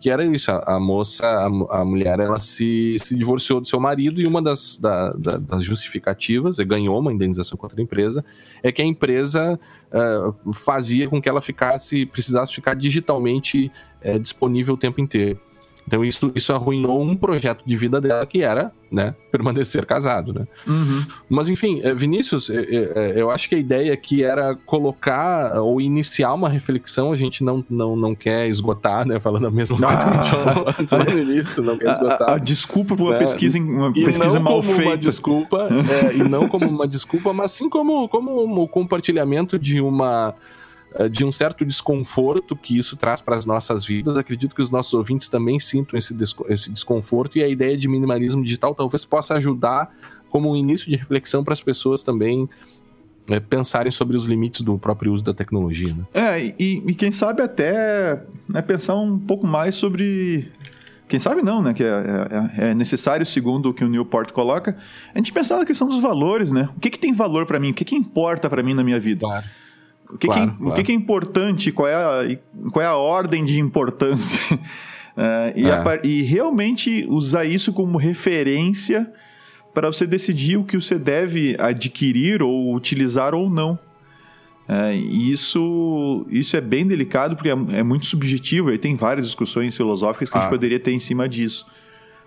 [0.00, 1.46] que era isso, a, a moça, a,
[1.80, 5.64] a, mulher, ela se, se divorciou do seu marido e uma das, da, da, das
[5.64, 8.24] justificativas, ganhou uma indenização contra a empresa,
[8.62, 9.58] é que a empresa
[9.92, 13.70] uh, fazia com que ela ficasse, precisasse ficar digitalmente
[14.04, 15.40] uh, disponível o tempo inteiro.
[15.86, 20.46] Então isso, isso arruinou um projeto de vida dela que era, né, permanecer casado, né?
[20.66, 21.04] Uhum.
[21.28, 25.80] Mas enfim, eh, Vinícius, eh, eh, eu acho que a ideia aqui era colocar ou
[25.80, 29.96] iniciar uma reflexão, a gente não, não, não quer esgotar, né, falando a mesma coisa
[29.96, 32.30] que a gente falou antes lá no início, não quer esgotar.
[32.30, 34.82] A, a desculpa por uma é, pesquisa, uma pesquisa mal feita.
[34.82, 35.68] Uma desculpa,
[36.02, 40.34] é, e não como uma desculpa, mas sim como, como o compartilhamento de uma
[41.10, 44.16] de um certo desconforto que isso traz para as nossas vidas.
[44.16, 46.16] Acredito que os nossos ouvintes também sintam esse,
[46.48, 49.90] esse desconforto e a ideia de minimalismo digital talvez possa ajudar
[50.30, 52.48] como um início de reflexão para as pessoas também
[53.28, 55.94] é, pensarem sobre os limites do próprio uso da tecnologia.
[55.94, 56.04] Né?
[56.14, 60.50] É, e, e quem sabe até né, pensar um pouco mais sobre
[61.08, 61.72] quem sabe não, né?
[61.72, 64.76] Que é, é, é, necessário, segundo o que o Newport coloca,
[65.14, 66.68] a gente pensar na questão dos valores, né?
[66.76, 67.70] O que, que tem valor para mim?
[67.70, 69.20] O que, que importa para mim na minha vida?
[69.20, 69.46] Claro.
[70.10, 70.72] O que, claro, que, é, claro.
[70.72, 71.72] o que, que, é importante?
[71.72, 72.38] Qual é a,
[72.70, 74.56] qual é a ordem de importância?
[74.56, 74.60] Uh,
[75.56, 75.72] e, é.
[75.72, 79.10] a, e, realmente usar isso como referência
[79.74, 83.78] para você decidir o que você deve adquirir ou utilizar ou não.
[84.68, 89.26] Uh, e isso, isso é bem delicado porque é, é muito subjetivo e tem várias
[89.26, 90.40] discussões filosóficas que ah.
[90.40, 91.66] a gente poderia ter em cima disso.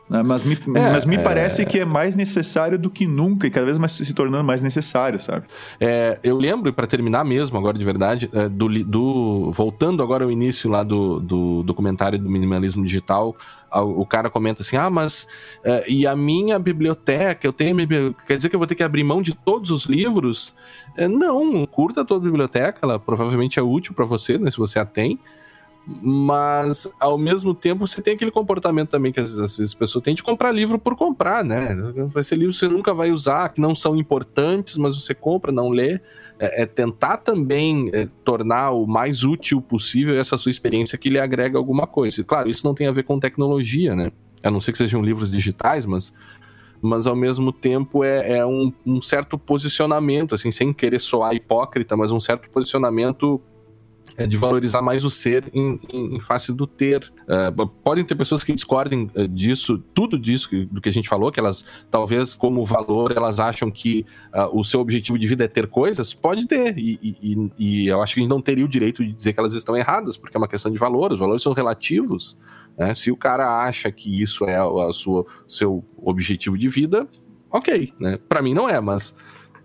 [0.09, 0.23] Né?
[0.23, 1.19] Mas me, é, mas me é...
[1.19, 4.61] parece que é mais necessário do que nunca e cada vez mais se tornando mais
[4.61, 5.45] necessário, sabe?
[5.79, 10.31] É, eu lembro, para terminar mesmo, agora de verdade, é, do, do, voltando agora ao
[10.31, 13.35] início lá do, do documentário do minimalismo digital,
[13.71, 15.27] o cara comenta assim: ah, mas
[15.63, 17.75] é, e a minha biblioteca, eu tenho
[18.25, 20.55] quer dizer que eu vou ter que abrir mão de todos os livros?
[20.97, 24.79] É, não, curta a tua biblioteca, ela provavelmente é útil para você, né, se você
[24.79, 25.19] a tem
[26.01, 30.13] mas ao mesmo tempo você tem aquele comportamento também que às vezes, as pessoas têm
[30.13, 31.75] de comprar livro por comprar, né?
[32.09, 35.51] Vai ser livro que você nunca vai usar, que não são importantes, mas você compra,
[35.51, 35.99] não lê.
[36.37, 41.19] É, é tentar também é, tornar o mais útil possível essa sua experiência que lhe
[41.19, 42.23] agrega alguma coisa.
[42.23, 44.11] Claro, isso não tem a ver com tecnologia, né?
[44.43, 46.13] A não ser que sejam livros digitais, mas
[46.81, 51.97] mas ao mesmo tempo é, é um, um, certo posicionamento, assim, sem querer soar hipócrita,
[51.97, 53.41] mas um certo posicionamento
[54.27, 57.11] de valorizar mais o ser em, em, em face do ter.
[57.21, 61.31] Uh, podem ter pessoas que discordem uh, disso, tudo disso do que a gente falou,
[61.31, 65.47] que elas, talvez, como valor, elas acham que uh, o seu objetivo de vida é
[65.47, 66.13] ter coisas.
[66.13, 69.13] Pode ter, e, e, e, eu acho que a gente não teria o direito de
[69.13, 72.37] dizer que elas estão erradas, porque é uma questão de valor, os valores são relativos.
[72.77, 72.93] Né?
[72.93, 77.07] Se o cara acha que isso é o sua, seu objetivo de vida,
[77.51, 77.93] ok.
[77.99, 78.17] Né?
[78.27, 79.15] Para mim não é, mas,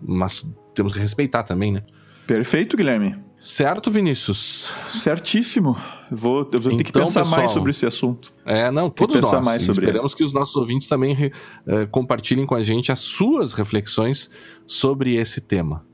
[0.01, 1.83] mas temos que respeitar também, né?
[2.27, 3.17] Perfeito, Guilherme.
[3.45, 4.73] Certo, Vinícius?
[4.89, 5.77] Certíssimo.
[6.09, 8.33] Vou, eu vou então, ter que então, pensar pessoal, mais sobre esse assunto.
[8.43, 9.45] É, não, todos nós.
[9.45, 10.17] Mais sobre esperamos ele.
[10.17, 14.31] que os nossos ouvintes também uh, compartilhem com a gente as suas reflexões
[14.65, 15.85] sobre esse tema.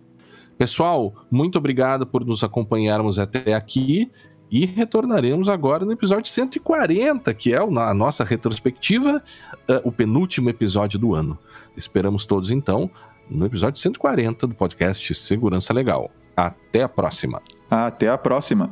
[0.57, 4.09] Pessoal, muito obrigado por nos acompanharmos até aqui
[4.49, 9.21] e retornaremos agora no episódio 140, que é a nossa retrospectiva,
[9.69, 11.37] uh, o penúltimo episódio do ano.
[11.75, 12.89] Esperamos todos então
[13.29, 16.09] no episódio 140 do podcast Segurança Legal.
[16.35, 17.41] Até a próxima.
[17.69, 18.67] Até a próxima.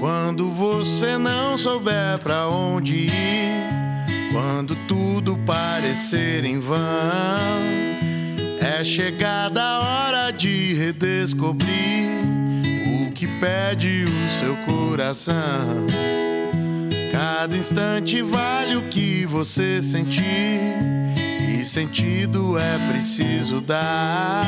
[0.00, 6.78] Quando você não souber para onde ir, quando tudo parecer em vão,
[8.60, 12.08] é chegada a hora de redescobrir
[12.86, 15.86] o que pede o seu coração.
[17.10, 20.74] Cada instante vale o que você sentir,
[21.40, 24.44] e sentido é preciso dar.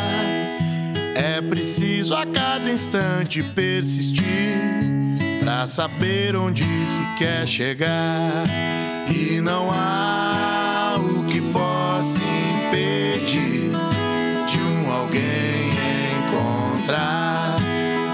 [1.20, 4.56] É preciso a cada instante persistir
[5.40, 8.44] para saber onde se quer chegar.
[9.12, 13.72] E não há o que possa impedir
[14.46, 15.72] de um alguém
[16.20, 17.56] encontrar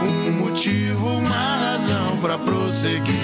[0.03, 3.24] um motivo, uma razão para prosseguir,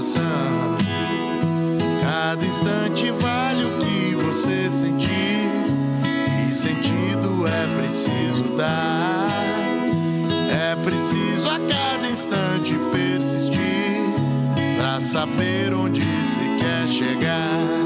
[0.00, 0.76] coração.
[2.00, 5.50] Cada instante vale o que você sentir,
[6.48, 9.28] e sentido é preciso dar.
[10.50, 14.00] É preciso a cada instante persistir
[14.78, 17.79] para saber onde se quer chegar.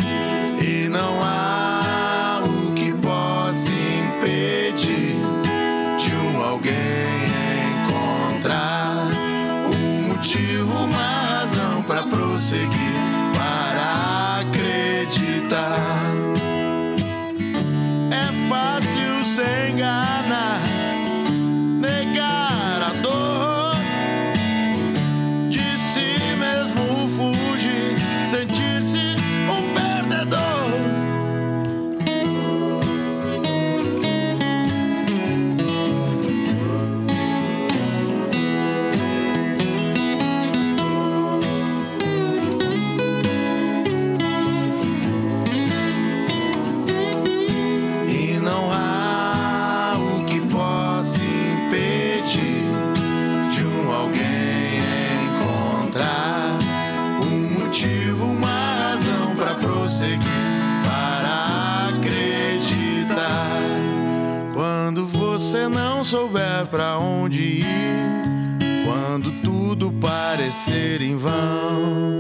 [70.45, 72.14] Parecer em vão.